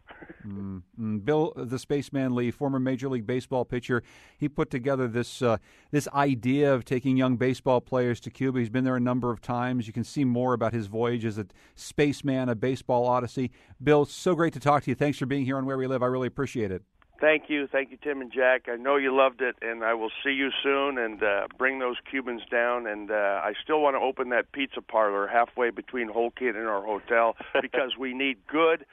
mm, 0.44 0.82
mm. 1.00 1.24
Bill, 1.24 1.52
the 1.54 1.78
spaceman 1.78 2.34
Lee, 2.34 2.50
former 2.50 2.80
Major 2.80 3.09
League 3.09 3.24
Baseball 3.24 3.64
pitcher, 3.64 4.02
he 4.36 4.48
put 4.48 4.68
together 4.68 5.06
this 5.06 5.42
uh, 5.42 5.59
this 5.92 6.09
idea 6.09 6.74
of 6.74 6.84
taking 6.84 7.16
young 7.16 7.36
baseball 7.36 7.80
players 7.80 8.18
to 8.18 8.30
Cuba. 8.30 8.59
He's 8.59 8.68
been 8.68 8.82
there 8.82 8.96
a 8.96 9.00
number 9.00 9.30
of 9.30 9.40
times. 9.40 9.86
You 9.86 9.92
can 9.92 10.02
see 10.02 10.24
more 10.24 10.54
about 10.54 10.72
his 10.72 10.88
voyage 10.88 11.24
as 11.24 11.38
a 11.38 11.46
spaceman, 11.76 12.48
a 12.48 12.56
baseball 12.56 13.06
odyssey. 13.06 13.52
Bill, 13.80 14.06
so 14.06 14.34
great 14.34 14.54
to 14.54 14.61
talk 14.61 14.82
to 14.82 14.90
you. 14.90 14.96
Thanks 14.96 15.18
for 15.18 15.26
being 15.26 15.44
here 15.44 15.56
on 15.56 15.66
Where 15.66 15.78
We 15.78 15.86
Live. 15.86 16.02
I 16.02 16.06
really 16.06 16.26
appreciate 16.26 16.72
it. 16.72 16.82
Thank 17.21 17.45
you, 17.49 17.66
thank 17.66 17.91
you, 17.91 17.97
Tim 18.01 18.21
and 18.21 18.33
Jack. 18.33 18.69
I 18.69 18.77
know 18.77 18.95
you 18.97 19.14
loved 19.14 19.41
it, 19.41 19.57
and 19.61 19.83
I 19.83 19.95
will 19.95 20.11
see 20.23 20.31
you 20.31 20.51
soon. 20.62 20.99
And 20.99 21.21
uh, 21.21 21.49
bring 21.59 21.81
those 21.81 21.97
Cubans 22.09 22.43
down. 22.49 22.87
And 22.87 23.11
uh, 23.11 23.41
I 23.43 23.55
still 23.62 23.81
want 23.81 23.97
to 23.97 24.01
open 24.01 24.29
that 24.29 24.53
pizza 24.53 24.81
parlor 24.81 25.27
halfway 25.27 25.71
between 25.71 26.09
Holguin 26.09 26.51
and 26.51 26.69
our 26.69 26.85
hotel 26.85 27.37
because 27.61 27.97
we 27.99 28.14
need 28.14 28.39
good 28.47 28.87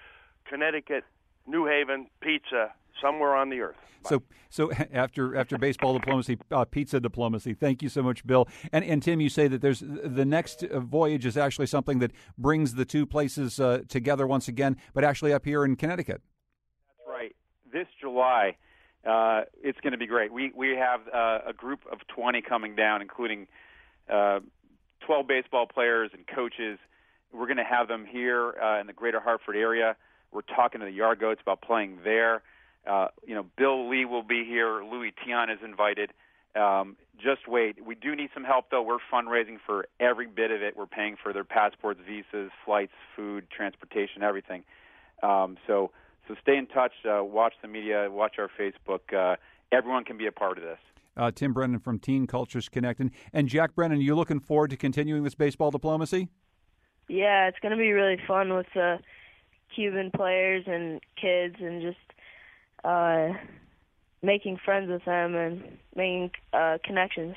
Connecticut, 0.46 1.04
New 1.46 1.68
Haven 1.68 2.08
pizza 2.20 2.74
somewhere 3.00 3.36
on 3.36 3.50
the 3.50 3.62
earth. 3.62 3.76
Bye. 4.04 4.10
So, 4.10 4.24
so 4.50 4.72
after 4.94 5.36
after 5.36 5.60
baseball 5.60 5.94
diplomacy, 5.94 6.40
uh, 6.52 6.66
pizza 6.66 7.00
diplomacy. 7.00 7.54
Thank 7.54 7.84
you 7.84 7.90
so 7.90 8.02
much, 8.02 8.26
Bill. 8.26 8.48
And 8.72 8.84
and 8.84 9.04
Tim, 9.04 9.22
you 9.22 9.30
say 9.30 9.48
that 9.48 9.62
there's 9.62 9.84
the 9.86 10.26
next 10.26 10.64
voyage 10.72 11.28
is 11.28 11.38
actually 11.38 11.68
something 11.68 12.00
that 12.00 12.12
brings 12.40 12.74
the 12.74 12.86
two 12.86 13.06
places 13.06 13.60
uh, 13.60 13.82
together 13.88 14.26
once 14.26 14.48
again, 14.48 14.78
but 14.96 15.04
actually 15.04 15.32
up 15.32 15.46
here 15.46 15.64
in 15.64 15.76
Connecticut 15.76 16.22
July, 18.16 18.55
uh, 19.05 19.41
it's 19.61 19.80
going 19.82 19.91
to 19.91 19.97
be 19.97 20.07
great. 20.07 20.32
We 20.32 20.51
we 20.55 20.76
have 20.78 21.01
uh, 21.13 21.39
a 21.47 21.53
group 21.53 21.82
of 21.91 21.99
20 22.07 22.41
coming 22.41 22.76
down, 22.76 23.01
including 23.01 23.47
uh, 24.09 24.39
12 25.05 25.28
baseball 25.28 25.68
players 25.68 26.11
and 26.13 26.26
coaches. 26.26 26.80
We're 27.34 27.47
going 27.47 27.57
to 27.57 27.63
have 27.63 27.88
them 27.89 28.05
here 28.09 28.55
uh, 28.61 28.80
in 28.80 28.88
the 28.88 28.93
greater 28.93 29.20
Hartford 29.20 29.57
area. 29.57 29.97
We're 30.32 30.41
talking 30.41 30.80
to 30.80 30.86
the 30.86 30.91
Yard 30.91 31.20
Goats 31.20 31.41
about 31.41 31.61
playing 31.61 31.99
there. 32.03 32.41
Uh, 32.89 33.07
you 33.28 33.36
know, 33.36 33.45
Bill 33.57 33.89
Lee 33.89 34.05
will 34.05 34.24
be 34.24 34.45
here. 34.45 34.84
Louis 34.84 35.11
Tiant 35.11 35.51
is 35.51 35.59
invited. 35.63 36.11
Um, 36.55 36.95
just 37.22 37.49
wait. 37.49 37.84
We 37.86 37.95
do 37.95 38.16
need 38.16 38.30
some 38.34 38.45
help, 38.45 38.70
though. 38.72 38.82
We're 38.82 38.97
fundraising 39.11 39.57
for 39.66 39.88
every 39.99 40.28
bit 40.28 40.51
of 40.51 40.61
it. 40.61 40.78
We're 40.78 40.86
paying 40.86 41.18
for 41.22 41.34
their 41.34 41.43
passports, 41.43 41.99
visas, 42.07 42.51
flights, 42.63 42.93
food, 43.16 43.47
transportation, 43.49 44.24
everything. 44.24 44.63
Um, 45.22 45.57
so, 45.68 45.91
so 46.28 46.36
stay 46.42 46.58
in 46.58 46.68
touch. 46.68 46.94
Uh, 47.04 47.24
watch 47.24 47.54
the 47.62 47.68
media. 47.68 48.10
Watch 48.10 48.36
our 48.40 48.50
Facebook. 48.60 49.14
Uh, 49.14 49.36
everyone 49.72 50.04
can 50.04 50.18
be 50.18 50.28
a 50.28 50.32
part 50.32 50.58
of 50.58 50.64
this. 50.64 50.80
Uh, 51.18 51.32
Tim 51.32 51.54
Brennan 51.54 51.80
from 51.80 52.00
Teen 52.00 52.28
Cultures 52.28 52.68
Connect. 52.68 53.00
And, 53.00 53.12
and 53.32 53.48
Jack 53.48 53.76
Brennan, 53.76 54.02
you 54.02 54.16
looking 54.16 54.40
forward 54.40 54.70
to 54.72 54.78
continuing 54.78 55.24
this 55.24 55.36
baseball 55.36 55.72
diplomacy? 55.72 56.30
Yeah, 57.08 57.48
it's 57.48 57.60
going 57.62 57.72
to 57.72 57.78
be 57.78 57.92
really 57.92 58.18
fun 58.28 58.54
with 58.54 58.66
the 58.74 59.00
Cuban 59.74 60.12
players 60.12 60.64
and 60.68 61.00
kids 61.20 61.56
and 61.60 61.82
just 61.82 61.98
uh, 62.84 63.30
making 64.22 64.58
friends 64.64 64.90
with 64.90 65.06
them 65.06 65.36
and 65.36 65.78
making 65.96 66.32
uh, 66.54 66.80
connections. 66.84 67.36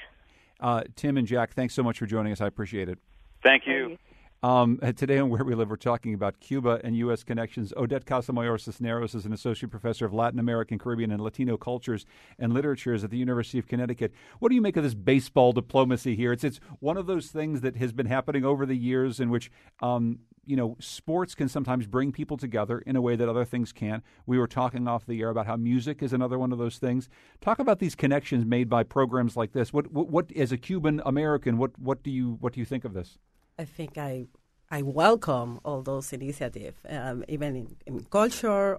Uh, 0.61 0.83
Tim 0.97 1.17
and 1.17 1.27
Jack, 1.27 1.55
thanks 1.55 1.75
so 1.75 1.83
much 1.83 1.99
for 1.99 2.07
joining 2.07 2.33
us. 2.33 2.41
I 2.41 2.47
appreciate 2.47 2.89
it. 2.89 2.99
Thank 3.45 3.65
you. 3.67 3.89
Thank 3.89 4.01
you. 4.01 4.08
Um, 4.41 4.79
today 4.97 5.19
on 5.19 5.31
Where 5.31 5.43
We 5.43 5.55
Live, 5.55 5.71
we're 5.71 5.77
talking 5.77 6.15
about 6.15 6.39
Cuba 6.39 6.81
and 6.85 6.97
U.S. 6.99 7.25
connections. 7.25 7.73
Odette 7.77 8.05
Casamayor 8.05 8.61
Cisneros 8.61 9.15
is 9.15 9.27
an 9.27 9.33
associate 9.33 9.71
professor 9.71 10.07
of 10.07 10.15
Latin 10.15 10.39
American, 10.39 10.79
Caribbean, 10.79 11.11
and 11.11 11.21
Latino 11.21 11.57
cultures 11.57 12.07
and 12.39 12.53
literatures 12.53 13.03
at 13.03 13.11
the 13.11 13.17
University 13.17 13.59
of 13.59 13.67
Connecticut. 13.67 14.13
What 14.39 14.51
do 14.51 14.55
you 14.55 14.61
make 14.61 14.77
of 14.77 14.85
this 14.85 14.95
baseball 14.95 15.53
diplomacy 15.53 16.15
here? 16.15 16.33
It's 16.33 16.45
it's 16.45 16.61
one 16.79 16.97
of 16.97 17.07
those 17.07 17.29
things 17.29 17.63
that 17.63 17.77
has 17.77 17.93
been 17.93 18.07
happening 18.07 18.45
over 18.45 18.65
the 18.65 18.77
years 18.77 19.19
in 19.19 19.29
which 19.31 19.51
um, 19.83 20.21
you 20.47 20.55
know 20.55 20.77
sports 20.79 21.35
can 21.35 21.49
sometimes 21.49 21.89
bring 21.89 22.13
people 22.13 22.37
together 22.37 22.79
in 22.79 22.95
a 22.95 23.01
way 23.01 23.17
that 23.17 23.29
other 23.29 23.45
things 23.45 23.73
can't. 23.73 24.05
We 24.25 24.39
were 24.39 24.47
talking 24.47 24.87
off 24.87 25.05
the 25.05 25.21
air 25.21 25.31
about 25.31 25.47
how 25.47 25.57
music 25.57 26.01
is 26.01 26.13
another 26.13 26.39
one 26.39 26.53
of 26.53 26.59
those 26.59 26.79
things. 26.79 27.09
Talk 27.41 27.59
about 27.59 27.81
these 27.81 27.97
connections 27.97 28.45
made 28.45 28.69
by 28.69 28.85
programs 28.85 29.37
like 29.37 29.53
this. 29.53 29.73
What 29.73 29.91
what, 29.91 30.09
what 30.09 30.31
as 30.37 30.53
a 30.53 30.57
Cuban 30.57 31.03
American, 31.05 31.59
what 31.59 31.77
what 31.77 32.05
do 32.05 32.13
you 32.13 32.37
what 32.41 32.53
do 32.53 32.61
you 32.61 32.67
think 32.67 32.85
of 32.85 32.95
this? 32.95 33.19
I 33.59 33.65
think 33.65 33.99
I 33.99 34.27
I 34.71 34.83
welcome 34.83 35.61
all 35.65 35.83
those 35.83 36.13
initiatives, 36.13 36.79
um, 36.89 37.25
even 37.27 37.57
in, 37.57 37.77
in, 37.87 38.05
culture 38.05 38.79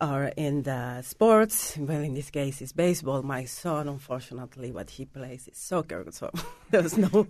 or 0.00 0.32
in 0.36 0.62
the 0.64 1.02
sports. 1.02 1.76
Well, 1.78 2.02
in 2.02 2.14
this 2.14 2.30
case, 2.30 2.60
it's 2.60 2.72
baseball. 2.72 3.22
My 3.22 3.44
son, 3.44 3.88
unfortunately, 3.88 4.72
what 4.72 4.90
he 4.90 5.04
plays 5.04 5.46
is 5.46 5.56
soccer, 5.56 6.04
so 6.10 6.30
there's 6.70 6.98
no, 6.98 7.28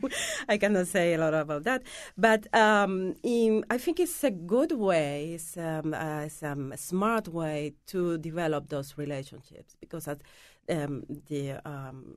I 0.48 0.56
cannot 0.56 0.86
say 0.86 1.12
a 1.12 1.18
lot 1.18 1.34
about 1.34 1.64
that. 1.64 1.82
But 2.16 2.52
um, 2.54 3.16
in, 3.22 3.66
I 3.68 3.76
think 3.76 4.00
it's 4.00 4.24
a 4.24 4.30
good 4.30 4.72
way, 4.72 5.34
it's, 5.34 5.58
um, 5.58 5.92
uh, 5.92 6.28
um, 6.42 6.72
a 6.72 6.78
smart 6.78 7.28
way 7.28 7.74
to 7.88 8.16
develop 8.16 8.70
those 8.70 8.96
relationships 8.96 9.76
because 9.78 10.08
at, 10.08 10.22
um, 10.70 11.04
the 11.28 11.60
um, 11.68 12.16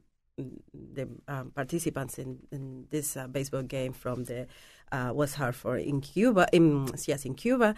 the 0.73 1.07
um, 1.27 1.51
participants 1.51 2.17
in, 2.17 2.39
in 2.51 2.85
this 2.89 3.17
uh, 3.17 3.27
baseball 3.27 3.63
game 3.63 3.93
from 3.93 4.25
the 4.25 4.47
uh, 4.91 5.11
West 5.13 5.35
Hartford 5.35 5.81
in 5.81 6.01
Cuba, 6.01 6.47
in, 6.51 6.87
yes, 7.05 7.25
in 7.25 7.35
Cuba, 7.35 7.75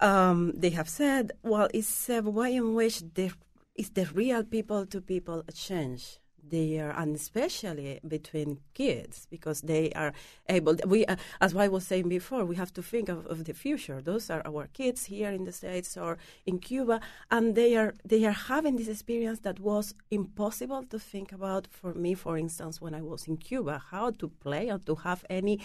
um, 0.00 0.52
they 0.56 0.70
have 0.70 0.88
said, 0.88 1.32
well, 1.42 1.68
it's 1.74 2.08
a 2.08 2.22
way 2.22 2.56
in 2.56 2.74
which 2.74 3.02
the, 3.14 3.32
it's 3.74 3.90
the 3.90 4.06
real 4.06 4.42
people-to-people 4.44 5.44
exchange 5.48 6.18
there, 6.48 6.90
and 6.90 7.14
especially 7.14 8.00
between 8.06 8.58
kids, 8.74 9.26
because 9.30 9.60
they 9.62 9.92
are 9.92 10.12
able. 10.48 10.76
We, 10.86 11.06
uh, 11.06 11.16
as 11.40 11.54
I 11.54 11.68
was 11.68 11.86
saying 11.86 12.08
before, 12.08 12.44
we 12.44 12.56
have 12.56 12.72
to 12.74 12.82
think 12.82 13.08
of, 13.08 13.26
of, 13.26 13.44
the 13.44 13.54
future. 13.54 14.00
Those 14.00 14.30
are 14.30 14.42
our 14.44 14.66
kids 14.72 15.06
here 15.06 15.30
in 15.30 15.44
the 15.44 15.52
states 15.52 15.96
or 15.96 16.18
in 16.46 16.58
Cuba, 16.58 17.00
and 17.30 17.54
they 17.54 17.76
are 17.76 17.94
they 18.04 18.24
are 18.24 18.38
having 18.52 18.76
this 18.76 18.88
experience 18.88 19.40
that 19.40 19.60
was 19.60 19.94
impossible 20.10 20.82
to 20.84 20.98
think 20.98 21.32
about 21.32 21.66
for 21.70 21.94
me. 21.94 22.14
For 22.14 22.36
instance, 22.36 22.80
when 22.80 22.94
I 22.94 23.02
was 23.02 23.26
in 23.26 23.36
Cuba, 23.36 23.82
how 23.90 24.10
to 24.10 24.28
play 24.28 24.70
or 24.70 24.78
to 24.78 24.94
have 24.96 25.24
any. 25.30 25.60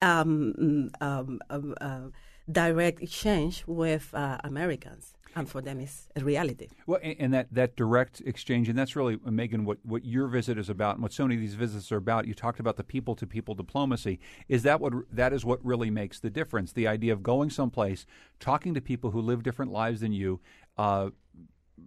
Um, 0.00 0.90
um, 1.00 1.38
um, 1.48 1.76
uh, 1.80 2.08
direct 2.50 3.00
exchange 3.00 3.62
with 3.68 4.12
uh, 4.14 4.36
Americans 4.42 5.14
and 5.34 5.48
for 5.48 5.60
them 5.60 5.80
it's 5.80 6.08
a 6.16 6.24
reality. 6.24 6.68
Well, 6.86 7.00
and 7.02 7.32
that, 7.34 7.48
that 7.52 7.76
direct 7.76 8.20
exchange, 8.24 8.68
and 8.68 8.78
that's 8.78 8.96
really, 8.96 9.18
Megan, 9.24 9.64
what, 9.64 9.78
what 9.82 10.04
your 10.04 10.26
visit 10.28 10.58
is 10.58 10.68
about 10.68 10.96
and 10.96 11.02
what 11.02 11.12
so 11.12 11.24
many 11.24 11.36
of 11.36 11.40
these 11.40 11.54
visits 11.54 11.90
are 11.92 11.96
about. 11.96 12.26
You 12.26 12.34
talked 12.34 12.60
about 12.60 12.76
the 12.76 12.84
people 12.84 13.14
to 13.16 13.26
people 13.26 13.54
diplomacy. 13.54 14.20
Is 14.48 14.62
that 14.64 14.80
what 14.80 14.92
that 15.10 15.32
is 15.32 15.44
what 15.44 15.64
really 15.64 15.90
makes 15.90 16.20
the 16.20 16.30
difference? 16.30 16.72
The 16.72 16.86
idea 16.86 17.12
of 17.12 17.22
going 17.22 17.50
someplace, 17.50 18.06
talking 18.40 18.74
to 18.74 18.80
people 18.80 19.10
who 19.10 19.20
live 19.20 19.42
different 19.42 19.72
lives 19.72 20.00
than 20.00 20.12
you, 20.12 20.40
uh, 20.78 21.10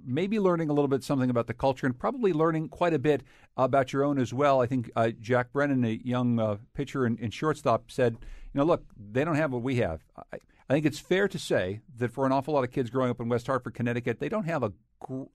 maybe 0.04 0.40
learning 0.40 0.70
a 0.70 0.74
little 0.74 0.88
bit 0.88 1.04
something 1.04 1.30
about 1.30 1.48
the 1.48 1.54
culture 1.54 1.86
and 1.86 1.98
probably 1.98 2.34
learning 2.34 2.70
quite 2.70 2.94
a 2.94 3.00
bit 3.00 3.24
about 3.58 3.94
your 3.94 4.04
own 4.04 4.20
as 4.20 4.34
well. 4.34 4.62
I 4.62 4.66
think 4.66 4.92
uh, 4.96 5.12
Jack 5.22 5.54
Brennan, 5.54 5.84
a 5.86 6.00
young 6.04 6.40
uh, 6.40 6.58
pitcher 6.74 7.06
and, 7.06 7.20
and, 7.20 7.34
shortstop, 7.34 7.90
said, 7.90 8.14
you 8.14 8.60
know, 8.60 8.64
look, 8.64 8.84
they 9.12 9.24
don't 9.24 9.36
have 9.36 9.52
what 9.52 9.62
we 9.62 9.78
have. 9.78 10.02
I, 10.34 10.38
I 10.70 10.74
think 10.74 10.86
it's 10.86 11.00
fair 11.00 11.28
to 11.28 11.38
say 11.38 11.82
that 11.98 12.12
for 12.12 12.26
an 12.26 12.32
awful 12.32 12.56
lot 12.56 12.64
of 12.64 12.72
kids 12.72 12.90
growing 12.90 13.12
up 13.12 13.20
in 13.20 13.30
West 13.30 13.46
Hartford, 13.46 13.76
Connecticut, 13.76 14.20
they 14.20 14.30
don't 14.30 14.46
have 14.46 14.64
a, 14.64 14.74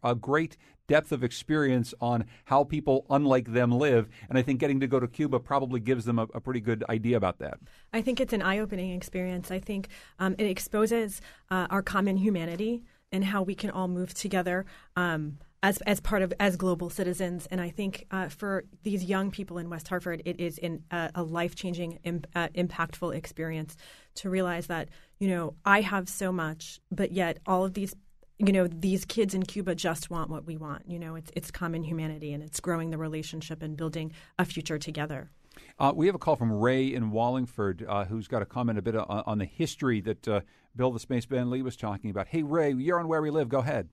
a 0.03 0.15
great 0.17 0.57
depth 0.89 1.13
of 1.13 1.23
experience 1.23 1.95
on 2.01 2.25
how 2.47 2.65
people 2.65 3.07
unlike 3.11 3.53
them 3.53 3.71
live. 3.71 4.09
And 4.29 4.37
I 4.37 4.43
think 4.43 4.59
getting 4.59 4.81
to 4.81 4.89
go 4.89 4.99
to 4.99 5.07
Cuba 5.07 5.39
probably 5.39 5.79
gives 5.79 6.05
them 6.05 6.19
a, 6.19 6.23
a 6.35 6.41
pretty 6.41 6.61
good 6.61 6.85
idea 6.89 7.17
about 7.17 7.39
that. 7.39 7.59
I 7.93 8.03
think 8.03 8.21
it's 8.21 8.33
an 8.33 8.43
eye 8.43 8.59
opening 8.59 8.91
experience. 8.93 9.53
I 9.53 9.61
think 9.61 9.89
um, 10.19 10.35
it 10.37 10.47
exposes 10.47 11.21
uh, 11.49 11.69
our 11.71 11.83
common 11.83 12.17
humanity 12.17 12.83
and 13.13 13.25
how 13.25 13.43
we 13.43 13.55
can 13.55 13.71
all 13.71 13.89
move 13.89 14.15
together. 14.15 14.67
Um, 14.97 15.39
as 15.63 15.79
as 15.83 16.01
part 16.01 16.23
of 16.23 16.33
as 16.41 16.57
global 16.57 16.89
citizens. 16.89 17.47
And 17.51 17.61
I 17.61 17.71
think 17.71 18.07
uh, 18.11 18.29
for 18.29 18.65
these 18.83 19.05
young 19.05 19.31
people 19.31 19.59
in 19.59 19.69
West 19.69 19.89
Hartford, 19.89 20.23
it 20.25 20.41
is 20.41 20.59
in, 20.59 20.83
uh, 20.91 21.09
a 21.15 21.23
life 21.23 21.55
changing, 21.55 21.99
uh, 22.35 22.49
impactful 22.55 23.15
experience 23.15 23.77
to 24.17 24.31
realize 24.31 24.67
that 24.67 24.89
you 25.19 25.29
know 25.29 25.55
I 25.65 25.81
have 25.81 26.09
so 26.09 26.33
much, 26.33 26.81
but 26.91 27.13
yet 27.13 27.39
all 27.47 27.65
of 27.65 27.75
these. 27.75 27.95
You 28.43 28.55
know, 28.55 28.67
these 28.67 29.05
kids 29.05 29.35
in 29.35 29.43
Cuba 29.43 29.75
just 29.75 30.09
want 30.09 30.31
what 30.31 30.47
we 30.47 30.57
want. 30.57 30.89
You 30.89 30.99
know, 30.99 31.15
it's 31.15 31.31
it's 31.37 31.51
common 31.51 31.85
humanity 31.85 32.33
and 32.33 32.43
it's 32.43 32.59
growing 32.59 32.89
the 32.89 32.97
relationship 32.97 33.63
and 33.63 33.77
building 33.77 34.13
a 34.39 34.47
future 34.47 34.79
together. 34.79 35.31
Uh, 35.79 35.93
we 35.95 36.07
have 36.07 36.15
a 36.15 36.19
call 36.19 36.37
from 36.37 36.53
Ray 36.53 36.95
in 36.95 37.11
Wallingford, 37.11 37.85
uh, 37.87 38.05
who's 38.05 38.29
got 38.29 38.41
a 38.41 38.47
comment 38.47 38.79
a 38.79 38.83
bit 38.83 38.97
on, 38.97 39.23
on 39.27 39.39
the 39.39 39.45
history 39.45 40.01
that 40.01 40.27
uh, 40.27 40.41
Bill 40.77 40.91
the 40.91 41.01
Spaceman 41.01 41.51
Lee 41.51 41.63
was 41.63 41.77
talking 41.77 42.11
about. 42.11 42.29
Hey, 42.29 42.43
Ray, 42.43 42.73
you're 42.73 42.99
on 42.99 43.09
Where 43.09 43.23
We 43.23 43.31
Live. 43.31 43.49
Go 43.49 43.59
ahead. 43.59 43.89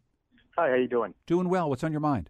Hi, 0.58 0.70
how 0.70 0.76
you 0.76 0.88
doing? 0.88 1.14
Doing 1.26 1.50
well. 1.50 1.70
What's 1.70 1.84
on 1.84 1.92
your 1.92 2.02
mind? 2.02 2.30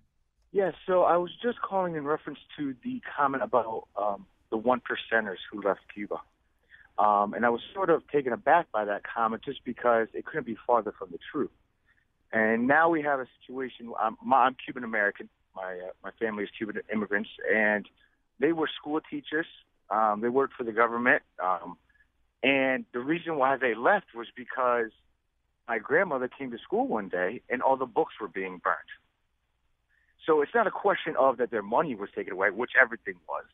Yes, 0.51 0.73
yeah, 0.87 0.93
so 0.93 1.03
I 1.03 1.17
was 1.17 1.31
just 1.41 1.61
calling 1.61 1.95
in 1.95 2.05
reference 2.05 2.39
to 2.57 2.75
the 2.83 3.01
comment 3.15 3.43
about 3.43 3.87
um, 3.95 4.25
the 4.49 4.57
one 4.57 4.81
percenters 4.81 5.37
who 5.51 5.61
left 5.61 5.81
Cuba. 5.93 6.17
Um, 6.99 7.33
and 7.33 7.45
I 7.45 7.49
was 7.49 7.61
sort 7.73 7.89
of 7.89 8.07
taken 8.07 8.33
aback 8.33 8.71
by 8.71 8.85
that 8.85 9.01
comment 9.03 9.43
just 9.43 9.63
because 9.63 10.07
it 10.13 10.25
couldn't 10.25 10.45
be 10.45 10.57
farther 10.65 10.93
from 10.97 11.09
the 11.11 11.19
truth. 11.31 11.51
And 12.33 12.67
now 12.67 12.89
we 12.89 13.01
have 13.03 13.19
a 13.19 13.27
situation. 13.39 13.91
I'm, 13.99 14.17
I'm 14.33 14.55
Cuban 14.63 14.83
American. 14.83 15.29
My 15.55 15.73
uh, 15.73 15.91
my 16.03 16.11
family 16.19 16.43
is 16.43 16.49
Cuban 16.57 16.77
immigrants, 16.91 17.29
and 17.53 17.87
they 18.39 18.51
were 18.51 18.69
school 18.79 18.99
teachers. 19.09 19.47
Um, 19.89 20.21
they 20.21 20.29
worked 20.29 20.53
for 20.53 20.63
the 20.63 20.73
government, 20.73 21.23
um, 21.41 21.77
and 22.43 22.85
the 22.93 22.99
reason 22.99 23.37
why 23.37 23.57
they 23.57 23.73
left 23.73 24.07
was 24.13 24.27
because 24.35 24.91
my 25.67 25.79
grandmother 25.79 26.27
came 26.27 26.51
to 26.51 26.57
school 26.59 26.87
one 26.87 27.09
day 27.09 27.41
and 27.49 27.61
all 27.61 27.77
the 27.77 27.85
books 27.85 28.13
were 28.21 28.27
being 28.27 28.61
burnt. 28.63 28.77
So 30.25 30.41
it's 30.41 30.53
not 30.53 30.67
a 30.67 30.71
question 30.71 31.15
of 31.17 31.37
that 31.37 31.51
their 31.51 31.61
money 31.61 31.95
was 31.95 32.09
taken 32.15 32.33
away, 32.33 32.49
which 32.49 32.71
everything 32.79 33.15
was, 33.27 33.45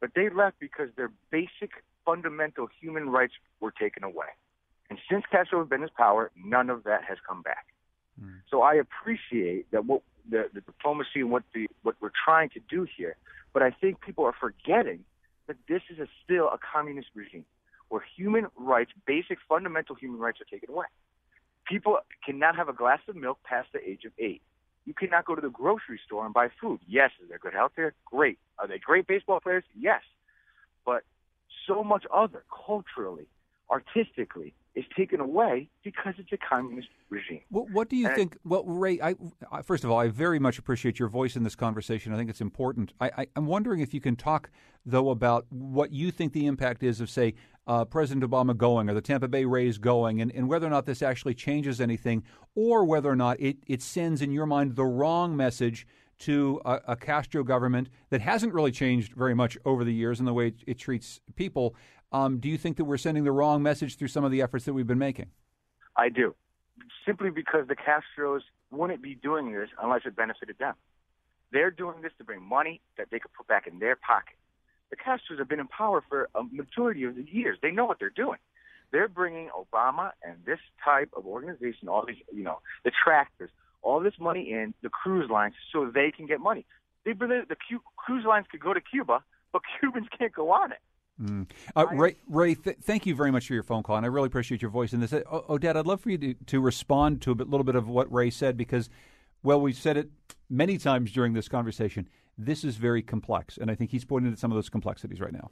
but 0.00 0.10
they 0.14 0.28
left 0.28 0.58
because 0.60 0.88
their 0.96 1.10
basic 1.30 1.70
fundamental 2.06 2.68
human 2.80 3.10
rights 3.10 3.34
were 3.60 3.72
taken 3.72 4.04
away. 4.04 4.28
And 4.88 4.98
since 5.10 5.24
Castro 5.30 5.58
has 5.58 5.68
been 5.68 5.82
in 5.82 5.88
power, 5.96 6.30
none 6.42 6.70
of 6.70 6.84
that 6.84 7.02
has 7.04 7.18
come 7.28 7.42
back. 7.42 7.66
Mm. 8.22 8.40
So 8.50 8.62
I 8.62 8.74
appreciate 8.74 9.70
that 9.72 9.84
what 9.84 10.02
the, 10.30 10.48
the 10.54 10.60
diplomacy 10.60 11.20
and 11.20 11.30
what 11.30 11.42
the 11.52 11.68
what 11.82 11.96
we're 12.00 12.16
trying 12.24 12.50
to 12.50 12.60
do 12.70 12.86
here, 12.96 13.16
but 13.52 13.62
I 13.62 13.70
think 13.70 14.00
people 14.00 14.24
are 14.24 14.34
forgetting 14.38 15.04
that 15.48 15.56
this 15.68 15.82
is 15.90 15.98
a, 15.98 16.06
still 16.24 16.46
a 16.46 16.58
communist 16.72 17.08
regime 17.14 17.44
where 17.88 18.02
human 18.16 18.46
rights, 18.56 18.90
basic 19.06 19.38
fundamental 19.48 19.94
human 19.94 20.18
rights, 20.18 20.40
are 20.40 20.44
taken 20.44 20.70
away. 20.70 20.86
People 21.68 21.98
cannot 22.24 22.56
have 22.56 22.68
a 22.68 22.72
glass 22.72 23.00
of 23.08 23.16
milk 23.16 23.38
past 23.44 23.68
the 23.72 23.80
age 23.88 24.04
of 24.04 24.12
eight. 24.18 24.42
You 24.84 24.94
cannot 24.94 25.24
go 25.24 25.34
to 25.34 25.40
the 25.40 25.50
grocery 25.50 26.00
store 26.04 26.24
and 26.24 26.34
buy 26.34 26.48
food. 26.60 26.80
Yes, 26.86 27.10
is 27.22 27.28
there 27.28 27.38
good 27.38 27.54
health 27.54 27.72
care? 27.74 27.92
Great. 28.04 28.38
Are 28.58 28.68
they 28.68 28.78
great 28.78 29.06
baseball 29.06 29.40
players? 29.40 29.64
Yes. 29.78 30.02
But 30.84 31.02
so 31.66 31.82
much 31.82 32.04
other, 32.12 32.44
culturally, 32.66 33.26
artistically, 33.70 34.54
is 34.74 34.84
taken 34.94 35.20
away 35.20 35.68
because 35.82 36.14
it's 36.18 36.32
a 36.32 36.36
communist 36.36 36.88
regime. 37.08 37.40
What, 37.48 37.70
what 37.70 37.88
do 37.88 37.96
you 37.96 38.06
and 38.06 38.14
think? 38.14 38.36
Well, 38.44 38.62
Ray, 38.64 39.00
I, 39.00 39.14
I, 39.50 39.62
first 39.62 39.84
of 39.84 39.90
all, 39.90 39.98
I 39.98 40.08
very 40.08 40.38
much 40.38 40.58
appreciate 40.58 40.98
your 40.98 41.08
voice 41.08 41.34
in 41.34 41.44
this 41.44 41.56
conversation. 41.56 42.12
I 42.12 42.16
think 42.18 42.28
it's 42.28 42.42
important. 42.42 42.92
I, 43.00 43.10
I, 43.16 43.26
I'm 43.36 43.46
wondering 43.46 43.80
if 43.80 43.94
you 43.94 44.02
can 44.02 44.16
talk, 44.16 44.50
though, 44.84 45.08
about 45.08 45.46
what 45.48 45.92
you 45.92 46.10
think 46.10 46.34
the 46.34 46.44
impact 46.44 46.82
is 46.82 47.00
of, 47.00 47.08
say, 47.08 47.34
uh, 47.66 47.86
President 47.86 48.30
Obama 48.30 48.56
going 48.56 48.88
or 48.90 48.94
the 48.94 49.00
Tampa 49.00 49.28
Bay 49.28 49.46
Rays 49.46 49.78
going, 49.78 50.20
and, 50.20 50.30
and 50.32 50.46
whether 50.46 50.66
or 50.66 50.70
not 50.70 50.84
this 50.84 51.00
actually 51.00 51.34
changes 51.34 51.80
anything, 51.80 52.22
or 52.54 52.84
whether 52.84 53.10
or 53.10 53.16
not 53.16 53.40
it, 53.40 53.56
it 53.66 53.80
sends, 53.80 54.20
in 54.20 54.30
your 54.30 54.46
mind, 54.46 54.76
the 54.76 54.84
wrong 54.84 55.34
message 55.36 55.86
to 56.20 56.60
a, 56.64 56.80
a, 56.88 56.96
Castro 56.96 57.44
government 57.44 57.88
that 58.10 58.20
hasn't 58.20 58.54
really 58.54 58.72
changed 58.72 59.12
very 59.12 59.34
much 59.34 59.58
over 59.64 59.84
the 59.84 59.92
years 59.92 60.18
in 60.18 60.26
the 60.26 60.32
way 60.32 60.48
it, 60.48 60.54
it 60.66 60.78
treats 60.78 61.20
people. 61.34 61.74
Um, 62.12 62.38
do 62.38 62.48
you 62.48 62.56
think 62.56 62.76
that 62.78 62.84
we're 62.84 62.96
sending 62.96 63.24
the 63.24 63.32
wrong 63.32 63.62
message 63.62 63.96
through 63.96 64.08
some 64.08 64.24
of 64.24 64.30
the 64.30 64.40
efforts 64.40 64.64
that 64.64 64.72
we've 64.72 64.86
been 64.86 64.98
making? 64.98 65.26
I 65.96 66.08
do. 66.08 66.34
Simply 67.04 67.30
because 67.30 67.68
the 67.68 67.76
Castros 67.76 68.40
wouldn't 68.70 69.02
be 69.02 69.14
doing 69.14 69.52
this 69.52 69.68
unless 69.82 70.02
it 70.04 70.16
benefited 70.16 70.58
them. 70.58 70.74
They're 71.52 71.70
doing 71.70 72.02
this 72.02 72.12
to 72.18 72.24
bring 72.24 72.42
money 72.42 72.80
that 72.98 73.08
they 73.10 73.18
could 73.18 73.32
put 73.32 73.46
back 73.46 73.66
in 73.66 73.78
their 73.78 73.96
pocket. 73.96 74.36
The 74.90 74.96
Castros 74.96 75.38
have 75.38 75.48
been 75.48 75.60
in 75.60 75.68
power 75.68 76.02
for 76.08 76.28
a 76.34 76.42
majority 76.44 77.04
of 77.04 77.16
the 77.16 77.26
years. 77.30 77.58
They 77.62 77.70
know 77.70 77.84
what 77.84 77.98
they're 77.98 78.10
doing. 78.10 78.38
They're 78.92 79.08
bringing 79.08 79.48
Obama 79.48 80.12
and 80.22 80.36
this 80.44 80.60
type 80.84 81.10
of 81.16 81.26
organization, 81.26 81.88
all 81.88 82.04
these, 82.06 82.16
you 82.32 82.44
know, 82.44 82.60
the 82.84 82.92
tractors, 83.04 83.50
all 83.86 84.00
this 84.00 84.14
money 84.18 84.50
in 84.50 84.74
the 84.82 84.88
cruise 84.88 85.30
lines 85.30 85.54
so 85.72 85.90
they 85.94 86.10
can 86.10 86.26
get 86.26 86.40
money. 86.40 86.66
They 87.04 87.12
believe 87.12 87.48
the 87.48 87.56
cruise 87.96 88.24
lines 88.26 88.46
could 88.50 88.60
go 88.60 88.74
to 88.74 88.80
Cuba, 88.80 89.22
but 89.52 89.62
Cubans 89.80 90.08
can't 90.18 90.32
go 90.32 90.50
on 90.50 90.72
it. 90.72 90.78
Mm. 91.22 91.48
Uh, 91.74 91.86
Ray, 91.92 92.16
Ray 92.28 92.54
th- 92.56 92.76
thank 92.82 93.06
you 93.06 93.14
very 93.14 93.30
much 93.30 93.46
for 93.46 93.54
your 93.54 93.62
phone 93.62 93.82
call, 93.82 93.96
and 93.96 94.04
I 94.04 94.08
really 94.08 94.26
appreciate 94.26 94.60
your 94.60 94.70
voice 94.70 94.92
in 94.92 95.00
this. 95.00 95.12
Uh, 95.12 95.22
Odette, 95.48 95.76
I'd 95.76 95.86
love 95.86 96.00
for 96.00 96.10
you 96.10 96.18
to, 96.18 96.34
to 96.34 96.60
respond 96.60 97.22
to 97.22 97.30
a 97.30 97.34
bit, 97.34 97.48
little 97.48 97.64
bit 97.64 97.76
of 97.76 97.88
what 97.88 98.12
Ray 98.12 98.28
said 98.28 98.56
because, 98.56 98.90
well, 99.42 99.58
we've 99.60 99.76
said 99.76 99.96
it 99.96 100.10
many 100.50 100.76
times 100.76 101.12
during 101.12 101.32
this 101.32 101.48
conversation. 101.48 102.08
This 102.36 102.64
is 102.64 102.76
very 102.76 103.00
complex, 103.00 103.56
and 103.56 103.70
I 103.70 103.74
think 103.74 103.92
he's 103.92 104.04
pointing 104.04 104.32
to 104.32 104.38
some 104.38 104.50
of 104.50 104.56
those 104.56 104.68
complexities 104.68 105.20
right 105.20 105.32
now. 105.32 105.50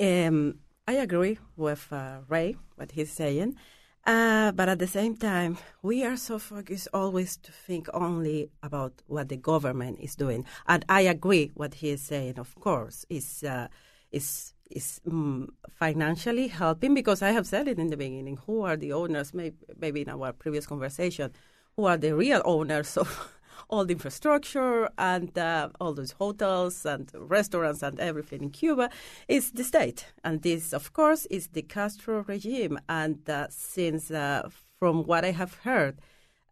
Um, 0.00 0.60
I 0.88 0.94
agree 0.94 1.38
with 1.56 1.92
uh, 1.92 2.20
Ray, 2.28 2.56
what 2.76 2.92
he's 2.92 3.12
saying. 3.12 3.56
Uh, 4.04 4.50
but 4.52 4.68
at 4.68 4.80
the 4.80 4.86
same 4.86 5.16
time, 5.16 5.58
we 5.82 6.04
are 6.04 6.16
so 6.16 6.38
focused 6.38 6.88
always 6.92 7.36
to 7.36 7.52
think 7.52 7.88
only 7.94 8.50
about 8.62 8.92
what 9.06 9.28
the 9.28 9.36
government 9.36 9.98
is 10.00 10.16
doing. 10.16 10.44
And 10.66 10.84
I 10.88 11.02
agree 11.02 11.52
what 11.54 11.74
he 11.74 11.90
is 11.90 12.02
saying. 12.02 12.38
Of 12.38 12.54
course, 12.56 13.06
is 13.08 13.44
uh, 13.44 13.68
is 14.10 14.54
is 14.70 15.00
um, 15.06 15.50
financially 15.70 16.48
helping 16.48 16.94
because 16.94 17.22
I 17.22 17.30
have 17.30 17.46
said 17.46 17.68
it 17.68 17.78
in 17.78 17.90
the 17.90 17.96
beginning. 17.96 18.38
Who 18.46 18.62
are 18.62 18.76
the 18.76 18.92
owners? 18.92 19.32
Maybe, 19.32 19.56
maybe 19.78 20.00
in 20.02 20.08
our 20.08 20.32
previous 20.32 20.66
conversation, 20.66 21.30
who 21.76 21.84
are 21.84 21.96
the 21.96 22.14
real 22.16 22.42
owners 22.44 22.96
of 22.96 23.32
all 23.68 23.84
the 23.84 23.92
infrastructure 23.92 24.88
and 24.98 25.36
uh, 25.38 25.68
all 25.80 25.92
those 25.94 26.12
hotels 26.12 26.86
and 26.86 27.10
restaurants 27.14 27.82
and 27.82 27.98
everything 28.00 28.42
in 28.42 28.50
Cuba 28.50 28.90
is 29.28 29.52
the 29.52 29.64
state. 29.64 30.06
And 30.24 30.42
this, 30.42 30.72
of 30.72 30.92
course, 30.92 31.26
is 31.26 31.48
the 31.48 31.62
Castro 31.62 32.24
regime. 32.26 32.78
And 32.88 33.28
uh, 33.28 33.46
since, 33.50 34.10
uh, 34.10 34.48
from 34.78 35.04
what 35.04 35.24
I 35.24 35.32
have 35.32 35.54
heard, 35.64 36.00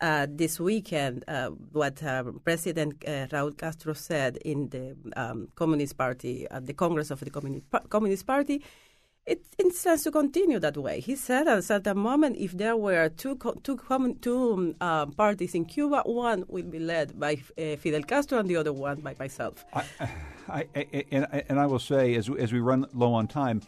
uh, 0.01 0.27
this 0.31 0.59
weekend, 0.59 1.25
uh, 1.29 1.51
what 1.73 2.03
uh, 2.03 2.25
President 2.43 2.99
Raúl 3.01 3.55
Castro 3.57 3.93
said 3.93 4.39
in 4.39 4.71
the 4.71 4.97
um, 5.15 5.49
Communist 5.57 5.99
Party, 5.99 6.47
at 6.51 6.65
the 6.65 6.73
Congress 6.73 7.11
of 7.11 7.21
the 7.21 7.31
Communist 7.91 8.27
Party, 8.27 8.63
it 9.27 9.45
intends 9.59 10.03
to 10.05 10.11
continue 10.11 10.59
that 10.59 10.77
way. 10.77 11.01
He 11.01 11.15
said 11.15 11.47
at 11.47 11.59
a 11.59 11.63
certain 11.63 11.99
moment, 11.99 12.37
if 12.39 12.53
there 12.53 12.77
were 12.77 13.09
two 13.09 13.39
two 13.63 13.77
common, 13.77 14.19
two 14.19 14.75
um, 14.81 15.13
parties 15.13 15.55
in 15.55 15.65
Cuba, 15.67 16.03
one 16.05 16.45
will 16.49 16.65
be 16.65 16.79
led 16.79 17.19
by 17.19 17.35
uh, 17.59 17.77
Fidel 17.77 18.03
Castro 18.03 18.39
and 18.39 18.49
the 18.49 18.57
other 18.57 18.73
one 18.73 19.01
by 19.01 19.15
myself. 19.19 19.65
I, 19.75 19.85
I, 20.49 20.67
I, 20.75 21.05
and, 21.13 21.45
and 21.49 21.61
I 21.61 21.67
will 21.67 21.79
say, 21.79 22.15
as 22.15 22.29
as 22.39 22.53
we 22.53 22.61
run 22.61 22.87
low 22.93 23.13
on 23.15 23.29
time. 23.29 23.61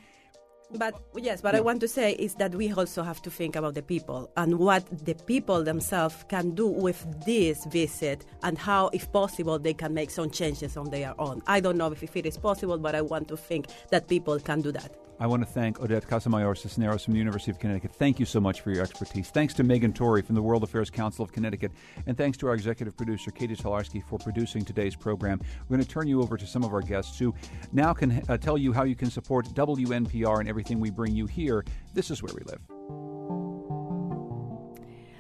But 0.75 0.95
yes, 1.17 1.43
what 1.43 1.53
yeah. 1.53 1.59
I 1.59 1.63
want 1.63 1.81
to 1.81 1.89
say 1.89 2.13
is 2.13 2.35
that 2.37 2.55
we 2.55 2.73
also 2.73 3.03
have 3.03 3.21
to 3.23 3.31
think 3.31 3.57
about 3.57 3.75
the 3.75 3.83
people 3.83 4.31
and 4.39 4.59
what 4.59 5.05
the 5.05 5.15
people 5.15 5.63
themselves 5.63 6.25
can 6.29 6.55
do 6.55 6.67
with 6.67 7.05
this 7.27 7.67
visit 7.67 8.25
and 8.43 8.57
how, 8.57 8.89
if 8.95 9.13
possible, 9.13 9.59
they 9.59 9.75
can 9.75 9.93
make 9.93 10.11
some 10.11 10.31
changes 10.31 10.79
on 10.79 10.89
their 10.89 11.15
own. 11.21 11.43
I 11.47 11.61
don't 11.61 11.77
know 11.77 11.93
if 11.93 12.17
it 12.17 12.25
is 12.25 12.39
possible, 12.39 12.79
but 12.79 12.95
I 12.95 13.03
want 13.03 13.29
to 13.29 13.37
think 13.37 13.67
that 13.91 14.09
people 14.09 14.41
can 14.41 14.63
do 14.63 14.73
that. 14.73 14.97
I 15.21 15.27
want 15.27 15.43
to 15.43 15.47
thank 15.47 15.81
Odette 15.81 16.09
Casamayor 16.09 16.57
Cisneros 16.57 17.05
from 17.05 17.13
the 17.13 17.19
University 17.19 17.51
of 17.51 17.59
Connecticut. 17.59 17.93
Thank 17.93 18.19
you 18.19 18.27
so 18.27 18.41
much 18.41 18.61
for 18.61 18.71
your 18.71 18.83
expertise. 18.83 19.31
Thanks 19.31 19.55
to 19.55 19.63
Megan 19.63 19.93
Torrey 19.93 20.23
from 20.23 20.35
the 20.35 20.43
World 20.43 20.65
Affairs 20.65 20.91
Council 20.91 21.25
of 21.25 21.33
Connecticut. 21.33 21.71
And 22.07 22.17
thanks 22.17 22.37
to 22.39 22.49
our 22.49 22.55
executive 22.55 22.97
producer, 22.97 23.31
Catie 23.31 23.55
Talarski, 23.55 24.03
for 24.03 24.19
producing 24.19 24.65
today's 24.65 24.97
program. 24.97 25.41
We're 25.69 25.77
going 25.77 25.87
to 25.87 25.93
turn 25.93 26.09
you 26.09 26.23
over 26.23 26.37
to 26.37 26.47
some 26.47 26.65
of 26.65 26.73
our 26.73 26.81
guests 26.81 27.19
who 27.19 27.35
now 27.73 27.93
can 27.93 28.23
uh, 28.29 28.37
tell 28.37 28.59
you 28.59 28.73
how 28.73 28.83
you 28.83 28.97
can 28.97 29.11
support 29.11 29.47
WNPR 29.55 30.41
and 30.41 30.49
everything 30.49 30.81
we 30.81 30.91
bring 30.91 31.15
you 31.15 31.27
here. 31.27 31.65
This 31.95 32.11
is 32.11 32.23
where 32.23 32.35
we 32.35 32.43
live. 32.45 32.61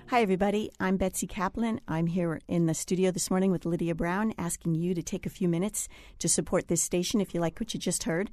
Hi, 0.08 0.20
everybody. 0.20 0.70
I'm 0.78 0.96
Betsy 0.96 1.26
Kaplan. 1.26 1.80
I'm 1.88 2.06
here 2.06 2.40
in 2.48 2.66
the 2.66 2.74
studio 2.74 3.10
this 3.12 3.30
morning 3.30 3.50
with 3.50 3.64
Lydia 3.64 3.94
Brown, 3.94 4.34
asking 4.36 4.74
you 4.74 4.94
to 4.94 5.02
take 5.02 5.24
a 5.24 5.30
few 5.30 5.48
minutes 5.48 5.88
to 6.18 6.28
support 6.28 6.68
this 6.68 6.82
station 6.82 7.20
if 7.20 7.32
you 7.32 7.40
like 7.40 7.58
what 7.60 7.72
you 7.72 7.80
just 7.80 8.02
heard. 8.02 8.30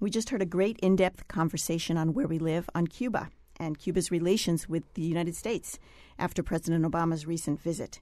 We 0.00 0.08
just 0.08 0.30
heard 0.30 0.40
a 0.40 0.46
great 0.46 0.78
in 0.78 0.96
depth 0.96 1.28
conversation 1.28 1.98
on 1.98 2.14
where 2.14 2.26
we 2.26 2.38
live 2.38 2.70
on 2.74 2.86
Cuba 2.86 3.28
and 3.58 3.78
Cuba's 3.78 4.10
relations 4.10 4.66
with 4.66 4.94
the 4.94 5.02
United 5.02 5.36
States 5.36 5.78
after 6.18 6.42
President 6.42 6.90
Obama's 6.90 7.26
recent 7.26 7.60
visit. 7.60 8.00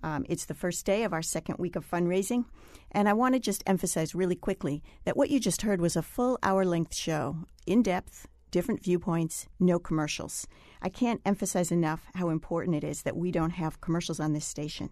Um, 0.00 0.24
it's 0.28 0.44
the 0.44 0.54
first 0.54 0.86
day 0.86 1.02
of 1.02 1.12
our 1.12 1.22
second 1.22 1.56
week 1.58 1.74
of 1.74 1.84
fundraising, 1.84 2.44
and 2.92 3.08
I 3.08 3.14
want 3.14 3.34
to 3.34 3.40
just 3.40 3.64
emphasize 3.66 4.14
really 4.14 4.36
quickly 4.36 4.80
that 5.04 5.16
what 5.16 5.28
you 5.28 5.40
just 5.40 5.62
heard 5.62 5.80
was 5.80 5.96
a 5.96 6.02
full 6.02 6.38
hour 6.44 6.64
length 6.64 6.94
show, 6.94 7.38
in 7.66 7.82
depth, 7.82 8.28
different 8.52 8.84
viewpoints, 8.84 9.48
no 9.58 9.80
commercials. 9.80 10.46
I 10.80 10.88
can't 10.88 11.20
emphasize 11.26 11.72
enough 11.72 12.06
how 12.14 12.28
important 12.28 12.76
it 12.76 12.84
is 12.84 13.02
that 13.02 13.16
we 13.16 13.32
don't 13.32 13.50
have 13.50 13.80
commercials 13.80 14.20
on 14.20 14.34
this 14.34 14.46
station. 14.46 14.90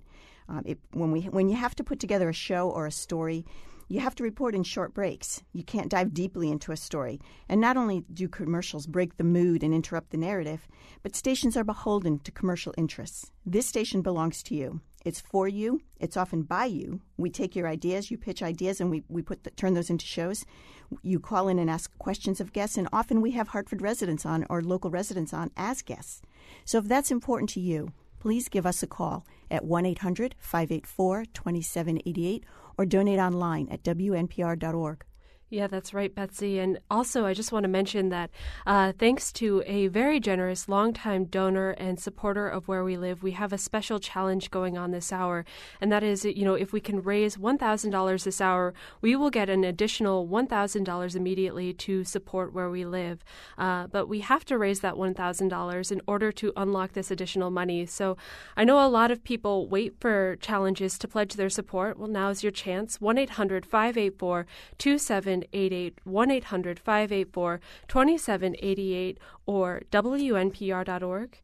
Um, 0.48 0.62
it, 0.66 0.78
when 0.92 1.12
we 1.12 1.22
when 1.22 1.48
you 1.48 1.56
have 1.56 1.76
to 1.76 1.84
put 1.84 2.00
together 2.00 2.28
a 2.28 2.34
show 2.34 2.68
or 2.68 2.86
a 2.86 2.92
story 2.92 3.44
you 3.89 4.01
have 4.01 4.14
to 4.16 4.22
report 4.22 4.55
in 4.55 4.62
short 4.62 4.93
breaks. 4.93 5.43
You 5.53 5.64
can't 5.64 5.91
dive 5.91 6.12
deeply 6.12 6.51
into 6.51 6.72
a 6.72 6.76
story. 6.76 7.20
And 7.49 7.61
not 7.61 7.76
only 7.76 8.05
do 8.12 8.28
commercials 8.28 8.86
break 8.86 9.16
the 9.16 9.24
mood 9.24 9.62
and 9.62 9.74
interrupt 9.74 10.11
the 10.11 10.18
narrative, 10.18 10.68
but 11.03 11.16
stations 11.16 11.57
are 11.57 11.64
beholden 11.64 12.18
to 12.20 12.30
commercial 12.30 12.74
interests. 12.76 13.32
This 13.47 13.66
station 13.66 14.03
belongs 14.03 14.43
to 14.45 14.55
you. 14.55 14.80
It's 15.05 15.20
for 15.20 15.49
you. 15.49 15.80
It's 16.01 16.16
often 16.18 16.43
by 16.43 16.66
you. 16.66 17.01
We 17.16 17.30
take 17.30 17.57
your 17.57 17.66
ideas, 17.66 18.11
you 18.11 18.18
pitch 18.18 18.43
ideas, 18.43 18.80
and 18.80 18.91
we, 18.91 19.05
we 19.09 19.22
put 19.22 19.45
the, 19.45 19.51
turn 19.51 19.72
those 19.72 19.91
into 19.91 20.05
shows. 20.05 20.45
You 21.03 21.18
call 21.18 21.49
in 21.49 21.59
and 21.59 21.70
ask 21.70 21.97
questions 21.99 22.41
of 22.41 22.53
guests, 22.53 22.76
and 22.76 22.89
often 22.93 23.22
we 23.22 23.30
have 23.30 23.49
Hartford 23.49 23.80
residents 23.80 24.26
on 24.26 24.45
or 24.51 24.61
local 24.61 24.91
residents 24.91 25.32
on 25.32 25.51
as 25.57 25.80
guests. 25.82 26.20
So 26.64 26.78
if 26.78 26.84
that's 26.84 27.11
important 27.11 27.49
to 27.51 27.61
you, 27.61 27.93
please 28.18 28.49
give 28.49 28.66
us 28.66 28.82
a 28.82 28.86
call 28.86 29.24
at 29.51 29.64
1 29.64 29.86
800 29.86 30.34
584 30.39 31.24
2788 31.32 32.45
or 32.79 32.87
donate 32.87 33.18
online 33.18 33.68
at 33.70 33.83
wnpr.org. 33.83 35.05
Yeah, 35.51 35.66
that's 35.66 35.94
right, 35.94 36.14
Betsy. 36.14 36.59
And 36.59 36.78
also, 36.90 37.24
I 37.24 37.32
just 37.32 37.53
want 37.53 37.64
to 37.64 37.68
mention 37.68 38.11
that 38.11 38.30
uh, 38.66 38.92
thanks 38.99 39.32
to 39.34 39.62
a 39.64 39.86
very 39.86 40.20
generous 40.20 40.68
longtime 40.68 41.24
donor 41.24 41.70
and 41.70 41.99
supporter 41.99 42.46
of 42.46 42.68
Where 42.68 42.84
We 42.84 42.99
Live, 42.99 43.22
we 43.22 43.30
have 43.30 43.51
a 43.55 43.57
special 43.59 43.99
challenge 43.99 44.51
going 44.51 44.76
on 44.76 44.90
this 44.90 45.11
hour. 45.11 45.46
And 45.80 45.90
that 45.90 46.03
is, 46.03 46.26
you 46.26 46.44
know, 46.44 46.53
if 46.53 46.74
we 46.74 46.80
can 46.80 47.03
raise 47.03 47.36
$1,000 47.38 48.24
this 48.24 48.42
hour, 48.42 48.74
we 49.01 49.16
will 49.16 49.30
get 49.30 49.49
an 49.49 49.64
additional 49.64 50.28
$1,000 50.28 51.16
immediately 51.16 51.72
to 51.72 52.05
support 52.05 52.53
Where 52.53 52.68
We 52.68 52.84
Live. 52.84 53.24
Uh, 53.57 53.86
but 53.86 54.07
we 54.07 54.20
have 54.20 54.44
to 54.46 54.59
raise 54.59 54.80
that 54.80 54.96
$1,000 54.96 55.92
in 55.92 56.03
order 56.07 56.30
to 56.30 56.53
unlock 56.59 56.92
this 56.92 57.11
additional 57.11 57.51
money. 57.51 57.86
So 57.86 58.18
I 58.55 58.64
know 58.64 58.86
a 58.86 58.88
lot 58.88 59.11
of 59.11 59.24
people 59.24 59.66
wait 59.66 59.94
for 59.99 60.36
challenges 60.42 60.99
to 60.99 61.09
pledge 61.09 61.34
their 61.34 61.49
support. 61.49 61.99
Well, 61.99 62.09
now's 62.09 62.42
your 62.42 62.53
chance. 62.53 63.01
1 63.01 63.16
800 63.16 63.64
584 63.64 64.46
2788 65.43 65.99
1 66.05 66.30
800 66.30 66.78
584 66.78 67.61
2788 67.89 69.18
or 69.47 69.82
WNPR.org. 69.91 71.41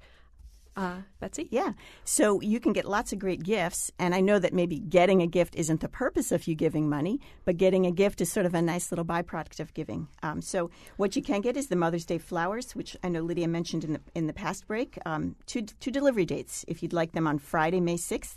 Uh, 0.76 1.02
Betsy? 1.20 1.46
Yeah. 1.52 1.72
So 2.04 2.40
you 2.40 2.58
can 2.58 2.72
get 2.72 2.84
lots 2.84 3.12
of 3.12 3.20
great 3.20 3.44
gifts. 3.44 3.92
And 3.98 4.14
I 4.14 4.20
know 4.20 4.40
that 4.40 4.52
maybe 4.52 4.80
getting 4.80 5.22
a 5.22 5.26
gift 5.26 5.54
isn't 5.54 5.80
the 5.80 5.88
purpose 5.88 6.32
of 6.32 6.48
you 6.48 6.56
giving 6.56 6.88
money, 6.88 7.20
but 7.44 7.56
getting 7.56 7.86
a 7.86 7.92
gift 7.92 8.20
is 8.20 8.32
sort 8.32 8.44
of 8.44 8.54
a 8.54 8.62
nice 8.62 8.90
little 8.90 9.04
byproduct 9.04 9.60
of 9.60 9.72
giving. 9.74 10.08
Um, 10.22 10.42
so 10.42 10.70
what 10.96 11.14
you 11.14 11.22
can 11.22 11.42
get 11.42 11.56
is 11.56 11.68
the 11.68 11.76
Mother's 11.76 12.04
Day 12.04 12.18
flowers, 12.18 12.74
which 12.74 12.96
I 13.04 13.08
know 13.08 13.20
Lydia 13.20 13.46
mentioned 13.46 13.84
in 13.84 13.92
the, 13.92 14.00
in 14.16 14.26
the 14.26 14.32
past 14.32 14.66
break. 14.66 14.98
Um, 15.06 15.36
two, 15.46 15.62
two 15.62 15.92
delivery 15.92 16.24
dates. 16.24 16.64
If 16.66 16.82
you'd 16.82 16.92
like 16.92 17.12
them 17.12 17.28
on 17.28 17.38
Friday, 17.38 17.80
May 17.80 17.96
6th, 17.96 18.36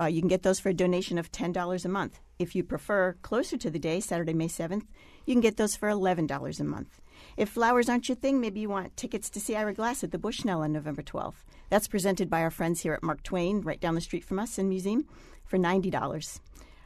uh, 0.00 0.06
you 0.06 0.20
can 0.20 0.28
get 0.28 0.42
those 0.42 0.60
for 0.60 0.70
a 0.70 0.74
donation 0.74 1.18
of 1.18 1.32
$10 1.32 1.84
a 1.84 1.88
month. 1.88 2.20
If 2.38 2.54
you 2.54 2.64
prefer 2.64 3.16
closer 3.22 3.56
to 3.56 3.70
the 3.70 3.78
day, 3.78 4.00
Saturday, 4.00 4.34
May 4.34 4.48
7th, 4.48 4.86
you 5.24 5.34
can 5.34 5.40
get 5.40 5.56
those 5.56 5.76
for 5.76 5.88
$11 5.88 6.60
a 6.60 6.64
month. 6.64 7.00
If 7.36 7.48
flowers 7.48 7.88
aren't 7.88 8.08
your 8.08 8.16
thing, 8.16 8.40
maybe 8.40 8.60
you 8.60 8.68
want 8.68 8.96
tickets 8.96 9.30
to 9.30 9.40
see 9.40 9.56
Ira 9.56 9.74
Glass 9.74 10.04
at 10.04 10.10
the 10.10 10.18
Bushnell 10.18 10.62
on 10.62 10.72
November 10.72 11.02
12th. 11.02 11.44
That's 11.70 11.88
presented 11.88 12.28
by 12.28 12.42
our 12.42 12.50
friends 12.50 12.80
here 12.80 12.92
at 12.92 13.02
Mark 13.02 13.22
Twain, 13.22 13.60
right 13.60 13.80
down 13.80 13.94
the 13.94 14.00
street 14.00 14.24
from 14.24 14.38
us 14.38 14.58
in 14.58 14.68
Museum, 14.68 15.06
for 15.44 15.58
$90. 15.58 16.40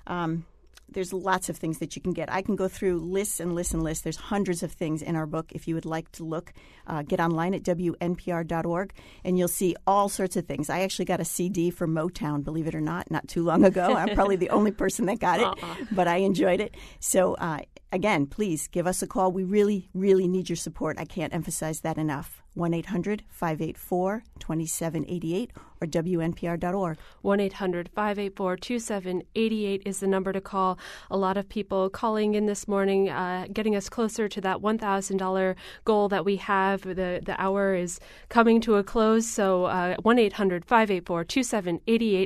Um, 0.07 0.45
there's 0.91 1.13
lots 1.13 1.49
of 1.49 1.57
things 1.57 1.79
that 1.79 1.97
you 1.97 2.03
can 2.03 2.13
get. 2.13 2.33
I 2.33 2.43
can 2.43 2.57
go 2.57 2.69
through 2.69 2.99
lists 3.01 3.41
and 3.41 3.55
lists 3.55 3.75
and 3.75 3.83
lists. 3.83 4.03
There's 4.03 4.17
hundreds 4.17 4.63
of 4.63 4.73
things 4.73 5.03
in 5.03 5.17
our 5.17 5.27
book. 5.27 5.53
If 5.53 5.69
you 5.69 5.75
would 5.75 5.85
like 5.85 6.11
to 6.13 6.25
look, 6.25 6.53
uh, 6.87 7.03
get 7.03 7.21
online 7.21 7.55
at 7.55 7.63
wnpr.org 7.63 8.93
and 9.25 9.39
you'll 9.39 9.49
see 9.49 9.77
all 9.87 10.09
sorts 10.09 10.37
of 10.37 10.47
things. 10.47 10.71
I 10.71 10.81
actually 10.81 11.05
got 11.05 11.21
a 11.21 11.25
CD 11.25 11.71
for 11.71 11.87
Motown, 11.87 12.43
believe 12.45 12.67
it 12.67 12.75
or 12.75 12.81
not, 12.81 13.11
not 13.11 13.29
too 13.29 13.43
long 13.43 13.65
ago. 13.65 13.95
I'm 13.95 14.15
probably 14.15 14.37
the 14.37 14.51
only 14.51 14.71
person 14.71 15.07
that 15.07 15.19
got 15.19 15.41
it, 15.41 15.47
uh-uh. 15.65 15.75
but 15.93 16.09
I 16.09 16.17
enjoyed 16.19 16.61
it. 16.61 16.75
So, 17.01 17.35
uh, 17.35 17.61
again, 17.93 18.27
please 18.27 18.69
give 18.69 18.87
us 18.87 19.03
a 19.03 19.07
call. 19.07 19.33
We 19.33 19.45
really, 19.45 19.89
really 19.95 20.29
need 20.29 20.49
your 20.49 20.57
support. 20.57 20.99
I 20.99 21.05
can't 21.05 21.35
emphasize 21.35 21.81
that 21.81 21.99
enough. 21.99 22.38
1 22.55 22.75
800 22.75 23.23
584 23.29 24.25
2788 24.39 25.51
or 25.81 25.87
WNPR.org. 25.87 26.99
1 27.23 27.41
800 27.41 27.89
584 27.95 28.57
2788 28.57 29.83
is 29.85 30.01
the 30.01 30.07
number 30.07 30.33
to 30.33 30.41
call. 30.41 30.79
A 31.11 31.17
lot 31.17 31.37
of 31.37 31.49
people 31.49 31.89
calling 31.89 32.35
in 32.35 32.47
this 32.47 32.67
morning, 32.67 33.09
uh, 33.11 33.47
getting 33.53 33.77
us 33.77 33.89
closer 33.89 34.29
to 34.29 34.41
that 34.41 34.59
$1,000 34.59 35.55
goal 35.85 36.09
that 36.09 36.25
we 36.25 36.37
have. 36.37 36.83
The, 36.83 37.21
the 37.25 37.37
hour 37.39 37.75
is 37.75 38.01
coming 38.29 38.61
to 38.63 38.77
a 38.77 38.85
close, 38.85 39.27
so 39.27 39.67
uh, 39.67 39.97
1 40.03 40.19
800 40.19 40.65
584 40.65 41.25
2788. 41.25 42.19